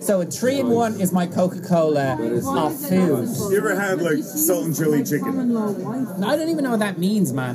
So 0.00 0.22
a 0.22 0.24
three 0.24 0.58
in 0.58 0.70
one 0.70 0.98
is 0.98 1.12
my 1.12 1.26
Coca 1.26 1.60
Cola 1.60 2.14
of 2.14 2.88
food. 2.88 3.28
You 3.50 3.58
ever 3.58 3.78
had 3.78 4.00
like 4.00 4.24
salt 4.24 4.64
and 4.64 4.74
chili 4.74 5.04
chicken? 5.04 5.54
I 5.54 6.36
don't 6.36 6.48
even 6.48 6.64
know 6.64 6.70
what 6.70 6.78
that 6.78 6.98
means, 6.98 7.34
man. 7.34 7.54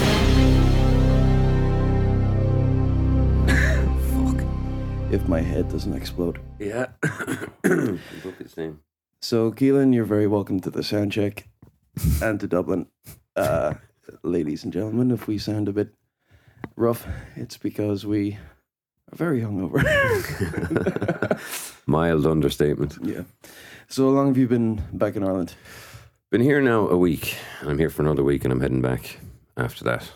Fuck. 3.49 5.11
If 5.11 5.27
my 5.27 5.41
head 5.41 5.69
doesn't 5.69 5.93
explode. 5.93 6.39
Yeah. 6.59 6.85
Book 7.63 8.37
his 8.37 8.55
name. 8.55 8.81
So, 9.21 9.51
Kealan, 9.51 9.95
you're 9.95 10.05
very 10.05 10.27
welcome 10.27 10.59
to 10.59 10.69
the 10.69 10.83
sound 10.83 11.13
check 11.13 11.47
and 12.21 12.39
to 12.39 12.47
Dublin. 12.47 12.85
Uh, 13.35 13.73
ladies 14.21 14.63
and 14.63 14.71
gentlemen, 14.71 15.09
if 15.09 15.25
we 15.25 15.39
sound 15.39 15.67
a 15.67 15.73
bit 15.73 15.95
rough, 16.75 17.07
it's 17.35 17.57
because 17.57 18.05
we 18.05 18.37
are 19.11 19.15
very 19.15 19.41
hungover. 19.41 19.81
Mild 21.85 22.25
understatement. 22.25 22.97
yeah. 23.03 23.23
So, 23.87 24.05
how 24.05 24.09
long 24.15 24.27
have 24.27 24.37
you 24.37 24.47
been 24.47 24.81
back 24.93 25.15
in 25.15 25.23
Ireland? 25.23 25.53
Been 26.31 26.41
here 26.41 26.59
now 26.61 26.87
a 26.89 26.97
week, 26.97 27.35
and 27.61 27.69
I'm 27.69 27.77
here 27.77 27.89
for 27.91 28.01
another 28.01 28.23
week, 28.23 28.43
and 28.43 28.51
I'm 28.51 28.59
heading 28.59 28.81
back 28.81 29.19
after 29.55 29.83
that. 29.85 30.11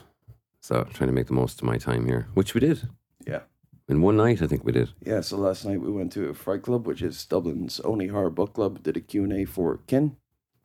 So 0.62 0.84
trying 0.94 1.08
to 1.08 1.14
make 1.14 1.28
the 1.28 1.34
most 1.34 1.60
of 1.62 1.66
my 1.68 1.78
time 1.78 2.06
here, 2.06 2.28
which 2.34 2.54
we 2.54 2.60
did 2.60 2.90
Yeah. 3.26 3.42
in 3.88 4.02
one 4.02 4.18
night. 4.18 4.42
I 4.42 4.48
think 4.48 4.64
we 4.66 4.72
did. 4.72 4.90
Yeah, 5.06 5.22
so 5.22 5.38
last 5.38 5.66
night 5.66 5.82
we 5.82 5.92
went 5.92 6.12
to 6.14 6.30
a 6.30 6.34
Fright 6.34 6.62
Club, 6.64 6.86
which 6.86 7.02
is 7.02 7.26
Dublin's 7.26 7.80
only 7.82 8.08
horror 8.08 8.30
book 8.30 8.54
club. 8.54 8.84
Did 8.84 8.98
a 8.98 9.02
Q&A 9.02 9.46
for 9.46 9.78
Kin. 9.88 10.18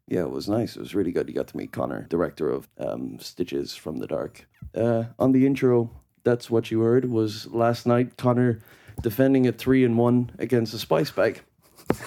Yeah, 0.09 0.23
it 0.23 0.31
was 0.31 0.49
nice. 0.49 0.77
It 0.77 0.81
was 0.81 0.95
really 0.95 1.13
good. 1.13 1.29
You 1.29 1.35
got 1.35 1.47
to 1.49 1.57
meet 1.57 1.73
Conor, 1.73 2.07
director 2.11 2.51
of 2.51 2.69
um, 2.79 3.19
Stitches 3.21 3.75
from 3.77 3.99
the 3.99 4.07
Dark. 4.07 4.47
Uh, 4.75 5.05
on 5.19 5.33
the 5.33 5.47
intro, 5.47 5.91
that's 6.25 6.51
what 6.51 6.71
you 6.71 6.81
heard, 6.81 7.05
was 7.07 7.47
last 7.47 7.87
night 7.87 8.17
Connor 8.19 8.61
defending 9.03 9.47
a 9.47 9.53
three 9.53 9.85
and 9.85 9.99
one 9.99 10.31
against 10.39 10.75
a 10.75 10.79
spice 10.79 11.11
bag. 11.11 11.43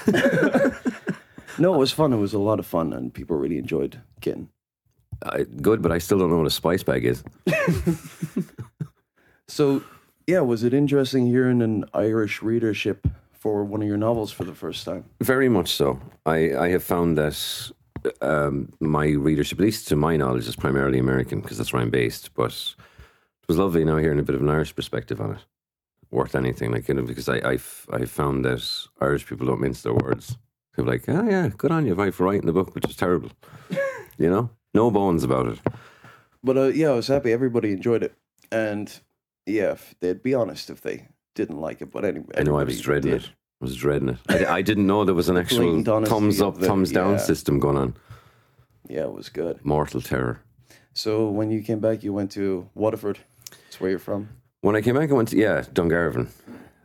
no, 1.57 1.73
it 1.73 1.77
was 1.77 1.91
fun. 1.91 2.13
It 2.13 2.17
was 2.17 2.33
a 2.33 2.39
lot 2.39 2.59
of 2.59 2.65
fun, 2.65 2.93
and 2.93 3.13
people 3.13 3.37
really 3.37 3.57
enjoyed 3.57 4.01
Kin. 4.21 4.49
Uh, 5.21 5.43
good, 5.61 5.81
but 5.81 5.91
I 5.91 5.97
still 5.97 6.19
don't 6.19 6.29
know 6.29 6.37
what 6.37 6.47
a 6.47 6.51
spice 6.51 6.83
bag 6.83 7.05
is. 7.05 7.23
So, 9.47 9.81
yeah, 10.27 10.41
was 10.41 10.63
it 10.63 10.73
interesting 10.73 11.27
hearing 11.27 11.61
an 11.61 11.85
Irish 11.93 12.41
readership 12.41 13.07
for 13.31 13.63
one 13.63 13.81
of 13.81 13.87
your 13.87 13.97
novels 13.97 14.31
for 14.31 14.43
the 14.43 14.53
first 14.53 14.83
time? 14.83 15.05
Very 15.21 15.47
much 15.47 15.69
so. 15.69 16.01
I, 16.25 16.55
I 16.55 16.69
have 16.69 16.83
found 16.83 17.17
that 17.17 17.71
um, 18.21 18.73
my 18.79 19.07
readership, 19.07 19.59
at 19.59 19.63
least 19.63 19.87
to 19.87 19.95
my 19.95 20.17
knowledge, 20.17 20.47
is 20.47 20.55
primarily 20.55 20.99
American 20.99 21.39
because 21.39 21.57
that's 21.57 21.71
where 21.71 21.81
I'm 21.81 21.89
based. 21.89 22.33
But 22.33 22.51
it 22.51 23.47
was 23.47 23.57
lovely 23.57 23.85
now 23.85 23.97
hearing 23.97 24.19
a 24.19 24.23
bit 24.23 24.35
of 24.35 24.41
an 24.41 24.49
Irish 24.49 24.75
perspective 24.75 25.21
on 25.21 25.31
it. 25.31 25.45
Worth 26.09 26.35
anything, 26.35 26.71
like 26.71 26.87
you 26.87 26.93
know, 26.93 27.01
because 27.01 27.27
I 27.27 27.41
I've, 27.43 27.85
I 27.91 28.05
found 28.05 28.45
that 28.45 28.63
Irish 29.01 29.25
people 29.25 29.45
don't 29.45 29.59
mince 29.59 29.81
their 29.81 29.93
words. 29.93 30.37
They're 30.75 30.85
like, 30.85 31.09
oh 31.09 31.27
yeah, 31.27 31.49
good 31.57 31.71
on 31.71 31.85
you, 31.85 31.95
Vive, 31.95 32.15
for 32.15 32.25
writing 32.25 32.45
the 32.45 32.53
book, 32.53 32.73
which 32.75 32.85
is 32.85 32.95
terrible. 32.95 33.31
you 34.17 34.29
know, 34.29 34.49
no 34.73 34.89
bones 34.89 35.23
about 35.23 35.47
it. 35.47 35.59
But 36.43 36.57
uh, 36.57 36.67
yeah, 36.67 36.89
I 36.89 36.93
was 36.93 37.07
happy. 37.07 37.33
Everybody 37.33 37.73
enjoyed 37.73 38.03
it, 38.03 38.13
and 38.51 38.91
yeah, 39.45 39.71
if 39.71 39.95
they'd 39.99 40.23
be 40.23 40.33
honest 40.33 40.69
if 40.69 40.81
they 40.81 41.07
didn't 41.35 41.59
like 41.59 41.81
it. 41.81 41.91
But 41.91 42.05
anyway, 42.05 42.35
I 42.37 42.43
know 42.43 42.57
I 42.57 42.63
was 42.63 42.79
dreading 42.79 43.13
it. 43.13 43.25
I 43.61 43.65
was 43.65 43.75
dreading 43.75 44.09
it. 44.09 44.17
I, 44.29 44.57
I 44.57 44.61
didn't 44.61 44.87
know 44.87 45.03
there 45.03 45.15
was 45.15 45.29
an 45.29 45.37
actual 45.37 45.83
thumbs 45.83 46.41
up, 46.41 46.57
the- 46.57 46.67
thumbs 46.67 46.91
down 46.91 47.13
yeah. 47.13 47.17
system 47.17 47.59
going 47.59 47.77
on. 47.77 47.95
Yeah, 48.87 49.03
it 49.03 49.13
was 49.13 49.29
good. 49.29 49.65
Mortal 49.65 50.01
terror. 50.01 50.41
So 50.93 51.29
when 51.29 51.51
you 51.51 51.61
came 51.61 51.79
back, 51.79 52.03
you 52.03 52.13
went 52.13 52.31
to 52.31 52.69
Waterford. 52.73 53.19
That's 53.49 53.79
where 53.79 53.89
you're 53.89 53.99
from. 53.99 54.29
When 54.61 54.75
I 54.75 54.81
came 54.81 54.95
back, 54.95 55.09
I 55.09 55.13
went 55.13 55.29
to, 55.29 55.37
yeah, 55.37 55.61
Dungarvan. 55.61 56.29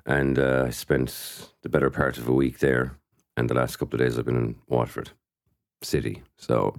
And 0.05 0.39
uh, 0.39 0.65
I 0.67 0.71
spent 0.71 1.49
the 1.63 1.69
better 1.69 1.91
part 1.91 2.19
of 2.19 2.29
a 2.29 2.33
week 2.33 2.59
there. 2.59 2.97
And 3.37 3.49
the 3.49 3.55
last 3.55 3.77
couple 3.77 4.01
of 4.01 4.07
days 4.07 4.19
I've 4.19 4.27
been 4.27 4.37
in 4.37 4.57
Waterford 4.69 5.11
City. 5.83 6.23
So 6.37 6.77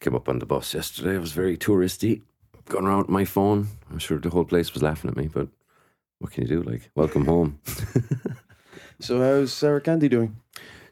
came 0.00 0.14
up 0.14 0.28
on 0.28 0.38
the 0.38 0.46
bus 0.46 0.72
yesterday. 0.72 1.16
It 1.16 1.20
was 1.20 1.32
very 1.32 1.56
touristy. 1.58 2.22
Going 2.68 2.86
around 2.86 3.00
with 3.00 3.08
my 3.08 3.24
phone. 3.24 3.68
I'm 3.90 3.98
sure 3.98 4.18
the 4.18 4.30
whole 4.30 4.44
place 4.44 4.72
was 4.72 4.82
laughing 4.82 5.10
at 5.10 5.16
me, 5.16 5.28
but 5.28 5.48
what 6.18 6.32
can 6.32 6.42
you 6.46 6.48
do? 6.48 6.62
Like, 6.62 6.90
welcome 6.94 7.26
home. 7.26 7.58
So 9.00 9.18
how's 9.18 9.52
Sour 9.52 9.80
Candy 9.80 10.08
doing? 10.08 10.36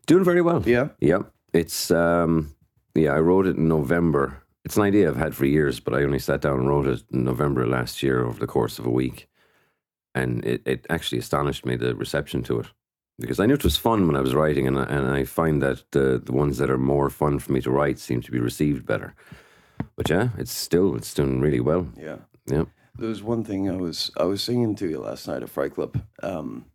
Doing 0.06 0.24
very 0.24 0.40
well. 0.40 0.62
Yeah. 0.66 0.88
Yeah. 0.98 1.24
It's 1.52 1.90
um 1.90 2.54
yeah, 2.94 3.12
I 3.12 3.20
wrote 3.20 3.46
it 3.46 3.56
in 3.56 3.68
November. 3.68 4.42
It's 4.64 4.76
an 4.76 4.82
idea 4.82 5.08
I've 5.08 5.16
had 5.16 5.34
for 5.34 5.46
years, 5.46 5.80
but 5.80 5.94
I 5.94 6.02
only 6.02 6.18
sat 6.18 6.40
down 6.40 6.58
and 6.60 6.68
wrote 6.68 6.86
it 6.86 7.02
in 7.12 7.24
November 7.24 7.66
last 7.66 8.02
year 8.02 8.24
over 8.24 8.38
the 8.38 8.46
course 8.46 8.78
of 8.78 8.86
a 8.86 8.90
week. 8.90 9.28
And 10.14 10.44
it, 10.44 10.62
it 10.66 10.86
actually 10.90 11.18
astonished 11.18 11.64
me 11.64 11.76
the 11.76 11.94
reception 11.94 12.42
to 12.44 12.60
it. 12.60 12.66
Because 13.18 13.40
I 13.40 13.46
knew 13.46 13.54
it 13.54 13.64
was 13.64 13.76
fun 13.76 14.06
when 14.06 14.14
I 14.14 14.20
was 14.20 14.34
writing, 14.34 14.66
and 14.68 14.78
I, 14.78 14.84
and 14.84 15.06
I 15.08 15.24
find 15.24 15.60
that 15.62 15.84
the, 15.90 16.22
the 16.24 16.32
ones 16.32 16.58
that 16.58 16.70
are 16.70 16.78
more 16.78 17.10
fun 17.10 17.38
for 17.40 17.52
me 17.52 17.60
to 17.62 17.70
write 17.70 17.98
seem 17.98 18.20
to 18.22 18.30
be 18.30 18.38
received 18.38 18.86
better. 18.86 19.14
But 19.96 20.08
yeah, 20.08 20.28
it's 20.38 20.52
still 20.52 20.94
it's 20.94 21.12
doing 21.14 21.40
really 21.40 21.60
well. 21.60 21.88
Yeah. 21.96 22.18
Yeah. 22.46 22.64
There 22.96 23.08
was 23.08 23.22
one 23.22 23.44
thing 23.44 23.68
I 23.68 23.76
was 23.76 24.10
I 24.16 24.24
was 24.24 24.42
singing 24.42 24.74
to 24.76 24.88
you 24.88 25.00
last 25.00 25.26
night 25.26 25.42
at 25.42 25.50
Fright 25.50 25.74
Club. 25.74 26.00
Um, 26.22 26.66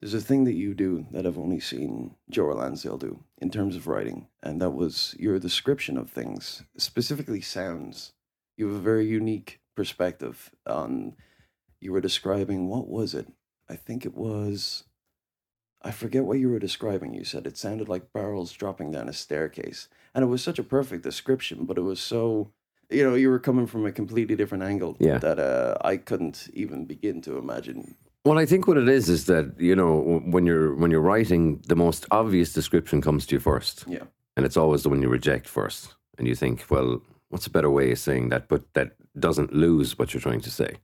there's 0.00 0.14
a 0.14 0.20
thing 0.20 0.44
that 0.44 0.54
you 0.54 0.74
do 0.74 1.06
that 1.10 1.26
I've 1.26 1.38
only 1.38 1.60
seen 1.60 2.14
Joe 2.30 2.46
Lansdale 2.46 2.98
do 2.98 3.24
in 3.38 3.50
terms 3.50 3.74
of 3.76 3.86
writing, 3.86 4.28
and 4.42 4.60
that 4.60 4.70
was 4.70 5.14
your 5.18 5.38
description 5.38 5.96
of 5.96 6.10
things, 6.10 6.62
specifically 6.76 7.40
sounds. 7.40 8.12
You 8.56 8.66
have 8.68 8.76
a 8.76 8.80
very 8.80 9.06
unique 9.06 9.60
perspective 9.76 10.50
on. 10.66 11.16
You 11.80 11.92
were 11.92 12.00
describing 12.00 12.68
what 12.68 12.88
was 12.88 13.14
it? 13.14 13.28
I 13.68 13.76
think 13.76 14.04
it 14.04 14.14
was. 14.16 14.84
I 15.80 15.92
forget 15.92 16.24
what 16.24 16.40
you 16.40 16.48
were 16.48 16.58
describing. 16.58 17.14
You 17.14 17.22
said 17.22 17.46
it 17.46 17.56
sounded 17.56 17.88
like 17.88 18.12
barrels 18.12 18.52
dropping 18.52 18.90
down 18.90 19.08
a 19.08 19.12
staircase, 19.12 19.88
and 20.14 20.24
it 20.24 20.28
was 20.28 20.42
such 20.42 20.58
a 20.58 20.64
perfect 20.64 21.04
description, 21.04 21.64
but 21.66 21.78
it 21.78 21.82
was 21.82 22.00
so 22.00 22.52
you 22.90 23.04
know, 23.04 23.14
you 23.14 23.28
were 23.28 23.38
coming 23.38 23.66
from 23.66 23.84
a 23.86 23.92
completely 23.92 24.34
different 24.34 24.64
angle 24.64 24.96
Yeah. 24.98 25.18
that 25.18 25.38
uh, 25.38 25.76
I 25.82 25.96
couldn't 25.96 26.48
even 26.54 26.86
begin 26.86 27.20
to 27.22 27.36
imagine. 27.36 27.96
Well, 28.24 28.38
I 28.38 28.46
think 28.46 28.66
what 28.66 28.76
it 28.76 28.88
is 28.88 29.08
is 29.08 29.24
that 29.26 29.54
you 29.58 29.74
know 29.76 30.20
when 30.26 30.44
you're 30.46 30.74
when 30.74 30.90
you're 30.90 31.00
writing, 31.00 31.62
the 31.66 31.76
most 31.76 32.06
obvious 32.10 32.52
description 32.52 33.00
comes 33.00 33.26
to 33.26 33.36
you 33.36 33.40
first. 33.40 33.84
Yeah. 33.86 34.04
and 34.36 34.46
it's 34.46 34.56
always 34.56 34.82
the 34.82 34.88
one 34.90 35.02
you 35.02 35.08
reject 35.08 35.48
first. 35.48 35.94
And 36.18 36.26
you 36.28 36.34
think 36.34 36.64
well 36.70 37.00
what's 37.30 37.46
a 37.46 37.50
better 37.50 37.70
way 37.70 37.92
of 37.92 37.98
saying 37.98 38.28
that? 38.30 38.48
But 38.48 38.62
that 38.74 38.92
doesn't 39.18 39.52
lose 39.52 39.98
what 39.98 40.12
you're 40.14 40.20
trying 40.20 40.40
to 40.42 40.50
say 40.50 40.76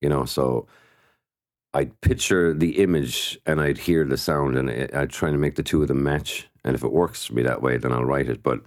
you 0.00 0.08
know? 0.08 0.24
So 0.24 0.66
i'd 1.74 2.00
picture 2.00 2.54
the 2.54 2.78
image 2.82 3.38
and 3.46 3.60
i'd 3.60 3.78
hear 3.78 4.04
the 4.04 4.16
sound 4.16 4.56
and 4.56 4.70
I- 4.70 4.88
i'd 5.00 5.10
try 5.10 5.30
to 5.30 5.36
make 5.36 5.56
the 5.56 5.62
two 5.62 5.82
of 5.82 5.88
them 5.88 6.02
match. 6.02 6.48
And 6.64 6.74
if 6.74 6.82
it 6.84 6.92
works 6.92 7.24
for 7.26 7.34
me 7.34 7.42
that 7.42 7.62
way 7.62 7.76
then 7.78 7.92
i'll 7.92 8.04
write 8.04 8.28
it. 8.28 8.42
But 8.42 8.60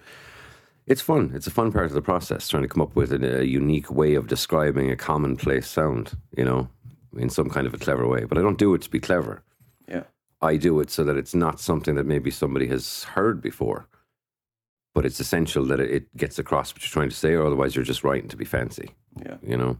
it's 0.88 1.01
fun. 1.01 1.31
It's 1.35 1.47
a 1.47 1.51
fun 1.51 1.72
part 1.72 1.85
of 1.85 1.93
the 1.93 2.01
process 2.01 2.47
trying 2.49 2.63
to 2.63 2.69
come 2.69 2.81
up 2.81 2.95
with 2.95 3.11
a, 3.13 3.39
a 3.41 3.43
unique 3.43 3.89
way 3.91 4.16
of 4.16 4.28
describing 4.28 4.91
a 4.91 4.95
commonplace 4.95 5.67
sound 5.67 6.11
you 6.38 6.45
know 6.45 6.67
in 7.17 7.29
some 7.29 7.49
kind 7.49 7.67
of 7.67 7.73
a 7.73 7.77
clever 7.77 8.07
way 8.07 8.23
but 8.25 8.38
i 8.38 8.41
don't 8.41 8.57
do 8.57 8.73
it 8.73 8.81
to 8.81 8.89
be 8.89 8.99
clever 8.99 9.44
Yeah. 9.88 10.03
I 10.44 10.57
do 10.57 10.79
it 10.79 10.89
so 10.89 11.03
that 11.03 11.17
it's 11.17 11.35
not 11.35 11.59
something 11.59 11.94
that 11.95 12.07
maybe 12.07 12.31
somebody 12.31 12.66
has 12.67 13.03
heard 13.03 13.41
before. 13.41 13.85
But 14.95 15.05
it's 15.05 15.19
essential 15.19 15.66
that 15.66 15.79
it- 15.79 16.17
gets 16.17 16.39
across 16.39 16.73
what 16.73 16.81
you're 16.81 16.89
trying 16.97 17.09
to 17.09 17.16
say, 17.16 17.33
or 17.35 17.45
otherwise 17.45 17.75
you're 17.75 17.85
just 17.85 18.03
writing 18.03 18.27
to 18.29 18.35
be 18.38 18.45
fancy, 18.45 18.89
Yeah. 19.23 19.38
you 19.44 19.55
know? 19.55 19.77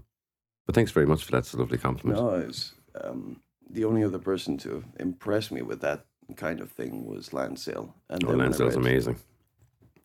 But 0.67 0.75
thanks 0.75 0.91
very 0.91 1.07
much 1.07 1.23
for 1.23 1.31
that. 1.31 1.39
It's 1.39 1.53
a 1.53 1.57
lovely 1.57 1.79
compliment. 1.79 2.19
No, 2.19 2.35
it 2.35 2.45
was, 2.47 2.73
um, 3.03 3.41
the 3.71 3.85
only 3.85 4.03
other 4.03 4.19
person 4.19 4.57
to 4.59 4.83
impress 4.99 5.49
me 5.49 5.63
with 5.63 5.81
that 5.81 6.05
kind 6.35 6.59
of 6.61 6.69
thing 6.71 7.05
was 7.07 7.33
Lansdale. 7.33 7.95
And 8.09 8.23
Oh, 8.23 8.33
Lansdale's 8.33 8.75
read 8.75 8.85
amazing. 8.85 9.17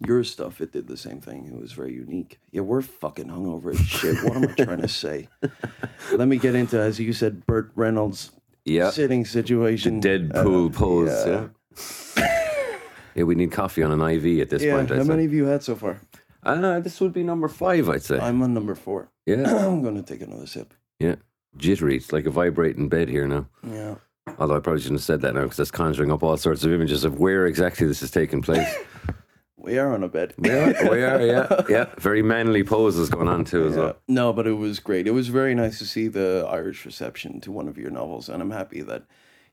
Your 0.05 0.25
stuff, 0.25 0.61
it 0.61 0.73
did 0.73 0.89
the 0.89 0.97
same 0.97 1.21
thing. 1.21 1.47
It 1.47 1.59
was 1.59 1.73
very 1.73 1.95
unique. 1.95 2.39
Yeah, 2.51 2.61
we're 2.63 2.83
fucking 2.83 3.29
hungover 3.29 3.71
as 3.73 3.81
shit. 3.81 4.23
What 4.23 4.37
am 4.37 4.43
I 4.49 4.53
trying 4.65 4.83
to 4.83 4.89
say? 4.89 5.29
Let 6.13 6.29
me 6.29 6.37
get 6.37 6.55
into, 6.55 6.79
as 6.79 6.99
you 7.01 7.13
said, 7.15 7.47
Burt 7.47 7.71
Reynolds' 7.75 8.31
Yeah. 8.67 8.91
sitting 8.91 9.25
situation. 9.25 10.03
Deadpool 10.03 10.75
Uh, 10.75 10.79
pose. 10.79 11.27
yeah. 11.27 11.49
Yeah. 12.19 12.79
yeah, 13.15 13.23
we 13.25 13.35
need 13.35 13.53
coffee 13.53 13.83
on 13.83 13.91
an 13.91 14.01
IV 14.03 14.41
at 14.41 14.51
this 14.51 14.63
Yeah, 14.63 14.77
point. 14.77 14.91
how 14.91 14.97
I'd 15.01 15.07
many 15.07 15.23
have 15.23 15.33
you 15.33 15.47
had 15.47 15.63
so 15.63 15.75
far? 15.75 16.01
Uh, 16.43 16.79
this 16.81 17.01
would 17.01 17.13
be 17.15 17.23
number 17.23 17.49
five, 17.49 17.89
I'd 17.89 18.03
say. 18.03 18.19
I'm 18.19 18.43
on 18.43 18.53
number 18.53 18.75
four. 18.75 19.09
yeah, 19.25 19.45
I'm 19.67 19.83
going 19.83 19.97
to 19.97 20.03
take 20.03 20.21
another 20.21 20.47
sip. 20.47 20.75
yeah. 21.01 21.17
Jittery. 21.57 21.97
It's 21.97 22.13
like 22.13 22.27
a 22.27 22.31
vibrating 22.31 22.91
bed 22.91 23.09
here 23.09 23.27
now. 23.27 23.47
Yeah. 23.67 23.95
Although 24.39 24.57
I 24.57 24.61
probably 24.61 24.83
shouldn't 24.83 25.01
have 25.01 25.05
said 25.07 25.23
that 25.23 25.33
now 25.35 25.45
because 25.45 25.57
that's 25.57 25.71
conjuring 25.71 26.13
up 26.13 26.23
all 26.23 26.37
sorts 26.37 26.65
of 26.65 26.73
images 26.73 27.03
of 27.05 27.19
where 27.19 27.47
exactly 27.47 27.87
this 27.87 28.03
is 28.03 28.11
taking 28.11 28.43
place. 28.43 28.69
We 29.67 29.79
are 29.79 29.93
on 29.93 30.05
a 30.05 30.09
bed. 30.09 30.33
we 30.39 30.49
are, 30.51 30.75
we 30.91 31.03
are, 31.03 31.21
yeah, 31.27 31.63
yeah. 31.69 31.87
Very 31.99 32.23
manly 32.23 32.63
poses 32.63 33.11
going 33.11 33.27
on 33.29 33.45
too 33.45 33.67
as 33.67 33.75
Yeah. 33.75 33.81
well. 33.83 33.97
No, 34.07 34.33
but 34.33 34.47
it 34.47 34.53
was 34.53 34.79
great. 34.79 35.07
It 35.09 35.11
was 35.11 35.27
very 35.29 35.55
nice 35.55 35.79
to 35.81 35.85
see 35.87 36.07
the 36.09 36.47
Irish 36.49 36.87
reception 36.87 37.41
to 37.41 37.51
one 37.51 37.67
of 37.69 37.77
your 37.77 37.91
novels, 37.91 38.29
and 38.29 38.41
I'm 38.41 38.53
happy 38.53 38.81
that 38.83 39.03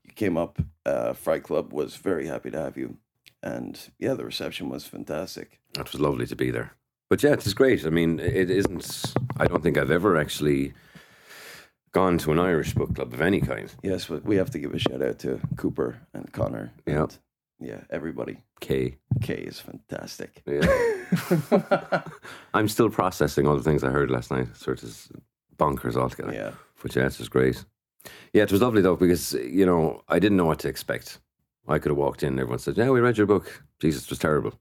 you 0.03 0.13
came 0.13 0.37
up. 0.37 0.59
Uh, 0.85 1.13
Fright 1.13 1.41
Club 1.43 1.73
was 1.73 1.95
very 1.95 2.27
happy 2.27 2.51
to 2.51 2.59
have 2.59 2.77
you, 2.77 2.97
and 3.41 3.79
yeah, 3.97 4.13
the 4.13 4.23
reception 4.23 4.69
was 4.69 4.85
fantastic. 4.85 5.59
It 5.79 5.91
was 5.91 5.99
lovely 5.99 6.27
to 6.27 6.35
be 6.35 6.51
there. 6.51 6.73
But 7.09 7.23
yeah, 7.23 7.33
it 7.33 7.45
is 7.47 7.53
great. 7.55 7.83
I 7.85 7.89
mean, 7.89 8.19
it 8.19 8.49
isn't. 8.51 9.13
I 9.37 9.47
don't 9.47 9.63
think 9.63 9.77
I've 9.77 9.91
ever 9.91 10.15
actually 10.17 10.73
gone 11.91 12.17
to 12.19 12.31
an 12.31 12.39
Irish 12.39 12.73
book 12.75 12.93
club 12.95 13.13
of 13.13 13.21
any 13.21 13.41
kind. 13.41 13.73
Yes, 13.83 14.05
but 14.05 14.23
we 14.25 14.35
have 14.37 14.49
to 14.51 14.59
give 14.59 14.73
a 14.73 14.79
shout 14.79 15.01
out 15.01 15.19
to 15.19 15.39
Cooper 15.57 15.97
and 16.13 16.31
Connor. 16.31 16.71
Yeah. 16.87 17.03
and, 17.03 17.17
yeah, 17.59 17.81
everybody. 17.89 18.37
K. 18.63 18.95
Kay 19.21 19.33
is 19.33 19.59
fantastic. 19.59 20.41
Yeah. 20.45 22.01
I'm 22.53 22.69
still 22.69 22.89
processing 22.89 23.45
all 23.45 23.57
the 23.57 23.61
things 23.61 23.83
I 23.83 23.89
heard 23.89 24.09
last 24.09 24.31
night. 24.31 24.55
Sort 24.55 24.81
of 24.83 25.11
bonkers 25.57 25.97
altogether. 25.97 26.33
Yeah. 26.33 26.51
Which 26.79 26.95
yeah, 26.95 27.07
it 27.07 27.19
was 27.19 27.27
great. 27.27 27.65
Yeah, 28.31 28.43
it 28.43 28.53
was 28.53 28.61
lovely 28.61 28.81
though 28.81 28.95
because 28.95 29.33
you 29.33 29.65
know 29.65 30.01
I 30.07 30.17
didn't 30.17 30.37
know 30.37 30.45
what 30.45 30.59
to 30.59 30.69
expect. 30.69 31.19
I 31.67 31.77
could 31.77 31.89
have 31.89 31.97
walked 31.97 32.23
in, 32.23 32.29
and 32.29 32.39
everyone 32.39 32.59
said, 32.59 32.77
"Yeah, 32.77 32.89
we 32.89 33.01
read 33.01 33.17
your 33.17 33.27
book. 33.27 33.63
Jesus, 33.81 34.05
it 34.05 34.09
was 34.09 34.19
terrible." 34.19 34.53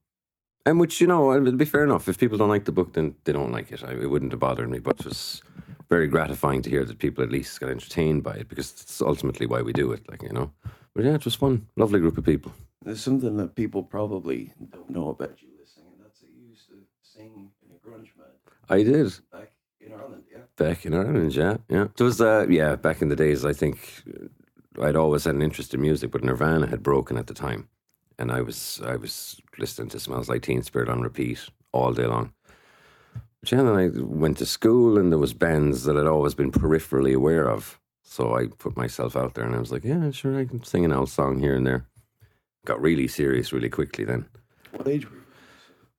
And 0.67 0.81
which 0.81 1.01
you 1.01 1.07
know, 1.07 1.33
it'd 1.33 1.57
be 1.57 1.65
fair 1.65 1.85
enough. 1.85 2.09
If 2.09 2.19
people 2.19 2.39
don't 2.39 2.49
like 2.49 2.65
the 2.65 2.73
book, 2.73 2.95
then 2.95 3.15
they 3.23 3.33
don't 3.33 3.53
like 3.53 3.71
it. 3.71 3.85
I, 3.85 3.93
it 3.93 4.11
wouldn't 4.11 4.33
have 4.33 4.41
bothered 4.41 4.69
me, 4.69 4.81
but 4.81 4.99
it 4.99 5.05
was 5.07 5.43
very 5.89 6.09
gratifying 6.09 6.63
to 6.63 6.71
hear 6.71 6.85
that 6.85 6.99
people 6.99 7.23
at 7.23 7.31
least 7.31 7.61
got 7.61 7.71
entertained 7.71 8.25
by 8.25 8.35
it 8.35 8.49
because 8.49 8.73
it's 8.73 9.01
ultimately 9.01 9.47
why 9.47 9.63
we 9.63 9.73
do 9.73 9.93
it. 9.93 10.09
Like 10.11 10.23
you 10.23 10.33
know, 10.33 10.51
but 10.93 11.05
yeah, 11.05 11.15
it 11.15 11.25
was 11.25 11.37
fun. 11.37 11.69
Lovely 11.77 12.01
group 12.01 12.19
of 12.19 12.25
people. 12.25 12.53
There's 12.85 13.01
something 13.01 13.37
that 13.37 13.55
people 13.55 13.83
probably 13.83 14.53
don't 14.71 14.91
know 14.91 15.09
about 15.11 15.41
you 15.43 15.49
listening, 15.59 15.87
and 15.95 16.05
that's 16.05 16.21
that 16.21 16.29
you 16.35 16.49
used 16.49 16.69
to 16.69 16.75
sing 17.03 17.51
in 17.65 17.71
a 17.77 17.79
grunge 17.79 18.11
band 18.17 18.33
I 18.69 18.83
did. 18.83 19.13
back 19.31 19.53
in 19.81 19.93
Ireland. 19.93 20.25
Yeah. 20.31 20.39
Back 20.57 20.87
in 20.87 20.95
Ireland, 20.95 21.35
yeah, 21.35 21.57
yeah. 21.69 21.89
It 21.97 22.03
was, 22.03 22.21
uh, 22.21 22.47
yeah, 22.49 22.77
back 22.77 23.03
in 23.03 23.09
the 23.09 23.17
days. 23.17 23.45
I 23.45 23.53
think 23.53 24.03
uh, 24.09 24.83
I'd 24.83 24.97
always 24.97 25.25
had 25.25 25.35
an 25.35 25.43
interest 25.43 25.75
in 25.75 25.81
music, 25.81 26.11
but 26.11 26.25
Nirvana 26.25 26.67
had 26.67 26.83
broken 26.83 27.17
at 27.17 27.29
the 27.29 27.35
time, 27.35 27.69
and 28.19 28.33
I 28.33 28.41
was, 28.41 28.81
I 28.85 28.97
was 28.97 29.41
listening 29.59 29.89
to 29.91 30.01
"Smells 30.01 30.29
Like 30.29 30.43
Teen 30.43 30.63
Spirit" 30.63 30.89
on 30.89 31.03
repeat 31.03 31.49
all 31.73 31.93
day 31.93 32.07
long. 32.07 32.33
But 33.41 33.53
yeah, 33.53 33.63
then 33.63 33.75
I 33.75 33.91
went 34.03 34.39
to 34.39 34.47
school, 34.47 34.99
and 34.99 35.11
there 35.13 35.19
was 35.19 35.35
bands 35.35 35.85
that 35.85 35.97
I'd 35.97 36.07
always 36.07 36.35
been 36.35 36.53
peripherally 36.53 37.15
aware 37.15 37.49
of. 37.49 37.79
So 38.05 38.37
I 38.37 38.47
put 38.47 38.77
myself 38.77 39.17
out 39.17 39.35
there, 39.35 39.45
and 39.45 39.55
I 39.55 39.59
was 39.59 39.73
like, 39.73 39.85
yeah, 39.85 40.11
sure, 40.11 40.39
I 40.39 40.45
can 40.45 40.63
sing 40.65 40.85
an 40.85 40.93
old 40.93 41.11
song 41.11 41.39
here 41.39 41.55
and 41.55 41.67
there. 41.67 41.87
Got 42.65 42.81
really 42.81 43.09
serious 43.09 43.53
really 43.53 43.71
quickly 43.71 44.05
then. 44.05 44.27
What 44.71 44.89
age 44.89 45.09
were 45.09 45.17
you? 45.17 45.23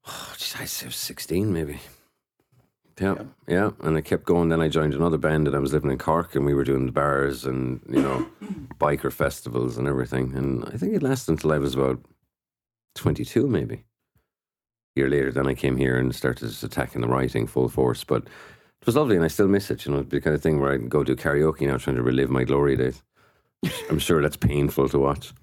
Oh, 0.05 0.33
geez, 0.37 0.83
I 0.83 0.87
was 0.87 0.95
16 0.95 1.53
maybe. 1.53 1.79
Yeah, 2.99 3.15
yeah, 3.47 3.71
and 3.81 3.97
I 3.97 4.01
kept 4.01 4.25
going. 4.25 4.49
Then 4.49 4.61
I 4.61 4.67
joined 4.67 4.93
another 4.93 5.17
band, 5.17 5.47
and 5.47 5.55
I 5.55 5.59
was 5.59 5.73
living 5.73 5.89
in 5.89 5.97
Cork, 5.97 6.35
and 6.35 6.45
we 6.45 6.53
were 6.53 6.63
doing 6.63 6.85
the 6.85 6.91
bars 6.91 7.43
and 7.45 7.81
you 7.89 8.01
know, 8.01 8.27
biker 8.79 9.11
festivals 9.11 9.77
and 9.77 9.87
everything. 9.87 10.35
And 10.35 10.63
I 10.65 10.77
think 10.77 10.93
it 10.93 11.01
lasted 11.01 11.31
until 11.31 11.53
I 11.53 11.57
was 11.57 11.73
about 11.73 11.99
twenty-two, 12.95 13.47
maybe. 13.47 13.83
A 14.95 14.99
year 14.99 15.09
later, 15.09 15.31
then 15.31 15.47
I 15.47 15.55
came 15.55 15.77
here 15.77 15.97
and 15.97 16.13
started 16.13 16.53
attacking 16.63 17.01
the 17.01 17.07
writing 17.07 17.47
full 17.47 17.67
force. 17.67 18.03
But 18.03 18.23
it 18.23 18.85
was 18.85 18.95
lovely, 18.95 19.15
and 19.15 19.25
I 19.25 19.29
still 19.29 19.47
miss 19.47 19.71
it. 19.71 19.85
You 19.85 19.93
know, 19.93 20.03
the 20.03 20.21
kind 20.21 20.35
of 20.35 20.43
thing 20.43 20.59
where 20.59 20.73
I 20.73 20.77
go 20.77 21.03
do 21.03 21.15
karaoke 21.15 21.61
now, 21.61 21.77
trying 21.77 21.95
to 21.95 22.03
relive 22.03 22.29
my 22.29 22.43
glory 22.43 22.75
days. 22.75 23.01
I'm 23.89 23.99
sure 23.99 24.21
that's 24.21 24.37
painful 24.37 24.89
to 24.89 24.99
watch. 24.99 25.33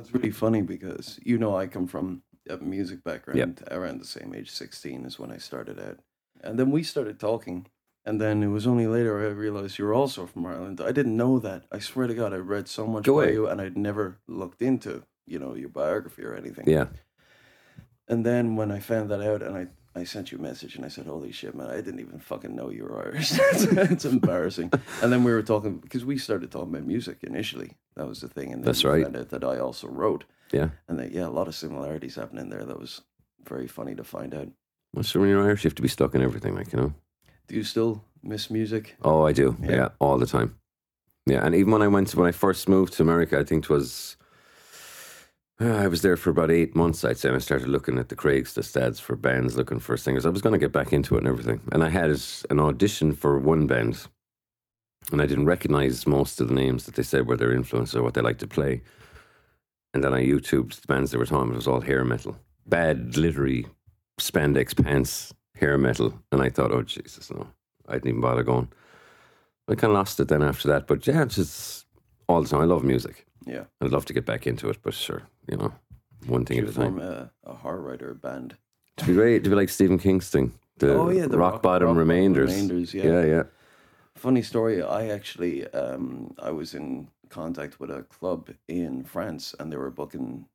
It's 0.00 0.12
really 0.14 0.30
funny 0.30 0.62
because 0.62 1.18
you 1.24 1.38
know 1.38 1.56
I 1.56 1.66
come 1.66 1.86
from 1.86 2.22
a 2.48 2.56
music 2.56 3.04
background. 3.04 3.62
Around 3.70 4.00
the 4.00 4.06
same 4.06 4.34
age, 4.34 4.50
sixteen 4.50 5.04
is 5.04 5.18
when 5.18 5.30
I 5.30 5.38
started 5.38 5.78
out, 5.78 5.98
and 6.42 6.58
then 6.58 6.70
we 6.70 6.82
started 6.82 7.18
talking. 7.20 7.66
And 8.04 8.20
then 8.20 8.42
it 8.42 8.48
was 8.48 8.66
only 8.66 8.88
later 8.88 9.20
I 9.20 9.30
realized 9.30 9.78
you're 9.78 9.94
also 9.94 10.26
from 10.26 10.44
Ireland. 10.44 10.80
I 10.80 10.90
didn't 10.90 11.16
know 11.16 11.38
that. 11.38 11.66
I 11.70 11.78
swear 11.78 12.08
to 12.08 12.14
God, 12.14 12.32
I 12.32 12.38
read 12.38 12.66
so 12.66 12.84
much 12.84 13.04
Go 13.04 13.20
about 13.20 13.24
away. 13.28 13.32
you, 13.34 13.46
and 13.46 13.60
I'd 13.60 13.76
never 13.78 14.18
looked 14.26 14.60
into 14.60 15.04
you 15.26 15.38
know 15.38 15.54
your 15.54 15.68
biography 15.68 16.24
or 16.24 16.34
anything. 16.34 16.68
Yeah, 16.68 16.86
And 18.08 18.26
then 18.26 18.56
when 18.56 18.72
I 18.72 18.80
found 18.80 19.08
that 19.10 19.20
out, 19.22 19.40
and 19.42 19.56
I, 19.56 19.66
I 19.94 20.04
sent 20.04 20.32
you 20.32 20.38
a 20.38 20.40
message, 20.40 20.76
and 20.76 20.84
I 20.84 20.88
said, 20.88 21.06
"Holy 21.06 21.32
shit, 21.32 21.54
man! 21.54 21.68
I 21.68 21.76
didn't 21.76 22.00
even 22.00 22.18
fucking 22.18 22.54
know 22.54 22.70
you 22.70 22.84
were 22.84 23.04
Irish. 23.04 23.32
it's, 23.34 24.04
embarrassing." 24.04 24.72
And 25.02 25.12
then 25.12 25.22
we 25.22 25.32
were 25.32 25.42
talking 25.42 25.78
because 25.78 26.04
we 26.04 26.16
started 26.16 26.50
talking 26.50 26.70
about 26.70 26.86
music 26.86 27.18
initially. 27.22 27.72
That 27.96 28.08
was 28.08 28.20
the 28.20 28.28
thing, 28.28 28.52
and 28.52 28.62
then 28.62 28.66
That's 28.66 28.84
right. 28.84 29.02
Found 29.02 29.16
out 29.16 29.28
that 29.28 29.44
I 29.44 29.58
also 29.58 29.88
wrote, 29.88 30.24
yeah. 30.50 30.70
and 30.88 30.98
that 30.98 31.12
yeah, 31.12 31.26
a 31.26 31.28
lot 31.28 31.46
of 31.46 31.54
similarities 31.54 32.14
happening 32.14 32.48
there. 32.48 32.64
That 32.64 32.80
was 32.80 33.02
very 33.44 33.66
funny 33.68 33.94
to 33.94 34.04
find 34.04 34.34
out. 34.34 34.48
Well, 34.94 35.02
sure, 35.02 35.20
when 35.20 35.30
you're 35.30 35.42
Irish, 35.42 35.64
you 35.64 35.68
have 35.68 35.74
to 35.74 35.82
be 35.82 35.88
stuck 35.88 36.14
in 36.14 36.22
everything, 36.22 36.54
like 36.54 36.72
you 36.72 36.80
know. 36.80 36.94
Do 37.48 37.54
you 37.54 37.64
still 37.64 38.02
miss 38.22 38.50
music? 38.50 38.96
Oh, 39.02 39.26
I 39.26 39.32
do. 39.32 39.56
Yeah. 39.62 39.70
Yeah. 39.70 39.88
all 39.98 40.16
the 40.16 40.26
time. 40.26 40.56
Yeah, 41.26 41.44
and 41.44 41.54
even 41.54 41.70
when 41.72 41.82
I 41.82 41.88
went 41.88 42.14
when 42.14 42.26
I 42.26 42.32
first 42.32 42.68
moved 42.68 42.94
to 42.94 43.02
America, 43.02 43.38
I 43.38 43.44
think 43.44 43.64
it 43.64 43.70
was 43.70 44.16
I 45.62 45.86
was 45.86 46.02
there 46.02 46.16
for 46.16 46.30
about 46.30 46.50
eight 46.50 46.74
months. 46.74 47.04
I'd 47.04 47.18
say, 47.18 47.28
and 47.28 47.36
I 47.36 47.40
started 47.40 47.68
looking 47.68 47.98
at 47.98 48.08
the 48.08 48.16
Craigslist 48.16 48.80
ads 48.80 49.00
for 49.00 49.16
bands, 49.16 49.56
looking 49.56 49.78
for 49.78 49.96
singers. 49.96 50.24
I 50.24 50.30
was 50.30 50.42
going 50.42 50.54
to 50.54 50.58
get 50.58 50.72
back 50.72 50.92
into 50.92 51.14
it 51.14 51.18
and 51.18 51.28
everything, 51.28 51.60
and 51.72 51.84
I 51.84 51.88
had 51.88 52.10
an 52.50 52.58
audition 52.58 53.12
for 53.12 53.38
one 53.38 53.66
band, 53.66 54.06
and 55.10 55.20
I 55.20 55.26
didn't 55.26 55.46
recognize 55.46 56.06
most 56.06 56.40
of 56.40 56.48
the 56.48 56.54
names 56.54 56.84
that 56.86 56.94
they 56.94 57.02
said 57.02 57.26
were 57.26 57.36
their 57.36 57.52
influence 57.52 57.94
or 57.94 58.02
what 58.02 58.14
they 58.14 58.20
liked 58.20 58.40
to 58.40 58.46
play. 58.46 58.82
And 59.94 60.02
then 60.02 60.14
I 60.14 60.24
YouTubed 60.24 60.80
the 60.80 60.86
bands 60.86 61.10
they 61.10 61.18
were 61.18 61.26
talking. 61.26 61.48
about. 61.48 61.54
It 61.54 61.56
was 61.56 61.68
all 61.68 61.82
hair 61.82 62.04
metal, 62.04 62.36
bad, 62.66 63.12
glittery, 63.12 63.66
spandex 64.18 64.74
pants, 64.82 65.34
hair 65.56 65.76
metal, 65.76 66.18
and 66.32 66.40
I 66.40 66.48
thought, 66.48 66.72
oh 66.72 66.82
Jesus, 66.82 67.30
no, 67.30 67.46
I 67.86 67.94
didn't 67.94 68.08
even 68.08 68.20
bother 68.20 68.42
going. 68.42 68.68
I 69.68 69.74
kind 69.74 69.90
of 69.90 69.96
lost 69.96 70.18
it 70.18 70.28
then 70.28 70.42
after 70.42 70.68
that. 70.68 70.86
But 70.86 71.06
yeah, 71.06 71.22
it's 71.22 71.36
just 71.36 71.86
all 72.26 72.42
the 72.42 72.48
time. 72.48 72.62
I 72.62 72.64
love 72.64 72.84
music. 72.84 73.26
Yeah, 73.46 73.64
I'd 73.80 73.90
love 73.90 74.04
to 74.06 74.12
get 74.12 74.24
back 74.26 74.46
into 74.46 74.68
it, 74.70 74.78
but 74.82 74.94
sure, 74.94 75.22
you 75.48 75.56
know, 75.56 75.72
one 76.26 76.44
thing 76.44 76.58
at 76.58 76.68
a 76.68 76.72
time. 76.72 76.98
a, 77.00 77.30
a 77.44 77.54
horror 77.54 77.80
writer 77.82 78.14
band. 78.14 78.56
To 78.98 79.06
be 79.06 79.14
great, 79.14 79.42
to 79.44 79.50
be 79.50 79.56
like 79.56 79.68
Stephen 79.68 79.98
King's 79.98 80.28
thing. 80.28 80.52
The 80.78 80.94
Oh, 80.94 81.10
yeah, 81.10 81.26
the 81.26 81.38
rock, 81.38 81.54
rock- 81.54 81.62
bottom 81.62 81.88
rock 81.88 81.96
remainders. 81.98 82.50
remainders, 82.50 82.94
yeah. 82.94 83.04
yeah, 83.04 83.24
yeah. 83.24 83.42
Funny 84.16 84.42
story. 84.42 84.82
I 84.82 85.08
actually, 85.08 85.66
um, 85.72 86.34
I 86.38 86.50
was 86.50 86.74
in 86.74 87.08
contact 87.30 87.80
with 87.80 87.90
a 87.90 88.02
club 88.04 88.50
in 88.68 89.04
France, 89.04 89.54
and 89.58 89.72
they 89.72 89.76
were 89.76 89.90
booking, 89.90 90.46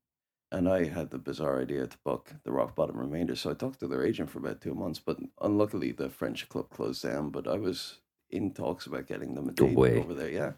and 0.52 0.70
I 0.70 0.86
had 0.86 1.10
the 1.10 1.18
bizarre 1.18 1.60
idea 1.62 1.88
to 1.88 1.98
book 2.06 2.32
the 2.44 2.52
Rock 2.52 2.76
Bottom 2.76 2.98
Remainder. 2.98 3.36
So 3.36 3.50
I 3.50 3.54
talked 3.56 3.80
to 3.80 3.88
their 3.88 4.06
agent 4.06 4.30
for 4.30 4.40
about 4.40 4.62
two 4.62 4.76
months, 4.76 5.00
but 5.00 5.18
unluckily 5.42 5.92
the 5.92 6.10
French 6.10 6.48
club 6.50 6.70
closed 6.70 7.04
down. 7.04 7.30
But 7.32 7.48
I 7.48 7.58
was 7.58 8.00
in 8.30 8.54
talks 8.54 8.86
about 8.86 9.08
getting 9.08 9.34
them 9.34 9.46
a 9.50 9.62
No 9.62 9.68
date 9.68 9.76
way. 9.76 10.00
over 10.00 10.14
there. 10.14 10.30
Yeah, 10.30 10.52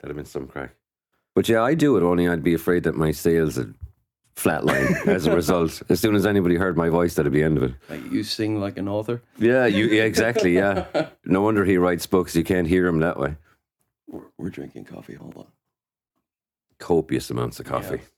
That'd 0.00 0.08
have 0.08 0.16
been 0.16 0.24
some 0.24 0.46
crack. 0.46 0.74
But 1.36 1.50
yeah, 1.50 1.62
I 1.62 1.74
do 1.74 1.98
it. 1.98 2.02
Only 2.02 2.26
I'd 2.26 2.42
be 2.42 2.54
afraid 2.54 2.84
that 2.84 2.96
my 2.96 3.10
sales 3.12 3.58
would 3.58 3.74
flatline 4.36 5.06
as 5.06 5.26
a 5.26 5.36
result. 5.42 5.82
As 5.90 6.00
soon 6.00 6.14
as 6.14 6.24
anybody 6.24 6.56
heard 6.56 6.78
my 6.78 6.88
voice, 6.88 7.14
that'd 7.14 7.30
be 7.30 7.40
the 7.40 7.44
end 7.44 7.58
of 7.58 7.62
it. 7.64 7.74
like 7.90 8.10
you 8.10 8.22
sing 8.22 8.58
like 8.58 8.78
an 8.78 8.88
author. 8.88 9.20
Yeah, 9.38 9.66
you 9.66 9.84
yeah, 9.88 10.04
exactly. 10.04 10.54
Yeah, 10.54 10.86
no 11.26 11.42
wonder 11.42 11.66
he 11.66 11.76
writes 11.76 12.06
books. 12.06 12.34
You 12.34 12.42
can't 12.42 12.66
hear 12.66 12.86
him 12.86 13.00
that 13.00 13.18
way. 13.18 13.36
We're, 14.08 14.22
we're 14.38 14.48
drinking 14.48 14.86
coffee. 14.86 15.12
Hold 15.12 15.36
on. 15.36 15.46
Copious 16.78 17.28
amounts 17.30 17.60
of 17.60 17.66
coffee. 17.66 18.00
Oh, 18.02 18.15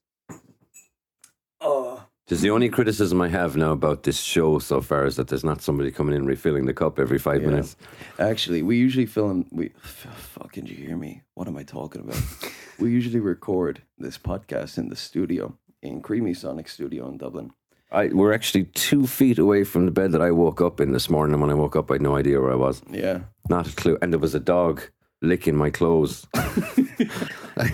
Just 2.28 2.42
the 2.42 2.50
only 2.50 2.68
criticism 2.68 3.22
I 3.22 3.28
have 3.28 3.56
now 3.56 3.72
about 3.72 4.02
this 4.02 4.20
show 4.20 4.58
so 4.58 4.82
far 4.82 5.06
is 5.06 5.16
that 5.16 5.28
there's 5.28 5.44
not 5.44 5.62
somebody 5.62 5.90
coming 5.90 6.14
in 6.14 6.26
refilling 6.26 6.66
the 6.66 6.74
cup 6.74 6.98
every 6.98 7.18
five 7.18 7.40
Yeah. 7.40 7.48
minutes. 7.48 7.74
Actually, 8.18 8.62
we 8.62 8.76
usually 8.76 9.06
film. 9.06 9.46
We 9.50 9.72
f- 9.82 10.34
fucking. 10.38 10.66
You 10.66 10.74
hear 10.74 10.96
me? 10.96 11.22
What 11.34 11.48
am 11.48 11.56
I 11.56 11.62
talking 11.62 12.02
about? 12.02 12.20
we 12.78 12.90
usually 12.90 13.20
record 13.20 13.80
this 13.96 14.18
podcast 14.18 14.76
in 14.76 14.90
the 14.90 14.96
studio 14.96 15.56
in 15.80 16.02
Creamy 16.02 16.34
Sonic 16.34 16.68
Studio 16.68 17.08
in 17.08 17.16
Dublin. 17.16 17.50
I 17.90 18.08
we're 18.08 18.34
actually 18.34 18.64
two 18.74 19.06
feet 19.06 19.38
away 19.38 19.64
from 19.64 19.86
the 19.86 19.90
bed 19.92 20.12
that 20.12 20.20
I 20.20 20.30
woke 20.30 20.60
up 20.60 20.80
in 20.80 20.92
this 20.92 21.08
morning. 21.08 21.32
And 21.32 21.40
when 21.40 21.50
I 21.50 21.54
woke 21.54 21.76
up, 21.76 21.90
I 21.90 21.94
had 21.94 22.02
no 22.02 22.14
idea 22.16 22.38
where 22.42 22.52
I 22.52 22.56
was. 22.56 22.82
Yeah, 22.90 23.20
Not 23.48 23.72
a 23.72 23.74
clue. 23.74 23.96
And 24.02 24.12
there 24.12 24.20
was 24.20 24.34
a 24.34 24.40
dog 24.40 24.82
licking 25.22 25.56
my 25.56 25.70
clothes. 25.70 26.26
I, 26.34 27.72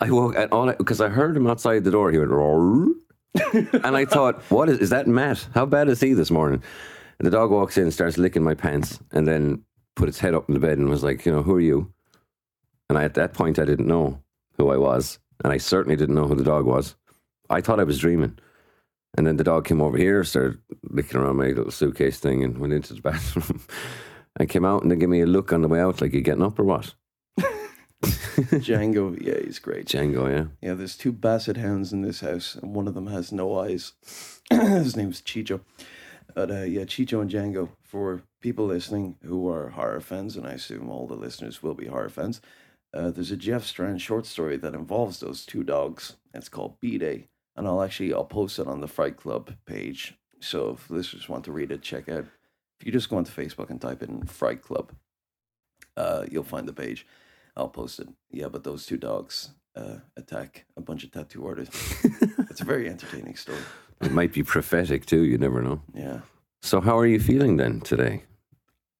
I 0.00 0.10
woke 0.10 0.36
and 0.36 0.50
all 0.52 0.72
because 0.72 1.02
I, 1.02 1.10
heard 1.10 1.36
him 1.36 1.46
outside 1.46 1.84
the 1.84 1.90
door. 1.90 2.10
He 2.10 2.18
went, 2.18 2.30
"Roar." 2.30 2.86
and 3.52 3.96
I 3.96 4.04
thought, 4.04 4.42
what 4.50 4.68
is 4.68 4.78
is 4.78 4.90
that 4.90 5.06
Matt? 5.06 5.46
How 5.54 5.66
bad 5.66 5.88
is 5.88 6.00
he 6.00 6.12
this 6.12 6.30
morning? 6.30 6.62
And 7.18 7.26
the 7.26 7.30
dog 7.30 7.50
walks 7.50 7.76
in, 7.76 7.90
starts 7.90 8.18
licking 8.18 8.42
my 8.42 8.54
pants, 8.54 9.00
and 9.12 9.26
then 9.26 9.62
put 9.96 10.08
its 10.08 10.18
head 10.18 10.34
up 10.34 10.48
in 10.48 10.54
the 10.54 10.60
bed 10.60 10.78
and 10.78 10.88
was 10.88 11.02
like, 11.04 11.24
you 11.24 11.32
know, 11.32 11.42
who 11.42 11.54
are 11.54 11.60
you? 11.60 11.92
And 12.88 12.98
I, 12.98 13.04
at 13.04 13.14
that 13.14 13.34
point, 13.34 13.58
I 13.58 13.64
didn't 13.64 13.86
know 13.86 14.20
who 14.56 14.70
I 14.70 14.76
was, 14.76 15.18
and 15.42 15.52
I 15.52 15.58
certainly 15.58 15.96
didn't 15.96 16.14
know 16.14 16.26
who 16.26 16.34
the 16.34 16.44
dog 16.44 16.64
was. 16.64 16.96
I 17.50 17.60
thought 17.60 17.80
I 17.80 17.84
was 17.84 17.98
dreaming. 17.98 18.38
And 19.16 19.26
then 19.26 19.36
the 19.36 19.44
dog 19.44 19.64
came 19.64 19.80
over 19.80 19.96
here, 19.96 20.24
started 20.24 20.58
licking 20.90 21.20
around 21.20 21.36
my 21.36 21.48
little 21.48 21.70
suitcase 21.70 22.18
thing, 22.18 22.42
and 22.42 22.58
went 22.58 22.72
into 22.72 22.94
the 22.94 23.00
bathroom. 23.10 23.60
and 24.38 24.48
came 24.48 24.64
out 24.64 24.82
and 24.82 24.90
they 24.90 24.96
gave 24.96 25.08
me 25.08 25.20
a 25.20 25.26
look 25.26 25.52
on 25.52 25.62
the 25.62 25.68
way 25.68 25.80
out, 25.80 26.00
like, 26.00 26.12
you 26.12 26.20
getting 26.20 26.42
up 26.42 26.58
or 26.58 26.64
what? 26.64 26.94
Django. 28.60 29.16
Yeah, 29.20 29.38
he's 29.44 29.58
great. 29.58 29.86
Django, 29.86 30.28
yeah. 30.30 30.46
Yeah, 30.60 30.74
there's 30.74 30.96
two 30.96 31.12
basset 31.12 31.56
hounds 31.56 31.92
in 31.92 32.02
this 32.02 32.20
house, 32.20 32.54
and 32.54 32.74
one 32.74 32.88
of 32.88 32.94
them 32.94 33.06
has 33.08 33.32
no 33.32 33.58
eyes. 33.58 33.92
His 34.50 34.96
name's 34.96 35.20
Chicho. 35.22 35.60
But 36.34 36.50
uh, 36.50 36.62
yeah, 36.62 36.82
Chicho 36.84 37.20
and 37.20 37.30
Django. 37.30 37.70
For 37.82 38.22
people 38.40 38.66
listening 38.66 39.16
who 39.22 39.48
are 39.48 39.70
horror 39.70 40.00
fans, 40.00 40.36
and 40.36 40.46
I 40.46 40.52
assume 40.52 40.90
all 40.90 41.06
the 41.06 41.14
listeners 41.14 41.62
will 41.62 41.74
be 41.74 41.86
horror 41.86 42.08
fans, 42.08 42.40
uh, 42.92 43.10
there's 43.10 43.30
a 43.30 43.36
Jeff 43.36 43.64
Strand 43.64 44.00
short 44.02 44.26
story 44.26 44.56
that 44.56 44.74
involves 44.74 45.20
those 45.20 45.46
two 45.46 45.62
dogs. 45.62 46.16
It's 46.32 46.48
called 46.48 46.80
B 46.80 46.98
Day, 46.98 47.28
and 47.56 47.66
I'll 47.68 47.82
actually 47.82 48.12
I'll 48.12 48.24
post 48.24 48.58
it 48.58 48.66
on 48.66 48.80
the 48.80 48.88
Fright 48.88 49.16
Club 49.16 49.54
page. 49.64 50.14
So 50.40 50.70
if 50.70 50.90
listeners 50.90 51.28
want 51.28 51.44
to 51.44 51.52
read 51.52 51.70
it, 51.70 51.82
check 51.82 52.08
out. 52.08 52.26
If 52.80 52.86
you 52.86 52.92
just 52.92 53.08
go 53.08 53.16
onto 53.16 53.30
Facebook 53.32 53.70
and 53.70 53.80
type 53.80 54.02
in 54.02 54.24
Fright 54.26 54.60
Club, 54.62 54.92
Uh, 55.96 56.24
you'll 56.28 56.42
find 56.42 56.66
the 56.66 56.72
page. 56.72 57.06
I'll 57.56 57.68
post 57.68 58.00
it. 58.00 58.08
Yeah, 58.30 58.48
but 58.48 58.64
those 58.64 58.86
two 58.86 58.96
dogs 58.96 59.50
uh, 59.76 59.96
attack 60.16 60.64
a 60.76 60.80
bunch 60.80 61.04
of 61.04 61.12
tattoo 61.12 61.46
artists. 61.46 62.04
it's 62.50 62.60
a 62.60 62.64
very 62.64 62.88
entertaining 62.88 63.36
story. 63.36 63.58
It 64.00 64.12
might 64.12 64.32
be 64.32 64.42
prophetic 64.42 65.06
too. 65.06 65.24
You 65.24 65.38
never 65.38 65.62
know. 65.62 65.80
Yeah. 65.94 66.20
So, 66.62 66.80
how 66.80 66.98
are 66.98 67.06
you 67.06 67.20
feeling 67.20 67.56
then 67.58 67.80
today? 67.80 68.24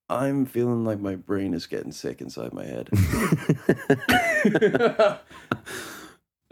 I'm 0.08 0.44
feeling 0.46 0.84
like 0.84 1.00
my 1.00 1.16
brain 1.16 1.54
is 1.54 1.66
getting 1.66 1.92
sick 1.92 2.20
inside 2.20 2.52
my 2.52 2.64
head. 2.64 2.90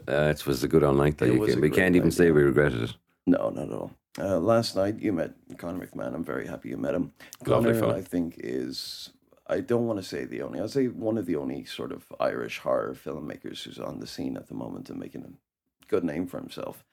Uh, 0.09 0.35
it 0.37 0.45
was 0.47 0.65
a 0.65 0.69
good 0.69 0.83
all 0.83 0.95
night. 0.95 1.19
Though. 1.19 1.27
It 1.27 1.35
You 1.35 1.41
was 1.41 1.57
we 1.57 1.71
can't 1.71 1.95
even 1.95 2.09
night, 2.09 2.15
say 2.15 2.27
yeah. 2.27 2.33
we 2.33 2.43
regretted 2.43 2.83
it. 2.83 2.95
no, 3.25 3.51
not 3.51 3.69
at 3.69 3.73
all. 3.73 3.93
Uh, 4.19 4.39
last 4.41 4.75
night 4.75 4.99
you 5.01 5.13
met 5.13 5.33
Conor 5.59 5.87
McMahon. 5.87 6.15
I'm 6.15 6.25
very 6.25 6.47
happy 6.47 6.71
you 6.71 6.77
met 6.77 6.95
him. 6.95 7.13
Lovely 7.47 7.73
Conor, 7.73 7.81
fella. 7.81 7.97
I 7.99 8.03
think, 8.03 8.35
is 8.39 9.11
I 9.53 9.61
don't 9.61 9.87
want 9.87 10.01
to 10.01 10.05
say 10.05 10.25
the 10.25 10.43
only. 10.43 10.61
I'll 10.61 10.69
say 10.69 10.87
one 10.87 11.19
of 11.19 11.27
the 11.27 11.37
only 11.37 11.65
sort 11.65 11.93
of 11.93 12.07
Irish 12.19 12.59
horror 12.59 12.95
filmmakers 12.95 13.63
who's 13.63 13.79
on 13.79 14.01
the 14.01 14.07
scene 14.07 14.37
at 14.37 14.49
the 14.49 14.55
moment 14.55 14.89
and 14.89 14.99
making 14.99 15.25
a 15.25 15.87
good 15.89 16.05
name 16.05 16.27
for 16.27 16.39
himself. 16.39 16.85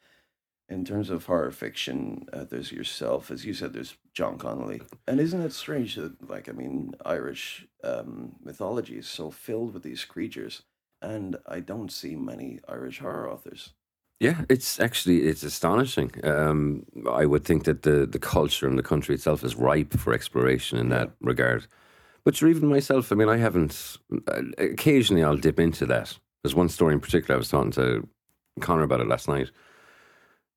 In 0.68 0.86
terms 0.86 1.10
of 1.10 1.26
horror 1.26 1.52
fiction, 1.52 2.28
uh, 2.32 2.44
there's 2.44 2.72
yourself, 2.72 3.32
as 3.32 3.46
you 3.46 3.54
said. 3.54 3.74
There's 3.74 3.96
John 4.14 4.38
Connolly, 4.38 4.82
and 5.08 5.20
isn't 5.20 5.42
it 5.42 5.54
strange 5.54 5.96
that, 5.96 6.30
like, 6.30 6.48
I 6.48 6.52
mean, 6.52 6.94
Irish 7.06 7.66
um, 7.84 8.36
mythology 8.44 8.98
is 8.98 9.08
so 9.08 9.32
filled 9.32 9.74
with 9.74 9.82
these 9.82 10.06
creatures, 10.06 10.64
and 11.02 11.38
I 11.48 11.62
don't 11.62 11.92
see 11.92 12.16
many 12.16 12.60
Irish 12.68 13.00
horror 13.00 13.32
authors. 13.32 13.74
Yeah, 14.20 14.42
it's 14.50 14.80
actually 14.82 15.24
it's 15.24 15.44
astonishing. 15.44 16.12
Um, 16.24 16.86
I 17.10 17.26
would 17.26 17.46
think 17.46 17.64
that 17.64 17.84
the 17.84 18.06
the 18.06 18.20
culture 18.20 18.68
and 18.68 18.78
the 18.78 18.84
country 18.84 19.16
itself 19.16 19.44
is 19.46 19.56
ripe 19.56 19.94
for 19.98 20.14
exploration 20.14 20.78
in 20.78 20.90
that 20.90 21.12
regard. 21.22 21.68
But 22.26 22.36
sure, 22.36 22.50
even 22.50 22.70
myself, 22.70 23.12
I 23.12 23.16
mean, 23.16 23.30
I 23.30 23.38
haven't. 23.38 23.98
Occasionally, 24.58 25.24
I'll 25.24 25.38
dip 25.38 25.60
into 25.60 25.86
that. 25.88 26.18
There's 26.44 26.56
one 26.56 26.70
story 26.70 26.94
in 26.94 27.00
particular 27.00 27.36
I 27.36 27.38
was 27.38 27.50
talking 27.50 27.72
to 27.72 28.08
Connor 28.62 28.84
about 28.84 29.02
it 29.02 29.08
last 29.08 29.28
night 29.28 29.52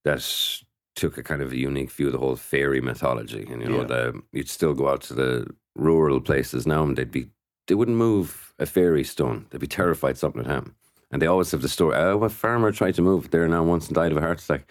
that 0.05 0.23
took 0.95 1.17
a 1.17 1.23
kind 1.23 1.41
of 1.43 1.53
a 1.53 1.57
unique 1.57 1.91
view 1.91 2.07
of 2.07 2.13
the 2.13 2.19
whole 2.19 2.37
fairy 2.37 2.81
mythology. 2.81 3.47
And 3.51 3.63
you 3.63 3.69
know, 3.69 3.81
Yeah. 3.81 3.85
the, 3.87 4.23
you'd 4.33 4.49
still 4.49 4.75
go 4.75 4.89
out 4.89 5.01
to 5.03 5.15
the 5.15 5.47
rural 5.75 6.21
places 6.21 6.67
now, 6.67 6.83
and 6.83 6.97
they'd 6.97 7.11
be 7.11 7.29
they 7.69 7.75
wouldn't 7.77 7.97
move 7.97 8.53
a 8.59 8.67
fairy 8.67 9.05
stone. 9.05 9.47
They'd 9.51 9.61
be 9.61 9.67
terrified 9.69 10.19
something 10.19 10.43
would 10.43 10.51
happen. 10.51 10.75
And 11.13 11.23
they 11.23 11.27
always 11.27 11.51
have 11.53 11.63
the 11.63 11.69
story. 11.69 11.95
Oh, 11.97 12.23
a 12.25 12.29
farmer 12.29 12.73
tried 12.73 12.95
to 12.97 13.03
move 13.03 13.27
it 13.27 13.31
there 13.31 13.47
now 13.47 13.63
once 13.63 13.87
and 13.87 13.95
died 13.95 14.11
of 14.13 14.19
a 14.19 14.21
heart 14.21 14.43
attack. 14.43 14.71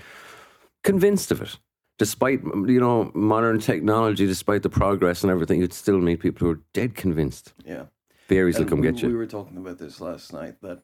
Convinced 0.83 1.31
of 1.31 1.41
it. 1.41 1.57
Despite 2.01 2.41
you 2.43 2.79
know 2.79 3.11
modern 3.13 3.59
technology, 3.59 4.25
despite 4.25 4.63
the 4.63 4.71
progress 4.71 5.21
and 5.21 5.29
everything, 5.31 5.59
you'd 5.61 5.71
still 5.71 5.99
meet 5.99 6.19
people 6.19 6.47
who 6.47 6.53
are 6.53 6.61
dead 6.73 6.95
convinced. 6.95 7.53
Yeah. 7.63 7.83
Fairies 8.27 8.57
will 8.57 8.65
come 8.65 8.81
we, 8.81 8.89
get 8.89 9.03
you. 9.03 9.09
We 9.09 9.13
were 9.13 9.27
talking 9.27 9.57
about 9.57 9.77
this 9.77 10.01
last 10.01 10.33
night 10.33 10.55
that 10.63 10.81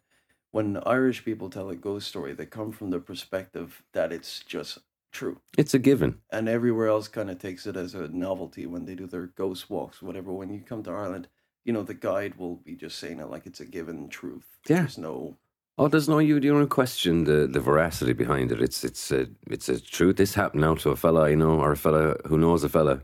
when 0.51 0.77
Irish 0.85 1.25
people 1.25 1.49
tell 1.49 1.71
a 1.71 1.75
ghost 1.75 2.07
story, 2.07 2.33
they 2.33 2.45
come 2.45 2.71
from 2.71 2.91
the 2.91 2.99
perspective 2.99 3.81
that 3.93 4.13
it's 4.13 4.43
just 4.43 4.77
true. 5.11 5.41
It's 5.57 5.73
a 5.73 5.79
given. 5.79 6.19
And 6.31 6.47
everywhere 6.47 6.87
else 6.87 7.07
kind 7.07 7.31
of 7.31 7.39
takes 7.39 7.65
it 7.65 7.75
as 7.75 7.95
a 7.95 8.09
novelty 8.09 8.67
when 8.67 8.85
they 8.85 8.93
do 8.93 9.07
their 9.07 9.25
ghost 9.25 9.71
walks, 9.71 10.03
whatever. 10.03 10.31
When 10.31 10.53
you 10.53 10.61
come 10.61 10.83
to 10.83 10.91
Ireland, 10.91 11.29
you 11.65 11.73
know, 11.73 11.81
the 11.81 11.95
guide 11.95 12.35
will 12.35 12.57
be 12.57 12.75
just 12.75 12.99
saying 12.99 13.19
it 13.19 13.31
like 13.31 13.47
it's 13.47 13.59
a 13.59 13.65
given 13.65 14.07
truth. 14.07 14.45
Yeah. 14.67 14.81
There's 14.81 14.99
no. 14.99 15.37
Oh, 15.79 15.87
there's 15.87 16.09
no 16.09 16.17
you. 16.17 16.35
You 16.35 16.53
don't 16.53 16.69
question 16.69 17.25
the, 17.25 17.45
the 17.47 17.59
veracity 17.59 18.13
behind 18.13 18.51
it. 18.51 18.61
It's 18.61 18.83
it's 18.83 19.11
a 19.11 19.27
it's 19.47 19.69
a 19.69 19.79
truth. 19.79 20.17
This 20.17 20.33
happened 20.33 20.61
now 20.61 20.75
to 20.75 20.89
a 20.89 20.95
fella 20.95 21.25
I 21.29 21.35
know, 21.35 21.59
or 21.59 21.71
a 21.73 21.77
fella 21.77 22.17
who 22.25 22.37
knows 22.37 22.63
a 22.63 22.69
fella. 22.69 23.03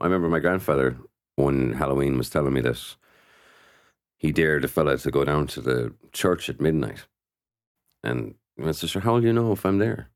I 0.00 0.04
remember 0.04 0.28
my 0.28 0.38
grandfather 0.38 0.96
one 1.36 1.72
Halloween 1.72 2.16
was 2.16 2.30
telling 2.30 2.52
me 2.52 2.60
that 2.60 2.96
he 4.16 4.30
dared 4.30 4.64
a 4.64 4.68
fella 4.68 4.96
to 4.98 5.10
go 5.10 5.24
down 5.24 5.48
to 5.48 5.60
the 5.60 5.94
church 6.12 6.48
at 6.48 6.60
midnight, 6.60 7.06
and 8.04 8.36
I 8.64 8.70
said, 8.72 8.90
"Sure, 8.90 9.02
how 9.02 9.14
will 9.14 9.24
you 9.24 9.32
know 9.32 9.52
if 9.52 9.66
I'm 9.66 9.78
there?" 9.78 10.10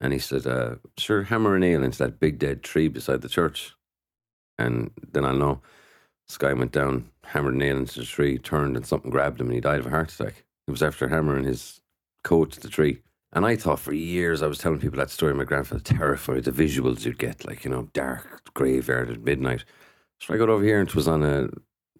And 0.00 0.12
he 0.12 0.18
said, 0.18 0.46
uh, 0.46 0.76
"Sure, 0.96 1.24
hammer 1.24 1.54
a 1.54 1.60
nail 1.60 1.84
into 1.84 1.98
that 1.98 2.18
big 2.20 2.38
dead 2.40 2.64
tree 2.64 2.88
beside 2.88 3.22
the 3.22 3.28
church, 3.28 3.76
and 4.58 4.90
then 5.12 5.24
I'll 5.24 5.36
know." 5.36 5.62
This 6.28 6.38
guy 6.38 6.52
went 6.52 6.72
down, 6.72 7.10
hammered 7.24 7.54
a 7.54 7.58
nail 7.58 7.78
into 7.78 8.00
the 8.00 8.06
tree, 8.06 8.38
turned, 8.38 8.76
and 8.76 8.86
something 8.86 9.10
grabbed 9.10 9.40
him, 9.40 9.46
and 9.46 9.54
he 9.54 9.60
died 9.60 9.80
of 9.80 9.86
a 9.86 9.90
heart 9.90 10.12
attack. 10.12 10.44
It 10.68 10.70
was 10.70 10.82
after 10.82 11.08
hammering 11.08 11.44
his 11.44 11.80
coat 12.24 12.52
to 12.52 12.60
the 12.60 12.68
tree. 12.68 13.00
And 13.32 13.46
I 13.46 13.56
thought 13.56 13.78
for 13.80 13.94
years, 13.94 14.42
I 14.42 14.46
was 14.46 14.58
telling 14.58 14.78
people 14.80 14.98
that 14.98 15.10
story. 15.10 15.32
My 15.34 15.44
grandfather 15.44 15.80
terrified 15.80 16.44
the 16.44 16.50
visuals 16.52 17.04
you'd 17.04 17.18
get, 17.18 17.46
like, 17.46 17.64
you 17.64 17.70
know, 17.70 17.88
dark 17.94 18.52
graveyard 18.54 19.10
at 19.10 19.22
midnight. 19.22 19.64
So 20.20 20.34
I 20.34 20.36
got 20.36 20.50
over 20.50 20.62
here 20.62 20.78
and 20.78 20.88
it 20.88 20.94
was 20.94 21.08
on 21.08 21.22
a 21.22 21.48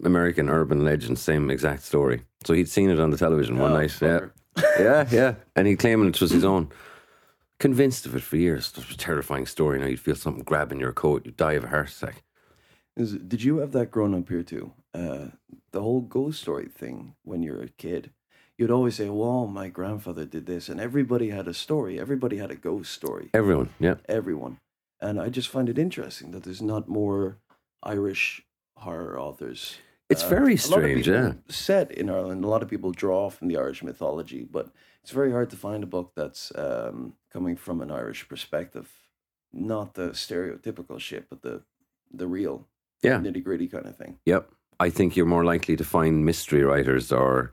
American 0.05 0.49
urban 0.49 0.83
legend, 0.85 1.17
same 1.17 1.49
exact 1.49 1.83
story. 1.83 2.21
So 2.45 2.53
he'd 2.53 2.69
seen 2.69 2.89
it 2.91 2.99
on 2.99 3.09
the 3.09 3.17
television 3.17 3.57
one 3.57 3.71
Oh, 3.71 3.77
night. 3.77 3.99
Yeah. 4.01 4.19
yeah, 4.79 5.07
yeah. 5.11 5.35
And 5.55 5.67
he 5.67 5.75
claiming 5.75 6.09
it 6.09 6.21
was 6.21 6.31
his 6.31 6.45
own. 6.45 6.69
Convinced 7.59 8.05
of 8.05 8.15
it 8.15 8.21
for 8.21 8.37
years. 8.37 8.69
It 8.69 8.77
was 8.85 8.91
a 8.91 8.97
terrifying 8.97 9.45
story. 9.45 9.79
Now 9.79 9.87
you'd 9.87 9.99
feel 9.99 10.15
something 10.15 10.43
grabbing 10.43 10.79
your 10.79 10.93
coat, 10.93 11.25
you'd 11.25 11.37
die 11.37 11.53
of 11.53 11.63
a 11.63 11.67
heart 11.69 11.89
attack. 11.89 12.23
Is, 12.95 13.13
did 13.13 13.43
you 13.43 13.57
have 13.57 13.71
that 13.73 13.91
growing 13.91 14.13
up 14.15 14.29
here 14.29 14.43
too? 14.43 14.73
Uh, 14.93 15.27
the 15.71 15.81
whole 15.81 16.01
ghost 16.01 16.41
story 16.41 16.67
thing 16.67 17.15
when 17.23 17.41
you're 17.41 17.61
a 17.61 17.69
kid. 17.69 18.11
You'd 18.59 18.71
always 18.71 18.95
say, 18.95 19.09
"Well, 19.09 19.47
my 19.47 19.69
grandfather 19.69 20.25
did 20.25 20.45
this," 20.45 20.67
and 20.67 20.81
everybody 20.81 21.29
had 21.29 21.47
a 21.47 21.53
story. 21.53 21.97
Everybody 21.97 22.35
had 22.37 22.51
a 22.51 22.55
ghost 22.55 22.91
story. 22.91 23.29
Everyone, 23.33 23.69
yeah. 23.79 23.95
everyone. 24.09 24.59
And 24.99 25.17
I 25.17 25.29
just 25.29 25.47
find 25.47 25.69
it 25.69 25.77
interesting 25.79 26.31
that 26.31 26.43
there's 26.43 26.61
not 26.61 26.89
more 26.89 27.37
Irish 27.81 28.41
horror 28.75 29.17
authors. 29.17 29.77
It's 30.09 30.23
Uh, 30.25 30.29
very 30.29 30.53
a 30.55 30.57
lot 30.57 30.63
of 30.65 30.71
strange, 30.71 31.07
yeah. 31.07 31.33
Set 31.47 31.89
in 31.91 32.09
Ireland, 32.09 32.43
a 32.43 32.49
lot 32.49 32.61
of 32.61 32.67
people 32.67 32.91
draw 32.91 33.29
from 33.29 33.47
the 33.47 33.55
Irish 33.55 33.81
mythology, 33.81 34.43
but 34.43 34.71
it's 35.03 35.11
very 35.11 35.31
hard 35.31 35.49
to 35.51 35.55
find 35.55 35.81
a 35.83 35.87
book 35.87 36.11
that's 36.15 36.51
um, 36.57 37.13
coming 37.31 37.55
from 37.55 37.79
an 37.79 37.91
Irish 37.91 38.27
perspective, 38.27 38.89
not 39.53 39.93
the 39.93 40.09
stereotypical 40.09 40.99
shit, 40.99 41.29
but 41.29 41.41
the 41.43 41.63
the 42.11 42.27
real, 42.27 42.67
Yeah. 43.03 43.19
nitty 43.21 43.41
gritty 43.43 43.67
kind 43.69 43.85
of 43.85 43.95
thing. 43.95 44.19
Yep. 44.25 44.51
I 44.81 44.89
think 44.89 45.15
you're 45.15 45.25
more 45.35 45.45
likely 45.45 45.77
to 45.77 45.83
find 45.85 46.25
mystery 46.25 46.63
writers 46.63 47.11
or, 47.11 47.51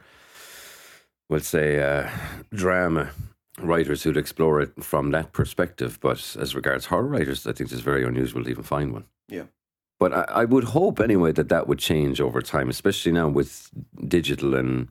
we'll 1.28 1.40
say, 1.40 1.80
uh, 1.80 2.08
drama 2.52 3.10
writers 3.60 4.02
who'd 4.02 4.16
explore 4.16 4.60
it 4.60 4.84
from 4.84 5.10
that 5.12 5.32
perspective. 5.32 5.98
But 6.00 6.36
as 6.38 6.54
regards 6.54 6.86
horror 6.86 7.06
writers, 7.06 7.46
I 7.46 7.52
think 7.52 7.72
it's 7.72 7.80
very 7.80 8.04
unusual 8.04 8.44
to 8.44 8.50
even 8.50 8.62
find 8.64 8.92
one. 8.92 9.04
Yeah. 9.28 9.44
But 9.98 10.12
I, 10.12 10.24
I 10.42 10.44
would 10.44 10.64
hope 10.64 11.00
anyway 11.00 11.32
that 11.32 11.48
that 11.48 11.66
would 11.66 11.78
change 11.78 12.20
over 12.20 12.42
time, 12.42 12.68
especially 12.68 13.12
now 13.12 13.28
with 13.28 13.70
digital 14.06 14.54
and 14.54 14.88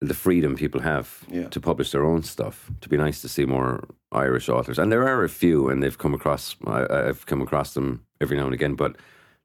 the 0.00 0.14
freedom 0.14 0.54
people 0.56 0.80
have 0.82 1.24
Yeah. 1.28 1.48
to 1.48 1.60
publish 1.60 1.90
their 1.90 2.04
own 2.04 2.22
stuff. 2.22 2.70
To 2.82 2.88
be 2.88 2.96
nice 2.96 3.20
to 3.22 3.28
see 3.28 3.46
more 3.46 3.82
Irish 4.12 4.48
authors, 4.48 4.78
and 4.78 4.92
there 4.92 5.08
are 5.08 5.24
a 5.24 5.28
few, 5.28 5.68
and 5.68 5.82
they've 5.82 5.98
come 5.98 6.14
across. 6.14 6.54
I, 6.66 6.86
I've 7.08 7.26
come 7.26 7.42
across 7.42 7.74
them 7.74 8.04
every 8.20 8.36
now 8.36 8.44
and 8.44 8.54
again, 8.54 8.74
but 8.74 8.96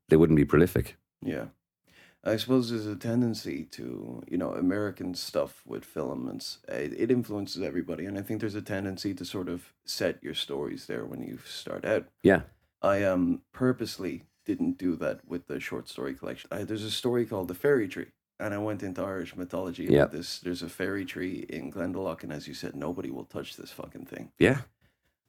they 0.09 0.15
wouldn't 0.17 0.37
be 0.37 0.45
prolific. 0.45 0.95
Yeah. 1.25 1.45
I 2.25 2.37
suppose 2.37 2.69
there's 2.69 2.85
a 2.87 2.95
tendency 2.95 3.65
to, 3.71 4.23
you 4.29 4.37
know, 4.37 4.53
American 4.53 5.13
stuff 5.13 5.61
with 5.65 5.83
film 5.83 6.27
and 6.29 6.39
s- 6.41 6.59
it, 6.69 6.93
it 6.97 7.11
influences 7.11 7.61
everybody. 7.61 8.05
And 8.05 8.17
I 8.17 8.21
think 8.21 8.39
there's 8.39 8.55
a 8.55 8.61
tendency 8.61 9.13
to 9.15 9.25
sort 9.25 9.49
of 9.49 9.73
set 9.85 10.23
your 10.23 10.33
stories 10.33 10.85
there 10.85 11.03
when 11.05 11.21
you 11.21 11.39
start 11.45 11.83
out. 11.83 12.05
Yeah. 12.23 12.43
I 12.81 13.03
um 13.03 13.41
purposely 13.51 14.23
didn't 14.45 14.77
do 14.77 14.95
that 14.97 15.19
with 15.27 15.47
the 15.47 15.59
short 15.59 15.89
story 15.89 16.13
collection. 16.13 16.49
I, 16.51 16.63
there's 16.63 16.83
a 16.83 16.91
story 16.91 17.25
called 17.25 17.47
The 17.49 17.55
Fairy 17.55 17.87
Tree. 17.87 18.07
And 18.39 18.53
I 18.53 18.57
went 18.57 18.83
into 18.83 19.01
Irish 19.03 19.35
mythology 19.35 19.85
about 19.85 19.95
Yeah. 19.95 20.05
this. 20.05 20.39
There's 20.39 20.63
a 20.63 20.67
fairy 20.69 21.05
tree 21.05 21.45
in 21.49 21.71
Glendalough, 21.71 22.23
and 22.23 22.33
as 22.33 22.47
you 22.47 22.53
said, 22.53 22.75
nobody 22.75 23.09
will 23.11 23.23
touch 23.25 23.55
this 23.55 23.71
fucking 23.71 24.05
thing. 24.05 24.31
Yeah. 24.39 24.61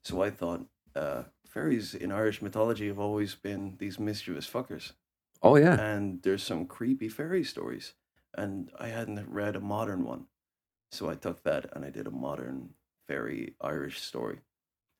So 0.02 0.22
I 0.22 0.30
thought, 0.30 0.66
uh, 0.96 1.24
fairies 1.46 1.94
in 1.94 2.10
Irish 2.10 2.40
mythology 2.42 2.88
have 2.88 2.98
always 2.98 3.34
been 3.34 3.76
these 3.78 3.98
mischievous 4.00 4.48
fuckers 4.50 4.92
Oh 5.44 5.56
yeah. 5.56 5.76
and 5.80 6.22
there's 6.22 6.42
some 6.42 6.66
creepy 6.66 7.08
fairy 7.08 7.44
stories 7.44 7.94
and 8.36 8.70
i 8.78 8.88
hadn't 8.88 9.28
read 9.40 9.54
a 9.56 9.60
modern 9.60 10.04
one 10.04 10.24
so 10.90 11.08
i 11.10 11.14
took 11.14 11.42
that 11.44 11.66
and 11.72 11.84
i 11.84 11.90
did 11.90 12.06
a 12.06 12.10
modern 12.10 12.70
fairy 13.08 13.54
irish 13.60 14.00
story 14.00 14.38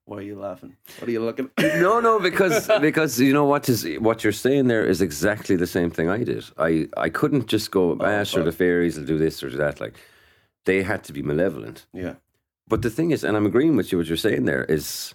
why 0.06 0.18
are 0.18 0.28
you 0.32 0.38
laughing 0.38 0.76
what 0.98 1.08
are 1.08 1.12
you 1.12 1.24
looking 1.28 1.48
no, 1.58 1.98
no, 2.00 2.20
because 2.28 2.68
because 2.80 3.18
you 3.18 3.32
know 3.32 3.46
what 3.46 3.68
is 3.68 3.86
what 4.00 4.22
you're 4.22 4.32
saying 4.46 4.68
there 4.68 4.84
is 4.84 5.00
exactly 5.00 5.56
the 5.56 5.66
same 5.66 5.90
thing 5.90 6.08
I 6.10 6.22
did. 6.24 6.44
I 6.58 6.88
I 7.06 7.08
couldn't 7.08 7.46
just 7.54 7.70
go, 7.70 7.96
ah, 8.00 8.24
sure, 8.24 8.44
the 8.44 8.52
fairies 8.52 8.98
will 8.98 9.06
do 9.06 9.18
this 9.18 9.42
or 9.42 9.48
do 9.50 9.56
that. 9.56 9.80
Like 9.80 9.94
they 10.66 10.82
had 10.82 11.04
to 11.04 11.12
be 11.12 11.22
malevolent. 11.22 11.86
yeah 11.92 12.14
But 12.68 12.82
the 12.82 12.90
thing 12.90 13.12
is, 13.12 13.24
and 13.24 13.36
I'm 13.36 13.46
agreeing 13.46 13.76
with 13.76 13.88
you, 13.90 13.98
what 13.98 14.08
you're 14.08 14.26
saying 14.28 14.44
there 14.44 14.64
is, 14.76 15.14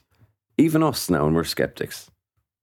even 0.58 0.82
us 0.84 1.10
now, 1.10 1.26
and 1.28 1.36
we're 1.36 1.44
skeptics. 1.58 2.10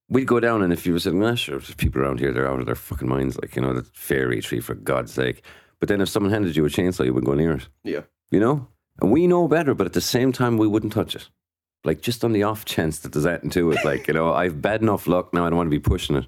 We'd 0.09 0.27
go 0.27 0.39
down, 0.39 0.63
and 0.63 0.73
if 0.73 0.87
you 0.87 0.93
were 0.93 1.01
saying, 1.01 1.23
ah, 1.25 1.35
sure, 1.35 1.59
there's 1.59 1.75
people 1.75 2.01
around 2.01 2.21
here, 2.21 2.33
they're 2.33 2.49
out 2.49 2.61
of 2.61 2.67
their 2.67 2.77
fucking 2.77 3.09
minds, 3.09 3.37
like 3.39 3.57
you 3.57 3.63
know, 3.63 3.73
the 3.73 3.83
fairy 3.93 4.41
tree 4.41 4.61
for 4.61 4.75
God's 4.75 5.13
sake. 5.13 5.43
But 5.81 5.89
then 5.89 6.01
if 6.01 6.09
someone 6.09 6.33
handed 6.33 6.57
you 6.57 6.65
a 6.65 6.69
chainsaw, 6.69 7.05
you 7.05 7.13
wouldn't 7.13 7.29
go 7.29 7.35
near 7.35 7.53
it. 7.53 7.69
yeah 7.85 8.03
you 8.31 8.41
know? 8.41 8.69
And 9.01 9.11
we 9.11 9.27
know 9.27 9.47
better, 9.47 9.75
but 9.75 9.87
at 9.87 9.93
the 9.93 10.01
same 10.01 10.33
time, 10.33 10.57
we 10.57 10.67
wouldn't 10.67 10.93
touch 10.93 11.15
it. 11.15 11.29
Like, 11.85 12.01
just 12.01 12.25
on 12.25 12.33
the 12.33 12.43
off 12.43 12.65
chance 12.65 13.01
that 13.01 13.13
there's 13.13 13.25
that 13.25 13.49
to 13.53 13.71
it. 13.71 13.85
Like, 13.85 14.09
you 14.09 14.15
know, 14.15 14.33
I've 14.33 14.63
bad 14.63 14.83
enough 14.83 15.07
luck 15.07 15.33
now, 15.33 15.47
I 15.47 15.51
don't 15.51 15.59
want 15.59 15.67
to 15.67 15.71
be 15.71 15.79
pushing 15.79 16.17
it. 16.17 16.27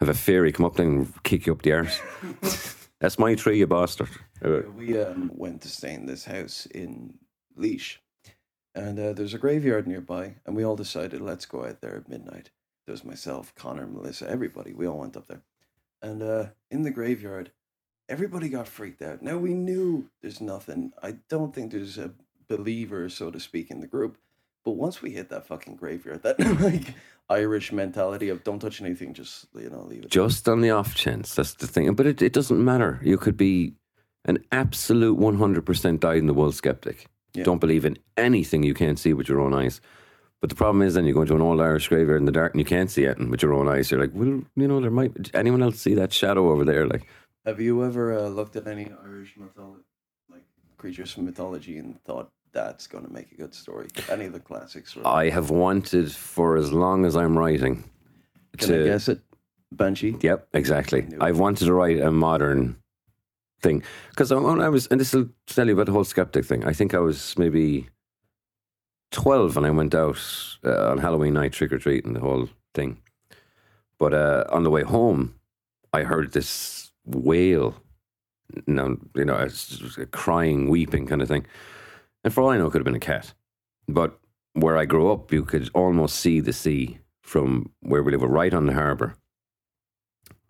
Have 0.00 0.08
a 0.08 0.14
fairy 0.14 0.52
come 0.52 0.64
up 0.64 0.76
there 0.76 0.86
and 0.86 1.12
kick 1.24 1.46
you 1.46 1.52
up 1.52 1.62
the 1.62 1.72
arse. 1.72 2.00
That's 3.00 3.18
my 3.18 3.34
tree, 3.34 3.58
you 3.58 3.66
bastard. 3.66 4.08
We 4.76 5.00
um, 5.00 5.30
went 5.34 5.60
to 5.62 5.68
stay 5.68 5.92
in 5.94 6.06
this 6.06 6.24
house 6.24 6.66
in 6.66 7.18
Laois, 7.56 7.98
and 8.74 8.98
uh, 8.98 9.12
there's 9.12 9.34
a 9.34 9.38
graveyard 9.38 9.86
nearby, 9.86 10.36
and 10.46 10.56
we 10.56 10.64
all 10.64 10.76
decided 10.76 11.20
let's 11.20 11.46
go 11.46 11.64
out 11.64 11.80
there 11.80 11.96
at 11.96 12.08
midnight. 12.08 12.50
There 12.88 12.94
was 12.94 13.04
myself, 13.04 13.54
Connor, 13.54 13.86
Melissa, 13.86 14.30
everybody. 14.30 14.72
We 14.72 14.86
all 14.86 15.00
went 15.00 15.14
up 15.14 15.28
there, 15.28 15.42
and 16.00 16.22
uh, 16.22 16.46
in 16.70 16.84
the 16.84 16.90
graveyard, 16.90 17.50
everybody 18.08 18.48
got 18.48 18.66
freaked 18.66 19.02
out. 19.02 19.20
Now 19.20 19.36
we 19.36 19.52
knew 19.52 20.08
there's 20.22 20.40
nothing. 20.40 20.94
I 21.02 21.16
don't 21.28 21.54
think 21.54 21.70
there's 21.70 21.98
a 21.98 22.12
believer, 22.48 23.10
so 23.10 23.30
to 23.30 23.38
speak, 23.38 23.70
in 23.70 23.80
the 23.80 23.86
group. 23.86 24.16
But 24.64 24.76
once 24.76 25.02
we 25.02 25.10
hit 25.10 25.28
that 25.28 25.46
fucking 25.46 25.76
graveyard, 25.76 26.22
that 26.22 26.40
like 26.62 26.94
Irish 27.28 27.72
mentality 27.72 28.30
of 28.30 28.42
don't 28.42 28.58
touch 28.58 28.80
anything, 28.80 29.12
just 29.12 29.48
you 29.54 29.68
know, 29.68 29.82
leave 29.82 30.04
it. 30.04 30.10
just 30.10 30.48
on 30.48 30.62
the 30.62 30.70
off 30.70 30.94
chance. 30.94 31.34
That's 31.34 31.52
the 31.52 31.66
thing. 31.66 31.92
But 31.92 32.06
it, 32.06 32.22
it 32.22 32.32
doesn't 32.32 32.64
matter. 32.64 33.00
You 33.02 33.18
could 33.18 33.36
be 33.36 33.74
an 34.24 34.42
absolute 34.50 35.18
100% 35.18 36.00
dyed 36.00 36.16
in 36.16 36.26
the 36.26 36.32
wool 36.32 36.52
skeptic. 36.52 37.06
Yeah. 37.34 37.44
Don't 37.44 37.60
believe 37.60 37.84
in 37.84 37.98
anything 38.16 38.62
you 38.62 38.72
can't 38.72 38.98
see 38.98 39.12
with 39.12 39.28
your 39.28 39.40
own 39.42 39.52
eyes. 39.52 39.82
But 40.40 40.50
the 40.50 40.56
problem 40.56 40.82
is 40.82 40.94
then 40.94 41.04
you 41.04 41.14
go 41.14 41.22
into 41.22 41.34
an 41.34 41.42
old 41.42 41.60
Irish 41.60 41.88
graveyard 41.88 42.20
in 42.20 42.26
the 42.26 42.32
dark 42.32 42.52
and 42.54 42.60
you 42.60 42.64
can't 42.64 42.90
see 42.90 43.04
it 43.04 43.18
with 43.18 43.42
your 43.42 43.52
own 43.54 43.68
eyes. 43.68 43.90
You're 43.90 44.00
like, 44.00 44.12
well, 44.14 44.42
you 44.54 44.68
know, 44.68 44.80
there 44.80 44.90
might 44.90 45.30
anyone 45.34 45.62
else 45.62 45.80
see 45.80 45.94
that 45.94 46.12
shadow 46.12 46.50
over 46.50 46.64
there? 46.64 46.86
Like, 46.86 47.06
Have 47.44 47.60
you 47.60 47.84
ever 47.84 48.16
uh, 48.16 48.28
looked 48.28 48.54
at 48.54 48.66
any 48.68 48.88
Irish 49.04 49.34
mythology, 49.36 49.82
like 50.30 50.44
creatures 50.76 51.12
from 51.12 51.24
mythology, 51.24 51.78
and 51.78 52.00
thought 52.04 52.30
that's 52.52 52.86
going 52.86 53.04
to 53.04 53.12
make 53.12 53.32
a 53.32 53.34
good 53.34 53.52
story? 53.54 53.88
Any 54.08 54.26
of 54.26 54.32
the 54.32 54.40
classics? 54.40 54.96
Or, 54.96 55.06
I 55.06 55.28
have 55.28 55.50
wanted 55.50 56.12
for 56.12 56.56
as 56.56 56.72
long 56.72 57.04
as 57.04 57.16
I'm 57.16 57.36
writing. 57.36 57.82
Can 58.58 58.82
I 58.82 58.84
guess 58.84 59.08
it? 59.08 59.20
Banshee. 59.72 60.16
Yep, 60.20 60.48
exactly. 60.54 61.06
I've 61.20 61.38
wanted 61.38 61.66
to 61.66 61.74
write 61.74 62.00
a 62.00 62.10
modern 62.10 62.76
thing 63.60 63.82
because 64.10 64.32
when 64.32 64.60
I 64.60 64.68
was, 64.68 64.86
and 64.86 65.00
this 65.00 65.12
will 65.12 65.28
tell 65.46 65.66
you 65.66 65.74
about 65.74 65.86
the 65.86 65.92
whole 65.92 66.04
skeptic 66.04 66.44
thing. 66.44 66.64
I 66.64 66.72
think 66.72 66.94
I 66.94 67.00
was 67.00 67.36
maybe 67.36 67.88
twelve 69.10 69.56
and 69.56 69.66
I 69.66 69.70
went 69.70 69.94
out 69.94 70.18
uh, 70.64 70.90
on 70.90 70.98
Halloween 70.98 71.34
night 71.34 71.52
trick 71.52 71.72
or 71.72 71.78
treating, 71.78 72.12
the 72.14 72.20
whole 72.20 72.48
thing. 72.74 72.98
But 73.98 74.14
uh, 74.14 74.44
on 74.50 74.62
the 74.62 74.70
way 74.70 74.82
home, 74.82 75.34
I 75.92 76.02
heard 76.02 76.32
this 76.32 76.92
wail. 77.04 77.74
No, 78.66 78.96
you 79.14 79.24
know, 79.24 79.36
it's 79.36 79.68
just 79.68 79.98
a 79.98 80.06
crying, 80.06 80.68
weeping 80.70 81.06
kind 81.06 81.20
of 81.20 81.28
thing. 81.28 81.46
And 82.24 82.32
for 82.32 82.42
all 82.42 82.50
I 82.50 82.58
know, 82.58 82.66
it 82.66 82.70
could 82.70 82.80
have 82.80 82.84
been 82.84 82.94
a 82.94 83.00
cat. 83.00 83.34
But 83.86 84.18
where 84.54 84.76
I 84.76 84.84
grew 84.84 85.10
up, 85.10 85.32
you 85.32 85.44
could 85.44 85.70
almost 85.74 86.16
see 86.16 86.40
the 86.40 86.52
sea 86.52 86.98
from 87.22 87.70
where 87.80 88.02
we 88.02 88.12
live, 88.12 88.22
right 88.22 88.54
on 88.54 88.66
the 88.66 88.72
harbour. 88.72 89.16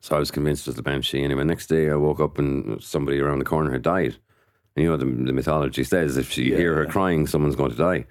So 0.00 0.14
I 0.14 0.18
was 0.18 0.30
convinced 0.30 0.66
it 0.66 0.70
was 0.70 0.76
the 0.76 0.82
banshee. 0.82 1.24
Anyway, 1.24 1.42
next 1.44 1.66
day 1.66 1.90
I 1.90 1.96
woke 1.96 2.20
up 2.20 2.38
and 2.38 2.82
somebody 2.82 3.18
around 3.18 3.40
the 3.40 3.44
corner 3.44 3.72
had 3.72 3.82
died. 3.82 4.16
And 4.76 4.84
you 4.84 4.90
know, 4.90 4.96
the, 4.96 5.04
the 5.06 5.32
mythology 5.32 5.82
says 5.82 6.16
if 6.16 6.38
you 6.38 6.54
hear 6.54 6.76
her 6.76 6.84
Yeah. 6.84 6.90
crying, 6.90 7.26
someone's 7.26 7.56
going 7.56 7.72
to 7.72 7.76
die. 7.76 8.06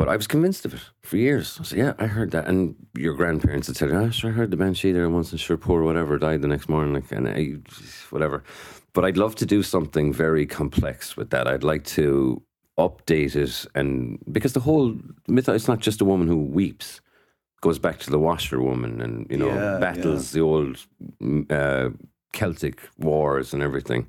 But 0.00 0.08
I 0.08 0.16
was 0.16 0.26
convinced 0.26 0.64
of 0.64 0.72
it 0.72 0.80
for 1.02 1.18
years. 1.18 1.58
I 1.60 1.64
said, 1.64 1.78
yeah, 1.78 1.92
I 1.98 2.06
heard 2.06 2.30
that. 2.30 2.48
And 2.48 2.74
your 2.96 3.12
grandparents 3.12 3.66
had 3.66 3.76
said, 3.76 3.90
ah, 3.92 4.08
sure, 4.08 4.30
I 4.30 4.32
heard 4.32 4.50
the 4.50 4.56
banshee 4.56 4.92
there 4.92 5.10
once 5.10 5.30
and 5.30 5.38
sure, 5.38 5.58
poor 5.58 5.82
whatever, 5.82 6.16
died 6.16 6.40
the 6.40 6.48
next 6.48 6.70
morning. 6.70 6.94
Like, 6.94 7.12
and 7.12 7.28
I, 7.28 7.56
whatever. 8.08 8.42
But 8.94 9.04
I'd 9.04 9.18
love 9.18 9.34
to 9.34 9.44
do 9.44 9.62
something 9.62 10.10
very 10.10 10.46
complex 10.46 11.18
with 11.18 11.28
that. 11.32 11.46
I'd 11.46 11.64
like 11.64 11.84
to 11.98 12.42
update 12.78 13.36
it. 13.36 13.66
And 13.74 14.18
because 14.32 14.54
the 14.54 14.60
whole 14.60 14.96
myth, 15.28 15.50
it's 15.50 15.68
not 15.68 15.80
just 15.80 16.00
a 16.00 16.06
woman 16.06 16.28
who 16.28 16.38
weeps 16.38 17.02
goes 17.60 17.78
back 17.78 17.98
to 17.98 18.10
the 18.10 18.18
washerwoman 18.18 19.02
and 19.02 19.26
you 19.28 19.36
know 19.36 19.48
Yeah, 19.48 19.78
battles 19.80 20.32
the 20.32 20.40
old 20.40 20.78
mm, 21.22 21.44
uh, 21.52 21.90
Celtic 22.32 22.80
wars 22.96 23.52
and 23.52 23.62
everything. 23.62 24.06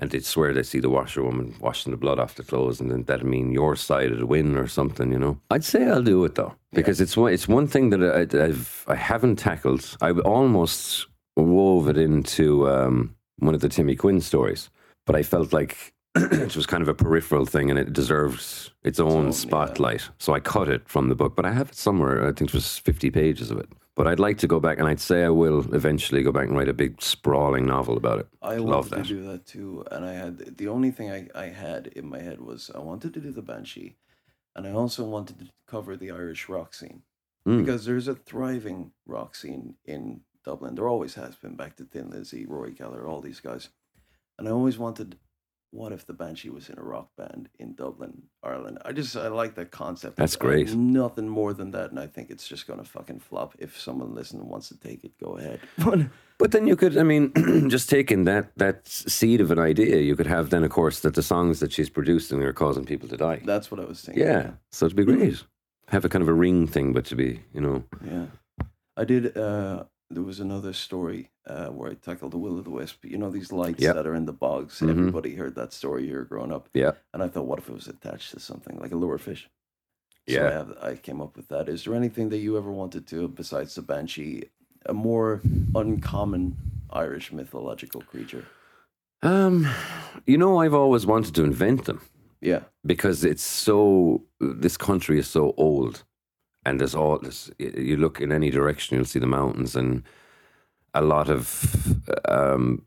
And 0.00 0.10
they'd 0.10 0.24
swear 0.24 0.52
they 0.52 0.62
see 0.62 0.80
the 0.80 0.90
washerwoman 0.90 1.54
washing 1.60 1.92
the 1.92 1.96
blood 1.98 2.18
off 2.18 2.34
the 2.34 2.42
clothes, 2.42 2.80
and 2.80 2.90
then 2.90 3.04
that'd 3.04 3.26
mean 3.26 3.52
your 3.52 3.76
side 3.76 4.10
of 4.10 4.18
the 4.18 4.26
win 4.26 4.56
or 4.56 4.66
something, 4.66 5.12
you 5.12 5.18
know. 5.18 5.38
I'd 5.50 5.62
say 5.64 5.86
I'll 5.86 6.02
do 6.02 6.24
it 6.24 6.34
though, 6.34 6.54
because 6.72 7.00
it's 7.00 7.16
one 7.16 7.32
it's 7.32 7.46
one 7.46 7.66
thing 7.66 7.90
that 7.90 8.02
I, 8.02 8.44
I've 8.44 8.84
I 8.88 8.94
haven't 8.94 9.36
tackled. 9.36 9.96
I 10.00 10.10
almost 10.10 11.06
wove 11.36 11.88
it 11.88 11.98
into 11.98 12.68
um, 12.68 13.14
one 13.38 13.54
of 13.54 13.60
the 13.60 13.68
Timmy 13.68 13.94
Quinn 13.94 14.20
stories, 14.20 14.70
but 15.06 15.16
I 15.16 15.22
felt 15.22 15.52
like 15.52 15.92
it 16.16 16.56
was 16.56 16.66
kind 16.66 16.82
of 16.82 16.88
a 16.88 16.94
peripheral 16.94 17.46
thing 17.46 17.70
and 17.70 17.78
it 17.78 17.92
deserved 17.92 18.72
its 18.82 18.98
own 18.98 19.10
own, 19.10 19.24
yeah. 19.26 19.30
spotlight. 19.30 20.08
So 20.18 20.32
I 20.32 20.40
cut 20.40 20.68
it 20.68 20.88
from 20.88 21.08
the 21.08 21.14
book, 21.14 21.36
but 21.36 21.44
I 21.44 21.52
have 21.52 21.70
it 21.70 21.74
somewhere. 21.76 22.26
I 22.26 22.32
think 22.32 22.50
it 22.50 22.54
was 22.54 22.78
50 22.78 23.10
pages 23.10 23.50
of 23.50 23.58
it. 23.58 23.68
But 24.00 24.06
I'd 24.06 24.18
like 24.18 24.38
to 24.38 24.46
go 24.46 24.60
back 24.60 24.78
and 24.78 24.88
I'd 24.88 24.98
say 24.98 25.24
I 25.24 25.28
will 25.28 25.74
eventually 25.74 26.22
go 26.22 26.32
back 26.32 26.48
and 26.48 26.56
write 26.56 26.70
a 26.70 26.72
big 26.72 27.02
sprawling 27.02 27.66
novel 27.66 27.98
about 27.98 28.18
it. 28.18 28.28
I 28.40 28.56
love 28.56 28.88
that. 28.88 29.02
to 29.04 29.08
do 29.08 29.22
that 29.24 29.44
too, 29.44 29.84
and 29.90 30.06
I 30.06 30.14
had 30.14 30.56
the 30.56 30.68
only 30.68 30.90
thing 30.90 31.10
I, 31.10 31.28
I 31.34 31.48
had 31.48 31.88
in 31.88 32.08
my 32.08 32.20
head 32.20 32.40
was 32.40 32.70
I 32.74 32.78
wanted 32.78 33.12
to 33.12 33.20
do 33.20 33.30
the 33.30 33.42
Banshee, 33.42 33.96
and 34.56 34.66
I 34.66 34.70
also 34.72 35.04
wanted 35.04 35.38
to 35.40 35.50
cover 35.66 35.98
the 35.98 36.10
Irish 36.12 36.48
rock 36.48 36.72
scene 36.72 37.02
Mm. 37.46 37.58
because 37.64 37.84
there's 37.84 38.08
a 38.08 38.14
thriving 38.14 38.92
rock 39.06 39.34
scene 39.34 39.74
in 39.84 40.22
Dublin. 40.46 40.76
There 40.76 40.88
always 40.88 41.14
has 41.16 41.34
been. 41.36 41.54
Back 41.54 41.76
to 41.76 41.84
Thin 41.84 42.08
Lizzy, 42.08 42.46
Rory 42.46 42.72
Gallagher, 42.72 43.06
all 43.06 43.20
these 43.20 43.40
guys, 43.40 43.68
and 44.38 44.48
I 44.48 44.50
always 44.50 44.78
wanted. 44.78 45.18
What 45.72 45.92
if 45.92 46.04
the 46.04 46.12
Banshee 46.12 46.50
was 46.50 46.68
in 46.68 46.78
a 46.78 46.82
rock 46.82 47.10
band 47.16 47.48
in 47.60 47.74
Dublin, 47.74 48.22
Ireland? 48.42 48.78
I 48.84 48.90
just 48.92 49.16
I 49.16 49.28
like 49.28 49.54
that 49.54 49.70
concept. 49.70 50.16
That's 50.16 50.34
great. 50.34 50.74
nothing 50.74 51.28
more 51.28 51.52
than 51.54 51.70
that, 51.70 51.90
and 51.90 52.00
I 52.00 52.08
think 52.08 52.30
it's 52.30 52.48
just 52.48 52.66
gonna 52.66 52.82
fucking 52.84 53.20
flop. 53.20 53.54
If 53.58 53.78
someone 53.80 54.12
listening 54.14 54.48
wants 54.48 54.68
to 54.70 54.76
take 54.78 55.04
it, 55.04 55.12
go 55.22 55.36
ahead. 55.38 55.60
But 55.84 56.00
But 56.38 56.50
then 56.50 56.66
you 56.66 56.74
could, 56.76 56.96
I 56.98 57.02
mean, 57.04 57.32
just 57.70 57.88
taking 57.88 58.24
that 58.24 58.50
that 58.56 58.88
seed 58.88 59.40
of 59.40 59.50
an 59.52 59.60
idea, 59.60 59.98
you 59.98 60.16
could 60.16 60.26
have 60.26 60.50
then, 60.50 60.64
of 60.64 60.70
course, 60.70 61.00
that 61.00 61.14
the 61.14 61.22
songs 61.22 61.60
that 61.60 61.70
she's 61.72 61.90
producing 61.90 62.42
are 62.42 62.52
causing 62.52 62.84
people 62.84 63.08
to 63.08 63.16
die. 63.16 63.40
that's 63.44 63.70
what 63.70 63.78
I 63.80 63.84
was 63.84 64.00
thinking. 64.00 64.24
Yeah, 64.24 64.50
so 64.72 64.86
it'd 64.86 64.96
be 64.96 65.04
great. 65.04 65.44
Have 65.88 66.04
a 66.04 66.08
kind 66.08 66.22
of 66.22 66.28
a 66.28 66.32
ring 66.34 66.66
thing, 66.66 66.92
but 66.92 67.04
to 67.06 67.14
be, 67.16 67.40
you 67.54 67.60
know, 67.60 67.84
Yeah. 68.04 68.26
I 68.96 69.04
did. 69.04 69.36
Uh, 69.36 69.84
there 70.12 70.24
was 70.24 70.40
another 70.40 70.72
story 70.72 71.30
uh, 71.50 71.68
where 71.76 71.90
I 71.90 71.94
tackled 71.94 72.32
the 72.32 72.38
will 72.44 72.58
o' 72.58 72.62
the 72.68 72.70
wisp. 72.80 73.04
You 73.12 73.18
know 73.18 73.30
these 73.30 73.52
lights 73.62 73.82
Yep. 73.82 73.94
that 73.96 74.06
are 74.06 74.14
in 74.20 74.26
the 74.26 74.38
bogs. 74.46 74.74
Mhm. 74.80 74.90
Everybody 74.90 75.32
heard 75.34 75.54
that 75.56 75.72
story 75.80 76.04
here 76.12 76.24
growing 76.32 76.52
up, 76.56 76.64
yeah. 76.82 76.92
and 77.12 77.22
I 77.22 77.28
thought, 77.28 77.46
what 77.50 77.58
if 77.60 77.68
it 77.68 77.74
was 77.80 77.88
attached 77.88 78.30
to 78.34 78.40
something 78.40 78.76
like 78.82 78.92
a 78.92 78.96
lure 78.96 79.18
fish? 79.18 79.42
So 80.28 80.34
Yeah. 80.36 80.48
I, 80.48 80.52
have, 80.52 80.70
I 80.90 80.92
came 81.06 81.20
up 81.24 81.36
with 81.36 81.48
that. 81.48 81.68
Is 81.68 81.84
there 81.84 81.94
anything 82.02 82.28
that 82.30 82.38
you 82.46 82.52
ever 82.60 82.70
wanted 82.82 83.06
to, 83.08 83.18
besides 83.28 83.74
the 83.74 83.82
banshee, 83.82 84.44
a 84.86 84.94
more 84.94 85.40
uncommon 85.74 86.56
Irish 87.04 87.32
mythological 87.32 88.02
creature? 88.02 88.44
Um, 89.22 89.66
you 90.26 90.38
know, 90.38 90.58
I've 90.62 90.74
always 90.82 91.04
wanted 91.06 91.34
to 91.34 91.44
invent 91.44 91.84
them. 91.84 92.00
Yeah, 92.40 92.62
because 92.86 93.22
it's 93.32 93.42
so 93.42 94.22
this 94.64 94.76
country 94.78 95.18
is 95.18 95.28
so 95.28 95.52
old 95.58 96.04
and 96.64 96.80
there's 96.80 96.94
all 96.94 97.18
this 97.18 97.50
you 97.58 97.96
look 97.98 98.18
in 98.20 98.32
any 98.32 98.50
direction 98.50 98.96
you'll 98.96 99.04
see 99.14 99.18
the 99.18 99.26
mountains 99.40 99.76
and 99.76 100.02
a 100.94 101.02
lot 101.02 101.28
of 101.28 102.02
um, 102.26 102.84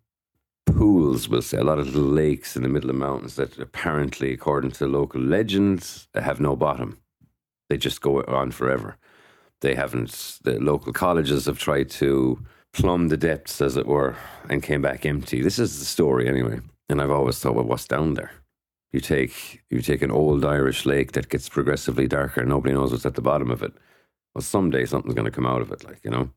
pools 0.65 1.27
we'll 1.29 1.41
say 1.41 1.57
a 1.57 1.63
lot 1.63 1.79
of 1.79 1.87
little 1.87 2.09
lakes 2.09 2.55
in 2.55 2.63
the 2.63 2.69
middle 2.69 2.89
of 2.89 2.95
mountains 2.95 3.35
that 3.35 3.57
apparently 3.57 4.33
according 4.33 4.71
to 4.71 4.87
local 4.87 5.21
legends 5.21 6.07
have 6.15 6.39
no 6.39 6.55
bottom 6.55 6.99
they 7.69 7.77
just 7.77 8.01
go 8.01 8.23
on 8.23 8.51
forever 8.51 8.97
they 9.61 9.75
haven't 9.75 10.39
the 10.43 10.59
local 10.59 10.93
colleges 10.93 11.45
have 11.45 11.59
tried 11.59 11.89
to 11.89 12.39
plumb 12.71 13.09
the 13.09 13.17
depths 13.17 13.61
as 13.61 13.77
it 13.77 13.85
were 13.85 14.15
and 14.49 14.63
came 14.63 14.81
back 14.81 15.05
empty 15.05 15.41
this 15.41 15.59
is 15.59 15.79
the 15.79 15.85
story 15.85 16.27
anyway 16.27 16.59
and 16.89 17.01
i've 17.01 17.11
always 17.11 17.37
thought 17.39 17.55
well 17.55 17.65
what's 17.65 17.87
down 17.87 18.13
there 18.13 18.31
you 18.93 18.99
take 18.99 19.63
you 19.69 19.81
take 19.81 20.03
an 20.03 20.11
old 20.11 20.45
Irish 20.45 20.85
lake 20.85 21.13
that 21.13 21.29
gets 21.29 21.49
progressively 21.49 22.07
darker 22.07 22.41
and 22.41 22.49
nobody 22.49 22.73
knows 22.75 22.91
what's 22.91 23.07
at 23.07 23.15
the 23.15 23.21
bottom 23.21 23.49
of 23.49 23.63
it. 23.63 23.73
Well, 24.33 24.43
someday 24.43 24.85
something's 24.85 25.15
going 25.15 25.25
to 25.25 25.31
come 25.31 25.47
out 25.47 25.61
of 25.61 25.71
it, 25.71 25.83
like 25.83 25.99
you 26.03 26.11
know. 26.11 26.29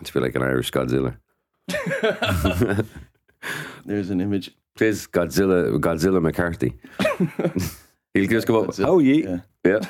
It's 0.00 0.10
be 0.10 0.20
like 0.20 0.34
an 0.36 0.42
Irish 0.42 0.70
Godzilla. 0.70 1.16
there's 3.84 4.10
an 4.10 4.20
image. 4.20 4.50
There's 4.76 5.06
Godzilla, 5.06 5.78
Godzilla 5.80 6.20
McCarthy. 6.22 6.74
He'll 8.14 8.28
just 8.28 8.46
go 8.46 8.62
up. 8.62 8.70
Godzilla, 8.70 8.86
Oh, 8.86 8.98
ye, 8.98 9.24
yeah. 9.24 9.40
yeah. 9.64 9.80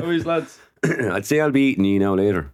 How 0.00 0.10
is 0.10 0.24
oh, 0.26 0.28
lads? 0.28 0.58
I'd 0.84 1.24
say 1.26 1.40
I'll 1.40 1.50
be 1.52 1.68
eating 1.70 1.84
you 1.84 2.00
now 2.00 2.14
later. 2.16 2.50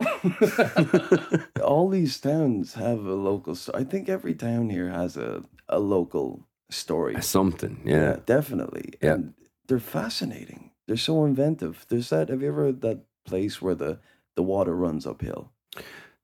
All 1.64 1.88
these 1.88 2.20
towns 2.20 2.74
have 2.74 3.04
a 3.06 3.14
local. 3.14 3.54
sto- 3.54 3.72
I 3.74 3.84
think 3.84 4.08
every 4.08 4.34
town 4.34 4.68
here 4.68 4.90
has 4.90 5.16
a 5.16 5.44
a 5.70 5.78
local 5.78 6.46
story. 6.70 7.20
Something, 7.22 7.80
yeah. 7.84 8.16
definitely. 8.26 8.92
Yeah. 9.02 9.14
And 9.14 9.34
they're 9.66 9.78
fascinating. 9.80 10.70
They're 10.86 10.96
so 10.98 11.24
inventive. 11.24 11.86
There's 11.88 12.10
that. 12.10 12.28
Have 12.28 12.42
you 12.42 12.48
ever 12.48 12.64
heard 12.64 12.80
that 12.82 13.00
place 13.26 13.62
where 13.62 13.74
the 13.74 13.98
the 14.36 14.42
water 14.42 14.74
runs 14.74 15.06
uphill? 15.06 15.50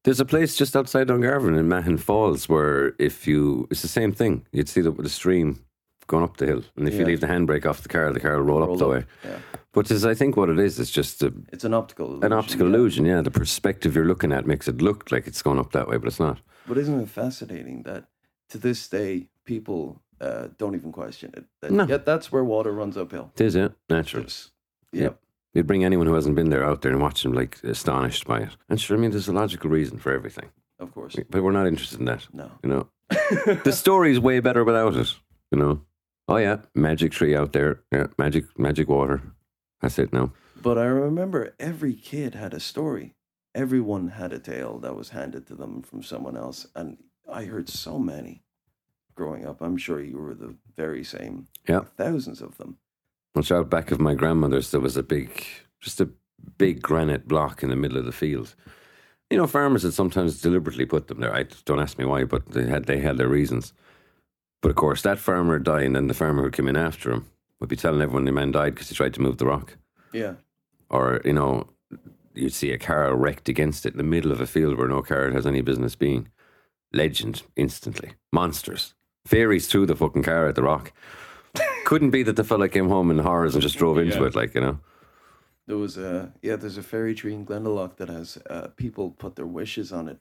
There's 0.05 0.21
a 0.21 0.25
place 0.25 0.55
just 0.55 0.77
outside 0.77 1.09
Dungarvan 1.09 1.59
in 1.59 1.69
Mahon 1.69 1.97
Falls 1.97 2.49
where 2.49 2.95
if 2.99 3.27
you, 3.27 3.67
it's 3.71 3.83
the 3.83 3.89
same 3.89 4.13
thing. 4.13 4.45
You'd 4.53 4.69
see 4.69 4.83
the, 4.83 4.91
the 4.91 5.09
stream 5.09 5.65
going 6.07 6.23
up 6.23 6.37
the 6.37 6.45
hill, 6.47 6.63
and 6.77 6.87
if 6.87 6.93
you 6.95 7.05
leave 7.07 7.21
the 7.23 7.27
handbrake 7.27 7.65
off 7.65 7.81
the 7.81 7.89
car, 7.89 8.13
the 8.13 8.21
car 8.21 8.37
will 8.37 8.45
roll, 8.45 8.63
up 8.63 8.69
Roll 8.69 8.77
the 8.77 8.85
up. 8.85 8.91
way. 8.93 9.05
Yeah. 9.25 9.39
But 9.73 9.91
is 9.91 10.05
I 10.05 10.13
think 10.13 10.37
what 10.37 10.51
it 10.51 10.59
is, 10.59 10.79
it's 10.79 10.91
just 10.91 11.23
a, 11.23 11.33
It's 11.51 11.65
an 11.65 11.73
optical 11.73 12.07
illusion. 12.07 12.25
an 12.25 12.33
optical 12.35 12.69
yeah. 12.69 12.75
illusion. 12.75 13.05
Yeah, 13.07 13.23
the 13.23 13.31
perspective 13.31 13.95
you're 13.97 14.05
looking 14.05 14.31
at 14.31 14.47
makes 14.47 14.69
it 14.69 14.83
look 14.83 15.11
like 15.11 15.27
it's 15.27 15.41
going 15.41 15.59
up 15.59 15.73
that 15.73 15.89
way, 15.89 15.97
but 15.97 16.07
it's 16.09 16.21
not. 16.21 16.41
But 16.69 16.77
isn't 16.77 17.01
it 17.01 17.09
fascinating 17.09 17.85
that 17.85 18.05
to 18.51 18.59
this 18.59 18.87
day 18.87 19.29
people 19.47 20.03
uh, 20.21 20.49
don't 20.59 20.75
even 20.75 20.93
question 20.93 21.33
it? 21.35 21.47
That, 21.63 21.71
No. 21.71 21.87
Yeah, 21.87 21.97
that's 21.97 22.31
where 22.31 22.45
water 22.45 22.73
runs 22.73 22.99
uphill. 22.99 23.33
It 23.37 23.41
is, 23.41 23.55
yeah, 23.57 23.69
natural. 23.89 24.25
It's- 24.25 24.51
Yeah. 24.93 25.03
Yep. 25.05 25.21
You'd 25.55 25.67
bring 25.67 25.85
anyone 25.85 26.07
who 26.07 26.15
hasn't 26.15 26.35
been 26.35 26.51
there 26.51 26.65
out 26.65 26.83
there 26.83 26.93
and 26.93 27.01
watch 27.01 27.23
them 27.23 27.33
like 27.33 27.63
astonished 27.63 28.27
by 28.27 28.41
it. 28.41 28.57
And 28.69 28.81
sure, 28.81 28.97
I 28.97 29.01
mean, 29.01 29.13
there's 29.13 29.29
a 29.29 29.33
logical 29.33 29.71
reason 29.71 29.99
for 29.99 30.13
everything, 30.13 30.51
Of 30.81 30.93
course. 30.93 31.17
but 31.31 31.43
we're 31.43 31.53
not 31.53 31.67
interested 31.69 32.01
in 32.01 32.07
that. 32.07 32.27
No. 32.33 32.51
You 32.63 32.69
know, 32.71 32.89
the 33.65 33.73
story's 33.73 34.19
way 34.19 34.41
better 34.41 34.65
without 34.65 34.97
it. 34.97 35.15
You 35.53 35.59
know, 35.59 35.81
oh 36.29 36.37
yeah, 36.39 36.59
magic 36.75 37.13
tree 37.13 37.37
out 37.37 37.53
there, 37.53 37.81
yeah, 37.93 38.09
magic, 38.19 38.47
magic 38.59 38.89
water. 38.89 39.23
That's 39.81 39.99
it 39.99 40.13
now. 40.13 40.33
But 40.61 40.79
I 40.79 40.85
remember 40.87 41.55
every 41.61 41.95
kid 41.95 42.35
had 42.35 42.55
a 42.55 42.61
story. 42.61 43.15
Everyone 43.55 44.09
had 44.09 44.33
a 44.33 44.39
tale 44.41 44.79
that 44.81 44.97
was 44.97 45.11
handed 45.11 45.47
to 45.47 45.55
them 45.55 45.83
from 45.83 46.03
someone 46.03 46.37
else. 46.37 46.67
And 46.75 46.97
I 47.31 47.45
heard 47.45 47.69
so 47.69 47.99
many 47.99 48.43
growing 49.15 49.47
up. 49.47 49.61
I'm 49.61 49.77
sure 49.77 50.01
you 50.01 50.19
were 50.19 50.35
the 50.35 50.57
very 50.75 51.05
same. 51.05 51.47
Yeah. 51.69 51.83
Thousands 51.97 52.41
of 52.41 52.57
them. 52.59 52.79
Which 53.35 53.53
out 53.53 53.69
back 53.69 53.91
of 53.91 54.01
my 54.01 54.15
grandmother's, 54.15 54.71
there 54.71 54.81
was 54.81 54.97
a 54.97 55.03
big, 55.03 55.45
just 55.81 56.01
a 56.01 56.09
big 56.57 56.81
granite 56.81 57.29
block 57.29 57.63
in 57.63 57.69
the 57.69 57.77
middle 57.77 57.99
of 57.99 58.05
the 58.05 58.13
field. 58.13 58.55
You 59.31 59.37
know, 59.37 59.47
farmers 59.47 59.83
had 59.83 59.93
sometimes 59.93 60.41
deliberately 60.41 60.87
put 60.87 61.09
them 61.09 61.21
there. 61.21 61.35
I 61.35 61.47
don't 61.65 61.81
ask 61.81 61.99
me 61.99 62.05
why, 62.05 62.25
but 62.25 62.47
they 62.47 62.67
had 62.67 62.87
they 62.87 63.01
had 63.01 63.19
their 63.19 63.29
reasons. 63.29 63.73
But 64.63 64.71
of 64.71 64.77
course, 64.77 65.03
that 65.03 65.19
farmer 65.19 65.59
died, 65.59 65.87
and 65.87 65.97
then 65.97 66.07
the 66.07 66.15
farmer 66.15 66.43
who 66.43 66.51
came 66.51 66.69
in 66.69 66.77
after 66.77 67.11
him 67.11 67.27
would 67.61 67.69
be 67.69 67.77
telling 67.77 68.01
everyone 68.01 68.25
the 68.25 68.33
man 68.33 68.53
died 68.53 68.75
because 68.75 68.89
he 68.89 68.95
tried 68.95 69.15
to 69.15 69.21
move 69.21 69.39
the 69.39 69.47
rock. 69.47 69.77
Yeah. 70.13 70.35
Or 70.89 71.21
you 71.25 71.33
know, 71.33 71.69
you'd 72.35 72.55
see 72.55 72.71
a 72.71 72.79
car 72.79 73.15
wrecked 73.17 73.49
against 73.49 73.85
it 73.85 73.95
in 73.95 73.99
the 73.99 74.05
middle 74.05 74.33
of 74.33 74.41
a 74.41 74.47
field 74.47 74.79
where 74.79 74.89
no 74.89 75.03
car 75.03 75.31
has 75.33 75.47
any 75.47 75.61
business 75.61 75.97
being. 75.97 76.29
Legend 76.93 77.43
instantly. 77.57 78.13
Monsters. 78.33 78.95
Fairies 79.27 79.67
threw 79.67 79.87
the 79.87 79.97
fucking 79.97 80.23
car 80.23 80.49
at 80.49 80.55
the 80.55 80.63
rock. 80.63 80.93
Couldn't 81.85 82.11
be 82.11 82.23
that 82.23 82.37
the 82.37 82.45
fella 82.45 82.69
came 82.69 82.89
home 82.89 83.11
in 83.11 83.19
horrors 83.19 83.55
and 83.55 83.63
just 83.63 83.77
drove 83.79 83.99
into 83.99 84.19
Yeah. 84.21 84.27
it, 84.27 84.35
like 84.35 84.55
you 84.55 84.61
know. 84.61 84.79
There 85.67 85.77
was 85.79 85.97
a 85.97 86.33
yeah. 86.43 86.57
There's 86.57 86.79
a 86.79 86.83
fairy 86.83 87.15
tree 87.15 87.35
in 87.35 87.47
Glendalough 87.47 87.97
that 87.97 88.09
has 88.09 88.39
uh, 88.51 88.69
people 88.77 89.11
put 89.11 89.37
their 89.37 89.47
wishes 89.47 89.93
on 89.93 90.09
it, 90.09 90.19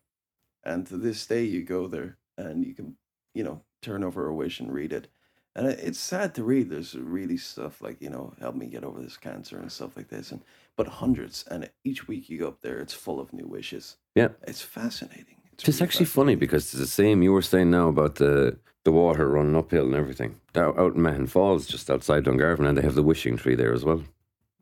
and 0.64 0.86
to 0.88 0.98
this 0.98 1.26
day 1.26 1.44
you 1.44 1.64
go 1.64 1.88
there 1.88 2.18
and 2.38 2.66
you 2.66 2.74
can 2.74 2.96
you 3.34 3.44
know 3.44 3.62
turn 3.82 4.04
over 4.04 4.26
a 4.28 4.34
wish 4.34 4.60
and 4.62 4.74
read 4.74 4.94
it, 4.94 5.08
and 5.56 5.68
it- 5.68 5.80
it's 5.80 6.00
sad 6.00 6.34
to 6.36 6.44
read. 6.46 6.70
There's 6.70 6.96
really 6.96 7.38
stuff 7.38 7.82
like 7.82 8.02
you 8.02 8.10
know 8.10 8.34
help 8.40 8.56
me 8.56 8.68
get 8.68 8.84
over 8.86 9.02
this 9.02 9.18
cancer 9.18 9.58
and 9.58 9.70
stuff 9.72 9.98
like 9.98 10.08
this, 10.10 10.32
and 10.32 10.42
but 10.78 10.88
hundreds 10.88 11.44
and 11.52 11.70
each 11.84 12.08
week 12.08 12.30
you 12.30 12.40
go 12.40 12.48
up 12.48 12.62
there, 12.62 12.80
it's 12.80 12.94
full 12.94 13.20
of 13.20 13.34
new 13.34 13.46
wishes. 13.48 13.98
Yeah. 14.16 14.30
It's 14.48 14.62
fascinating. 14.62 15.38
It's, 15.52 15.68
It's 15.68 15.80
really 15.80 15.88
actually 15.88 16.06
funny 16.06 16.34
fascinating. 16.34 16.40
because 16.40 16.64
it's 16.74 16.80
the 16.82 16.88
same 16.88 17.22
you 17.22 17.32
were 17.34 17.42
saying 17.44 17.70
now 17.70 17.90
about 17.90 18.16
the 18.16 18.58
the 18.84 18.92
water 18.92 19.30
running 19.30 19.56
uphill 19.56 19.86
and 19.86 19.96
everything. 19.96 20.40
Out, 20.56 20.78
out 20.78 20.96
in 20.96 21.02
Mahon 21.02 21.28
Falls, 21.28 21.66
just 21.68 21.90
outside 21.90 22.26
Dungarvan, 22.26 22.68
and 22.68 22.78
they 22.78 22.82
have 22.82 22.96
the 22.96 23.04
wishing 23.04 23.38
tree 23.38 23.56
there 23.56 23.74
as 23.74 23.86
well. 23.86 24.04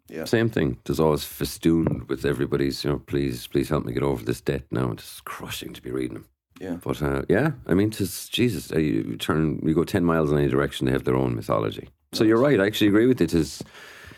Yeah. 0.08 0.26
Same 0.26 0.50
thing. 0.50 0.78
There's 0.84 1.00
always 1.00 1.24
festooned 1.24 2.10
with 2.10 2.26
everybody's, 2.26 2.84
you 2.84 2.92
know, 2.92 3.00
please, 3.00 3.48
please 3.48 3.70
help 3.70 3.86
me 3.86 3.94
get 3.94 4.04
over 4.04 4.24
this 4.24 4.42
debt 4.42 4.64
now. 4.70 4.92
It's 4.92 5.22
crushing 5.22 5.74
to 5.74 5.82
be 5.82 5.92
reading 5.92 6.16
them. 6.16 6.28
Yeah. 6.60 6.78
But 6.84 7.02
uh, 7.02 7.24
yeah, 7.30 7.52
I 7.66 7.74
mean, 7.74 7.90
tis, 7.90 8.28
Jesus, 8.30 8.72
uh, 8.72 8.78
you 8.78 9.16
turn, 9.18 9.60
you 9.64 9.74
go 9.74 9.84
10 9.84 10.04
miles 10.04 10.32
in 10.32 10.38
any 10.38 10.50
direction, 10.50 10.86
they 10.86 10.92
have 10.92 11.06
their 11.06 11.16
own 11.16 11.36
mythology. 11.36 11.90
So 12.12 12.24
you're 12.24 12.38
right. 12.38 12.60
I 12.60 12.68
actually 12.68 12.90
agree 12.90 13.08
with 13.08 13.22
it. 13.22 13.34
It's, 13.34 13.64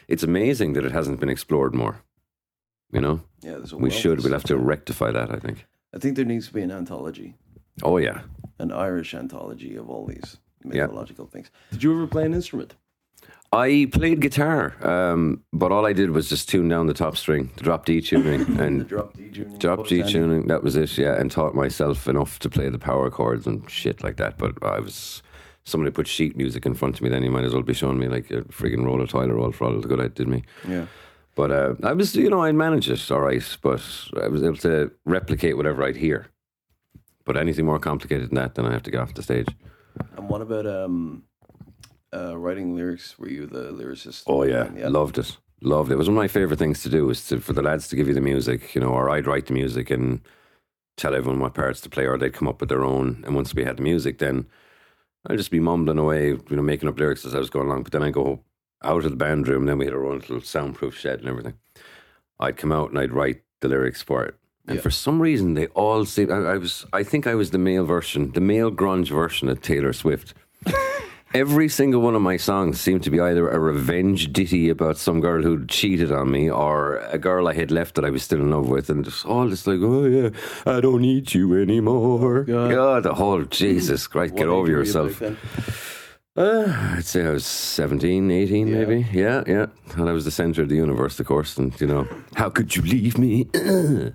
it's 0.08 0.24
amazing 0.24 0.74
that 0.74 0.84
it 0.84 0.92
hasn't 0.92 1.20
been 1.20 1.30
explored 1.30 1.74
more. 1.76 2.02
You 2.92 3.02
know, 3.02 3.22
Yeah, 3.42 3.54
there's 3.54 3.72
a 3.72 3.78
we 3.78 3.90
should. 3.90 4.24
We'll 4.24 4.34
have 4.34 4.44
to 4.46 4.58
rectify 4.58 5.12
that, 5.12 5.32
I 5.32 5.38
think. 5.38 5.66
I 5.96 6.00
think 6.00 6.16
there 6.16 6.26
needs 6.26 6.48
to 6.48 6.54
be 6.54 6.62
an 6.62 6.72
anthology, 6.72 7.36
Oh, 7.82 7.98
yeah. 7.98 8.22
an 8.60 8.72
Irish 8.72 9.14
anthology 9.14 9.76
of 9.76 9.90
all 9.90 10.06
these 10.06 10.38
Yeah. 10.64 10.84
mythological 10.84 11.26
things. 11.26 11.50
Did 11.72 11.84
you 11.84 11.94
ever 11.94 12.08
play 12.08 12.24
an 12.26 12.34
instrument? 12.34 12.76
I 13.52 13.88
played 13.92 14.20
guitar, 14.20 14.74
um, 14.88 15.42
but 15.52 15.72
all 15.72 15.86
I 15.86 15.94
did 15.94 16.10
was 16.12 16.28
just 16.30 16.50
tune 16.50 16.70
down 16.70 16.88
the 16.88 16.94
top 16.94 17.18
string, 17.18 17.52
the 17.58 17.64
drop 17.64 17.86
D 17.86 18.02
tuning, 18.02 18.44
The 18.56 18.64
and 18.64 18.88
drop 18.88 19.16
D 19.16 19.30
tuning. 19.30 19.58
drop 19.60 19.78
both 19.80 19.88
G 19.90 20.02
tuning. 20.04 20.48
That 20.48 20.64
was 20.64 20.76
it, 20.76 20.98
yeah. 20.98 21.20
And 21.20 21.30
taught 21.30 21.54
myself 21.56 22.08
enough 22.08 22.40
to 22.40 22.50
play 22.50 22.70
the 22.70 22.80
power 22.80 23.10
chords 23.12 23.46
and 23.46 23.70
shit 23.70 24.04
like 24.04 24.18
that. 24.18 24.38
But 24.38 24.54
I 24.64 24.80
was 24.80 25.22
somebody 25.66 25.92
put 25.92 26.08
sheet 26.08 26.36
music 26.36 26.66
in 26.66 26.74
front 26.74 26.96
of 26.96 27.02
me, 27.02 27.10
then 27.10 27.24
you 27.24 27.30
might 27.32 27.44
as 27.46 27.54
well 27.54 27.62
be 27.64 27.74
showing 27.74 28.00
me 28.00 28.08
like 28.08 28.30
a 28.32 28.42
frigging 28.44 28.86
roll 28.86 29.02
of 29.02 29.10
toilet 29.10 29.34
roll 29.34 29.52
for 29.52 29.66
all 29.66 29.80
the 29.80 29.88
good 29.88 30.00
it 30.00 30.16
did 30.16 30.28
me. 30.28 30.44
Yeah. 30.68 30.88
But 31.36 31.52
uh, 31.52 31.76
I 31.84 31.94
was, 31.94 32.16
you 32.16 32.30
know, 32.30 32.42
I'd 32.44 32.56
manage 32.56 32.90
it 32.90 33.12
all 33.12 33.22
right, 33.22 33.58
but 33.62 33.82
I 34.22 34.28
was 34.28 34.44
able 34.44 34.58
to 34.58 34.92
replicate 35.06 35.58
whatever 35.58 35.84
I'd 35.84 35.96
hear. 35.98 36.28
But 37.26 37.38
anything 37.38 37.66
more 37.66 37.80
complicated 37.80 38.30
than 38.30 38.36
that, 38.36 38.56
then 38.56 38.66
I 38.66 38.72
have 38.72 38.84
to 38.84 38.92
get 38.92 39.00
off 39.00 39.14
the 39.14 39.24
stage. 39.24 39.48
And 40.18 40.28
what 40.28 40.42
about 40.42 40.68
um, 40.68 41.24
uh, 42.14 42.38
writing 42.38 42.76
lyrics? 42.76 43.18
Were 43.18 43.30
you 43.30 43.46
the 43.46 43.72
lyricist? 43.72 44.24
Oh 44.28 44.44
yeah, 44.44 44.70
yeah. 44.76 44.90
loved 44.90 45.18
it. 45.18 45.38
Loved 45.62 45.92
it. 45.92 45.94
It 45.94 45.98
was 45.98 46.10
one 46.10 46.18
of 46.18 46.22
my 46.22 46.28
favorite 46.28 46.60
things 46.60 46.84
to 46.84 46.90
do 46.90 47.06
was 47.06 47.26
to, 47.28 47.40
for 47.40 47.54
the 47.54 47.62
lads 47.62 47.88
to 47.88 47.96
give 47.96 48.08
you 48.08 48.14
the 48.14 48.22
music, 48.22 48.76
you 48.76 48.82
know, 48.82 48.90
or 48.90 49.10
I'd 49.10 49.28
write 49.28 49.46
the 49.46 49.54
music 49.54 49.90
and 49.90 50.20
tell 50.98 51.16
everyone 51.16 51.40
what 51.40 51.54
parts 51.54 51.80
to 51.82 51.90
play, 51.90 52.06
or 52.06 52.18
they'd 52.18 52.34
come 52.34 52.48
up 52.48 52.60
with 52.60 52.70
their 52.70 52.84
own. 52.84 53.24
And 53.26 53.36
once 53.36 53.54
we 53.56 53.64
had 53.64 53.78
the 53.78 53.84
music, 53.84 54.20
then 54.20 54.46
I'd 55.26 55.38
just 55.38 55.52
be 55.52 55.62
mumbling 55.62 55.98
away, 55.98 56.30
you 56.30 56.56
know, 56.56 56.62
making 56.62 56.90
up 56.90 57.00
lyrics 57.00 57.26
as 57.26 57.34
I 57.34 57.40
was 57.40 57.50
going 57.50 57.68
along. 57.68 57.84
But 57.84 57.94
then 57.94 58.04
I'd 58.04 58.14
go 58.14 58.42
out 58.84 59.06
of 59.06 59.12
the 59.12 59.16
band 59.18 59.48
room, 59.48 59.62
and 59.62 59.70
then 59.70 59.78
we 59.78 59.86
had 59.86 59.94
our 59.94 60.06
own 60.06 60.20
little 60.20 60.42
soundproof 60.42 60.98
shed 60.98 61.20
and 61.20 61.30
everything. 61.30 61.54
I'd 62.40 62.58
come 62.58 62.74
out 62.74 62.90
and 62.90 63.00
I'd 63.00 63.14
write 63.14 63.44
the 63.62 63.70
lyrics 63.70 64.02
for 64.02 64.24
it. 64.26 64.36
And 64.68 64.76
Yeah. 64.78 64.82
for 64.82 64.92
some 64.92 65.22
reason, 65.22 65.56
they 65.56 65.68
all 65.68 66.06
seem. 66.06 66.32
I, 66.32 66.54
I 66.54 66.58
was. 66.58 66.86
I 66.94 67.04
think 67.04 67.28
I 67.28 67.36
was 67.36 67.50
the 67.52 67.58
male 67.58 67.86
version, 67.86 68.32
the 68.32 68.42
male 68.42 68.72
grunge 68.72 69.10
version 69.10 69.50
of 69.50 69.62
Taylor 69.62 69.94
Swift. 69.94 70.34
Every 71.36 71.68
single 71.68 72.00
one 72.02 72.16
of 72.16 72.22
my 72.22 72.38
songs 72.38 72.80
seemed 72.80 73.02
to 73.04 73.10
be 73.10 73.20
either 73.20 73.50
a 73.50 73.58
revenge 73.60 74.32
ditty 74.32 74.70
about 74.70 74.98
some 74.98 75.20
girl 75.20 75.42
who 75.42 75.66
cheated 75.66 76.12
on 76.12 76.30
me 76.30 76.48
or 76.48 76.98
a 77.12 77.18
girl 77.18 77.48
I 77.48 77.54
had 77.54 77.72
left 77.72 77.96
that 77.96 78.06
I 78.06 78.12
was 78.12 78.22
still 78.22 78.40
in 78.40 78.52
love 78.52 78.70
with. 78.70 78.88
And 78.92 79.04
just 79.04 79.26
all 79.26 79.50
this 79.50 79.66
like, 79.66 79.80
oh 79.82 80.06
yeah, 80.06 80.30
I 80.68 80.80
don't 80.80 81.02
need 81.02 81.34
you 81.34 81.60
anymore. 81.60 82.44
God. 82.44 82.72
God, 82.72 83.04
the 83.04 83.16
whole 83.16 83.44
Jesus 83.46 84.06
Christ, 84.08 84.36
get 84.36 84.48
over 84.48 84.68
you 84.70 84.78
yourself. 84.78 85.20
Uh, 86.36 86.66
I'd 86.98 87.06
say 87.06 87.26
I 87.26 87.32
was 87.32 87.46
17, 87.46 88.30
18 88.32 88.68
Yeah. 88.68 88.74
maybe. 88.78 89.08
Yeah, 89.12 89.44
yeah. 89.48 89.66
And 89.96 90.08
I 90.08 90.12
was 90.14 90.26
the 90.26 90.32
center 90.32 90.62
of 90.62 90.70
the 90.70 90.76
universe, 90.76 91.20
of 91.20 91.26
course. 91.26 91.58
And, 91.58 91.74
you 91.82 91.88
know, 91.88 92.08
how 92.36 92.50
could 92.52 92.76
you 92.76 92.84
leave 92.84 93.18
me? 93.18 93.50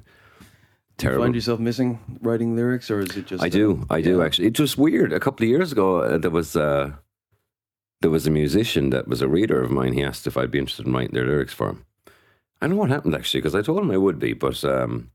Terrible. 0.98 1.24
Find 1.24 1.34
yourself 1.34 1.60
missing 1.60 2.00
writing 2.22 2.56
lyrics, 2.56 2.90
or 2.90 3.00
is 3.00 3.16
it 3.16 3.26
just? 3.26 3.42
I 3.42 3.48
do, 3.48 3.86
I 3.88 4.00
do 4.00 4.18
yeah. 4.18 4.24
actually. 4.24 4.48
It 4.48 4.58
was 4.58 4.76
weird. 4.76 5.12
A 5.12 5.20
couple 5.20 5.44
of 5.44 5.48
years 5.48 5.70
ago, 5.70 6.00
uh, 6.00 6.18
there 6.18 6.30
was 6.30 6.56
uh, 6.56 6.92
there 8.00 8.10
was 8.10 8.26
a 8.26 8.30
musician 8.30 8.90
that 8.90 9.06
was 9.06 9.22
a 9.22 9.28
reader 9.28 9.62
of 9.62 9.70
mine. 9.70 9.92
He 9.92 10.02
asked 10.02 10.26
if 10.26 10.36
I'd 10.36 10.50
be 10.50 10.58
interested 10.58 10.86
in 10.86 10.92
writing 10.92 11.14
their 11.14 11.26
lyrics 11.26 11.54
for 11.54 11.68
him. 11.70 11.84
I 12.60 12.66
don't 12.66 12.74
know 12.74 12.80
what 12.80 12.90
happened 12.90 13.14
actually, 13.14 13.40
because 13.40 13.54
I 13.54 13.62
told 13.62 13.78
him 13.78 13.90
I 13.92 13.96
would 13.96 14.18
be, 14.18 14.32
but 14.32 14.64
um, 14.64 15.12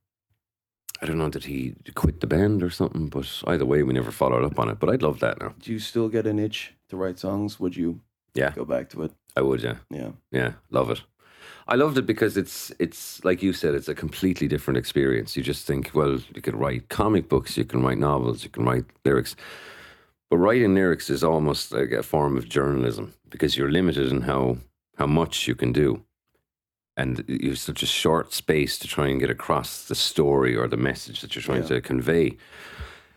I 1.01 1.05
don't 1.05 1.17
know 1.17 1.29
did 1.29 1.43
he 1.45 1.75
quit 1.95 2.21
the 2.21 2.27
band 2.27 2.63
or 2.63 2.69
something. 2.69 3.09
But 3.09 3.43
either 3.47 3.65
way, 3.65 3.83
we 3.83 3.93
never 3.93 4.11
followed 4.11 4.45
up 4.45 4.57
on 4.59 4.69
it. 4.69 4.79
But 4.79 4.89
I'd 4.89 5.01
love 5.03 5.19
that 5.19 5.41
now. 5.41 5.53
Do 5.59 5.73
you 5.73 5.79
still 5.79 6.07
get 6.07 6.25
an 6.25 6.39
itch 6.39 6.73
to 6.89 6.95
write 6.95 7.19
songs? 7.19 7.59
Would 7.59 7.75
you 7.75 7.99
Yeah, 8.33 8.53
go 8.55 8.63
back 8.63 8.89
to 8.91 9.03
it? 9.03 9.11
I 9.35 9.41
would. 9.41 9.61
Yeah, 9.61 9.77
Yeah. 9.89 10.11
yeah, 10.31 10.53
love 10.69 10.89
it. 10.91 11.01
I 11.67 11.75
loved 11.75 11.97
it 11.97 12.05
because 12.05 12.35
it's 12.37 12.71
it's 12.79 13.23
like 13.23 13.41
you 13.41 13.53
said, 13.53 13.73
it's 13.75 13.87
a 13.87 13.95
completely 13.95 14.47
different 14.47 14.77
experience. 14.77 15.37
You 15.37 15.43
just 15.43 15.65
think, 15.65 15.91
well, 15.93 16.19
you 16.35 16.41
could 16.41 16.55
write 16.55 16.89
comic 16.89 17.29
books, 17.29 17.57
you 17.57 17.65
can 17.65 17.81
write 17.83 17.97
novels, 17.99 18.43
you 18.43 18.49
can 18.49 18.65
write 18.65 18.85
lyrics, 19.05 19.35
but 20.29 20.37
writing 20.37 20.75
lyrics 20.75 21.09
is 21.09 21.23
almost 21.23 21.71
like 21.71 21.91
a 21.91 22.03
form 22.03 22.37
of 22.37 22.49
journalism 22.49 23.13
because 23.29 23.55
you're 23.57 23.71
limited 23.71 24.11
in 24.11 24.21
how 24.21 24.57
how 24.97 25.07
much 25.07 25.47
you 25.47 25.55
can 25.55 25.71
do, 25.71 26.03
and 26.97 27.23
you 27.27 27.49
have 27.49 27.59
such 27.59 27.81
a 27.81 27.87
short 27.87 28.33
space 28.33 28.77
to 28.79 28.87
try 28.87 29.07
and 29.07 29.19
get 29.19 29.29
across 29.29 29.87
the 29.87 29.95
story 29.95 30.55
or 30.55 30.67
the 30.67 30.77
message 30.77 31.21
that 31.21 31.33
you're 31.35 31.43
trying 31.43 31.61
Yeah. 31.63 31.69
to 31.75 31.81
convey. 31.81 32.37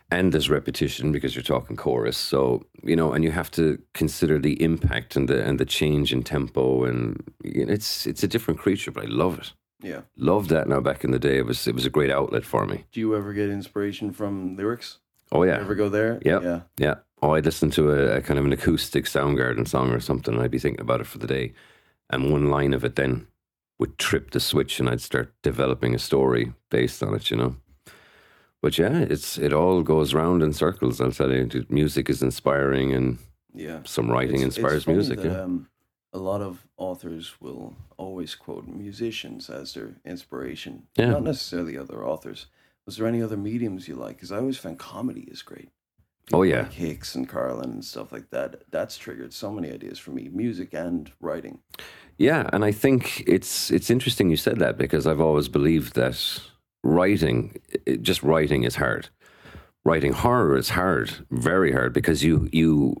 And 0.09 0.31
there's 0.31 0.49
repetition 0.49 1.11
because 1.11 1.35
you're 1.35 1.43
talking 1.43 1.75
chorus, 1.75 2.17
so 2.17 2.65
you 2.81 2.95
know, 2.95 3.11
and 3.11 3.25
you 3.25 3.31
have 3.31 3.51
to 3.51 3.77
consider 3.93 4.39
the 4.39 4.61
impact 4.63 5.17
and 5.17 5.27
the 5.27 5.43
and 5.43 5.59
the 5.59 5.65
change 5.65 6.13
in 6.13 6.23
tempo, 6.23 6.85
and 6.85 7.21
you 7.43 7.65
know, 7.65 7.73
it's 7.73 8.07
it's 8.07 8.23
a 8.23 8.27
different 8.27 8.59
creature, 8.59 8.91
but 8.91 9.03
I 9.03 9.07
love 9.07 9.37
it. 9.39 9.53
Yeah. 9.81 10.01
Loved 10.15 10.49
that. 10.49 10.67
Now 10.67 10.79
back 10.79 11.03
in 11.03 11.11
the 11.11 11.19
day, 11.19 11.37
it 11.37 11.45
was 11.45 11.67
it 11.67 11.75
was 11.75 11.85
a 11.85 11.89
great 11.89 12.09
outlet 12.09 12.45
for 12.45 12.65
me. 12.65 12.85
Do 12.91 12.99
you 13.01 13.15
ever 13.17 13.33
get 13.33 13.49
inspiration 13.49 14.13
from 14.13 14.55
lyrics? 14.55 14.99
Oh 15.31 15.43
yeah, 15.43 15.59
Ever 15.59 15.75
go 15.75 15.89
there? 15.89 16.19
Yep. 16.23 16.43
Yeah. 16.43 16.61
Yeah. 16.77 16.95
Oh, 17.21 17.31
I'd 17.31 17.45
listen 17.45 17.69
to 17.71 17.91
a, 17.91 18.17
a 18.17 18.21
kind 18.21 18.39
of 18.39 18.45
an 18.45 18.53
acoustic 18.53 19.05
Soundgarden 19.05 19.67
song 19.67 19.91
or 19.91 19.99
something, 19.99 20.33
and 20.35 20.43
I'd 20.43 20.51
be 20.51 20.59
thinking 20.59 20.81
about 20.81 21.01
it 21.01 21.07
for 21.07 21.17
the 21.17 21.27
day. 21.27 21.53
And 22.09 22.31
one 22.31 22.49
line 22.49 22.73
of 22.73 22.85
it 22.85 22.95
then 22.95 23.27
would 23.79 23.97
trip 23.97 24.31
the 24.31 24.39
switch, 24.39 24.79
and 24.79 24.89
I'd 24.89 25.01
start 25.01 25.33
developing 25.43 25.93
a 25.93 25.99
story 25.99 26.53
based 26.69 27.03
on 27.03 27.13
it, 27.13 27.29
you 27.29 27.37
know. 27.37 27.55
But 28.67 28.77
yeah, 28.77 28.99
it's 29.09 29.37
it 29.37 29.53
all 29.53 29.81
goes 29.81 30.13
round 30.13 30.43
in 30.43 30.51
circles. 30.51 30.99
I'll 30.99 31.13
tell 31.13 31.31
you, 31.31 31.47
music 31.69 32.09
is 32.09 32.21
inspiring, 32.21 32.91
and 32.91 33.17
Yeah. 33.55 33.79
some 33.85 34.11
writing 34.11 34.41
It's- 34.41 34.47
it's 34.49 34.57
inspires 34.57 34.83
funny 34.83 34.97
music. 34.97 35.19
that, 35.19 35.25
Yeah. 35.31 35.41
um, 35.43 35.67
a 36.11 36.17
lot 36.19 36.41
of 36.41 36.67
authors 36.75 37.39
will 37.39 37.77
always 37.95 38.35
quote 38.35 38.67
musicians 38.67 39.49
as 39.49 39.73
their 39.73 39.95
inspiration, 40.03 40.83
Yeah. 40.97 41.11
not 41.11 41.23
necessarily 41.23 41.77
other 41.77 42.05
authors. 42.05 42.47
Was 42.85 42.97
there 42.97 43.07
any 43.07 43.21
other 43.21 43.37
mediums 43.37 43.87
you 43.87 43.95
like? 43.95 44.17
Because 44.17 44.33
I 44.33 44.37
always 44.39 44.57
find 44.57 44.77
comedy 44.77 45.21
is 45.31 45.41
great. 45.43 45.69
Oh, 46.33 46.43
yeah. 46.43 46.63
like 46.63 46.73
Hicks 46.73 47.15
and 47.15 47.25
Carlin 47.29 47.71
and 47.71 47.85
stuff 47.85 48.11
like 48.11 48.31
that. 48.31 48.63
That's 48.69 48.97
triggered 48.97 49.31
so 49.33 49.49
many 49.49 49.71
ideas 49.71 49.97
for 49.97 50.11
me, 50.11 50.27
music 50.27 50.73
and 50.73 51.09
writing. 51.21 51.59
Yeah, 52.17 52.49
and 52.51 52.65
I 52.65 52.73
think 52.73 53.23
it's 53.25 53.71
it's 53.71 53.89
interesting 53.89 54.29
you 54.29 54.35
said 54.35 54.59
that 54.59 54.77
because 54.77 55.07
I've 55.07 55.21
always 55.21 55.47
believed 55.47 55.95
that 55.95 56.17
writing, 56.83 57.57
it- 57.85 58.01
just 58.01 58.23
writing, 58.23 58.63
is 58.63 58.75
hard. 58.75 59.09
Writing 59.85 60.13
horror 60.13 60.57
is 60.57 60.69
hard, 60.69 61.11
very 61.31 61.71
hard, 61.71 61.93
because 61.93 62.23
you 62.23 62.49
you 62.51 62.95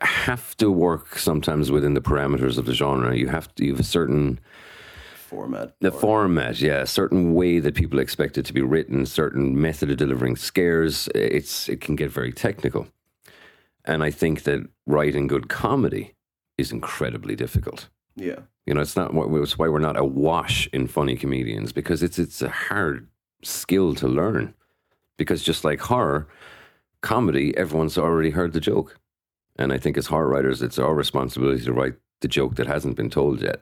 have 0.00 0.56
to 0.56 0.70
work 0.70 1.18
sometimes 1.18 1.70
within 1.70 1.92
the 1.92 2.00
parameters 2.00 2.56
of 2.56 2.64
the 2.64 2.72
genre. 2.72 3.14
You 3.14 3.28
have 3.28 3.54
to 3.56 3.64
you 3.64 3.72
have 3.72 3.80
a 3.80 3.84
certain 3.84 4.38
Format. 5.28 5.74
the 5.80 5.90
or- 5.92 6.00
format, 6.00 6.60
yeah, 6.60 6.80
a 6.80 6.86
certain 6.86 7.34
way 7.34 7.60
that 7.60 7.74
people 7.74 7.98
expect 7.98 8.38
it 8.38 8.46
to 8.46 8.54
be 8.54 8.62
written, 8.62 9.04
certain 9.06 9.60
method 9.60 9.90
of 9.90 9.98
delivering 9.98 10.36
scares. 10.36 11.08
It's 11.14 11.68
it 11.68 11.80
can 11.82 11.94
get 11.96 12.10
very 12.10 12.32
technical, 12.32 12.88
and 13.84 14.02
I 14.02 14.10
think 14.10 14.44
that 14.44 14.66
writing 14.86 15.26
good 15.26 15.48
comedy 15.50 16.14
is 16.56 16.72
incredibly 16.72 17.36
difficult. 17.36 17.90
Yeah. 18.16 18.40
You 18.66 18.74
know, 18.74 18.80
it's 18.80 18.96
not 18.96 19.12
why- 19.12 19.26
it's 19.42 19.58
why 19.58 19.68
we're 19.68 19.78
not 19.78 19.96
awash 19.98 20.68
in 20.72 20.86
funny 20.88 21.16
comedians 21.16 21.72
because 21.72 22.02
it's 22.02 22.18
it's 22.18 22.40
a 22.40 22.48
hard 22.48 23.08
skill 23.42 23.94
to 23.96 24.08
learn. 24.08 24.54
Because 25.16 25.42
just 25.42 25.64
like 25.64 25.80
horror, 25.80 26.28
comedy, 27.02 27.56
everyone's 27.56 27.98
already 27.98 28.30
heard 28.30 28.52
the 28.52 28.60
joke, 28.60 28.98
and 29.56 29.72
I 29.72 29.78
think 29.78 29.98
as 29.98 30.06
horror 30.06 30.28
writers, 30.28 30.62
it's 30.62 30.78
our 30.78 30.94
responsibility 30.94 31.64
to 31.64 31.72
write 31.72 31.94
the 32.20 32.28
joke 32.28 32.56
that 32.56 32.66
hasn't 32.66 32.96
been 32.96 33.10
told 33.10 33.42
yet. 33.42 33.60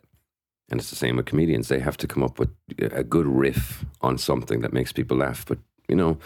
And 0.71 0.79
it's 0.81 0.91
the 0.91 0.97
same 0.97 1.17
with 1.17 1.27
comedians; 1.27 1.69
they 1.69 1.81
have 1.81 1.97
to 1.97 2.07
come 2.07 2.23
up 2.23 2.39
with 2.39 2.51
a 2.79 3.03
good 3.03 3.27
riff 3.27 3.85
on 4.01 4.19
something 4.19 4.61
that 4.61 4.73
makes 4.73 4.93
people 4.93 5.17
laugh. 5.17 5.45
But 5.47 5.59
you 5.89 5.97
know, 5.97 6.19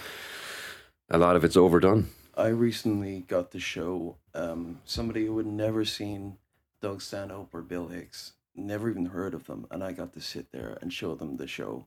a 1.10 1.18
lot 1.18 1.36
of 1.36 1.44
it's 1.44 1.56
overdone. 1.56 2.08
I 2.36 2.48
recently 2.48 3.20
got 3.20 3.50
to 3.52 3.60
show 3.60 4.16
um, 4.34 4.80
somebody 4.84 5.26
who 5.26 5.36
had 5.38 5.46
never 5.46 5.84
seen 5.84 6.38
Doug 6.80 7.00
Stanhope 7.02 7.54
or 7.54 7.62
Bill 7.62 7.88
Hicks, 7.88 8.32
never 8.56 8.90
even 8.90 9.06
heard 9.06 9.34
of 9.34 9.46
them, 9.46 9.66
and 9.70 9.84
I 9.84 9.92
got 9.92 10.12
to 10.14 10.20
sit 10.20 10.50
there 10.50 10.76
and 10.82 10.92
show 10.92 11.14
them 11.14 11.36
the 11.36 11.46
show. 11.46 11.86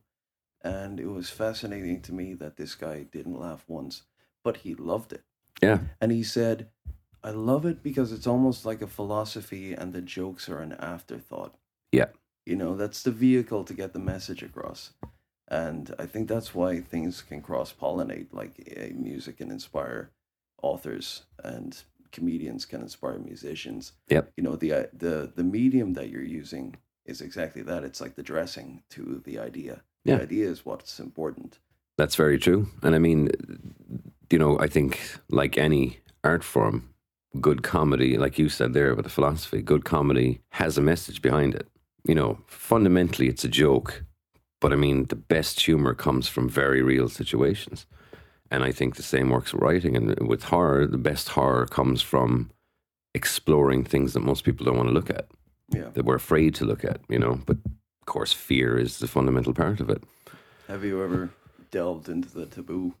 And 0.62 0.98
it 0.98 1.06
was 1.08 1.30
fascinating 1.30 2.00
to 2.02 2.12
me 2.12 2.34
that 2.34 2.56
this 2.56 2.74
guy 2.74 3.04
didn't 3.04 3.38
laugh 3.38 3.64
once, 3.68 4.02
but 4.42 4.58
he 4.58 4.74
loved 4.74 5.12
it. 5.12 5.22
Yeah, 5.62 5.78
And 6.00 6.12
he 6.12 6.22
said, 6.22 6.68
I 7.22 7.30
love 7.30 7.64
it 7.64 7.82
because 7.82 8.12
it's 8.12 8.26
almost 8.26 8.66
like 8.66 8.82
a 8.82 8.86
philosophy 8.86 9.72
and 9.72 9.92
the 9.92 10.02
jokes 10.02 10.48
are 10.48 10.60
an 10.60 10.72
afterthought. 10.74 11.54
yeah, 11.92 12.06
You 12.44 12.56
know, 12.56 12.76
that's 12.76 13.02
the 13.02 13.10
vehicle 13.10 13.64
to 13.64 13.74
get 13.74 13.92
the 13.92 13.98
message 13.98 14.42
across. 14.42 14.92
And 15.48 15.94
I 15.98 16.06
think 16.06 16.28
that's 16.28 16.54
why 16.54 16.80
things 16.80 17.22
can 17.22 17.40
cross 17.40 17.72
pollinate, 17.72 18.32
like 18.32 18.54
music 18.94 19.38
can 19.38 19.50
inspire 19.50 20.10
authors 20.62 21.22
and 21.42 21.80
comedians 22.12 22.64
can 22.66 22.82
inspire 22.82 23.18
musicians. 23.18 23.92
Yep. 24.08 24.32
You 24.36 24.42
know, 24.42 24.56
the 24.56 24.88
the 24.92 25.30
the 25.34 25.44
medium 25.44 25.92
that 25.94 26.10
you're 26.10 26.22
using 26.22 26.76
is 27.04 27.20
exactly 27.20 27.62
that. 27.62 27.84
It's 27.84 28.00
like 28.00 28.16
the 28.16 28.22
dressing 28.22 28.82
to 28.90 29.22
the 29.24 29.38
idea. 29.38 29.82
Yeah. 30.06 30.16
The 30.16 30.22
idea 30.22 30.48
is 30.48 30.64
what's 30.64 31.00
important. 31.00 31.58
That's 31.98 32.16
very 32.16 32.38
true. 32.38 32.68
And 32.82 32.94
I 32.94 32.98
mean, 32.98 33.30
you 34.30 34.38
know, 34.38 34.58
I 34.58 34.66
think 34.68 35.00
like 35.30 35.56
any 35.58 36.00
art 36.22 36.44
form, 36.44 36.90
good 37.40 37.62
comedy, 37.62 38.16
like 38.18 38.38
you 38.38 38.48
said 38.48 38.72
there 38.72 38.94
with 38.94 39.04
the 39.04 39.10
philosophy, 39.10 39.62
good 39.62 39.84
comedy 39.84 40.40
has 40.50 40.78
a 40.78 40.82
message 40.82 41.22
behind 41.22 41.54
it. 41.54 41.66
You 42.06 42.14
know, 42.14 42.38
fundamentally, 42.46 43.28
it's 43.28 43.44
a 43.44 43.48
joke. 43.48 44.04
But 44.60 44.72
I 44.72 44.76
mean, 44.76 45.06
the 45.06 45.16
best 45.16 45.60
humor 45.60 45.94
comes 45.94 46.28
from 46.28 46.48
very 46.48 46.82
real 46.82 47.08
situations. 47.08 47.86
And 48.50 48.62
I 48.62 48.72
think 48.72 48.94
the 48.96 49.02
same 49.02 49.28
works 49.30 49.52
with 49.52 49.62
writing. 49.62 49.96
And 49.96 50.28
with 50.28 50.44
horror, 50.44 50.86
the 50.86 50.98
best 50.98 51.30
horror 51.30 51.66
comes 51.66 52.00
from 52.02 52.50
exploring 53.14 53.84
things 53.84 54.12
that 54.12 54.20
most 54.20 54.44
people 54.44 54.64
don't 54.64 54.76
want 54.76 54.88
to 54.88 54.94
look 54.94 55.10
at, 55.10 55.26
Yeah. 55.74 55.88
that 55.94 56.04
we're 56.04 56.14
afraid 56.16 56.54
to 56.56 56.64
look 56.64 56.84
at, 56.84 57.00
you 57.08 57.18
know. 57.18 57.40
But 57.46 57.56
of 58.06 58.12
course, 58.12 58.32
fear 58.32 58.78
is 58.78 58.98
the 58.98 59.08
fundamental 59.08 59.52
part 59.52 59.80
of 59.80 59.90
it. 59.90 60.00
Have 60.68 60.84
you 60.84 61.02
ever 61.02 61.30
delved 61.72 62.08
into 62.08 62.28
the 62.30 62.46
taboo? 62.46 62.94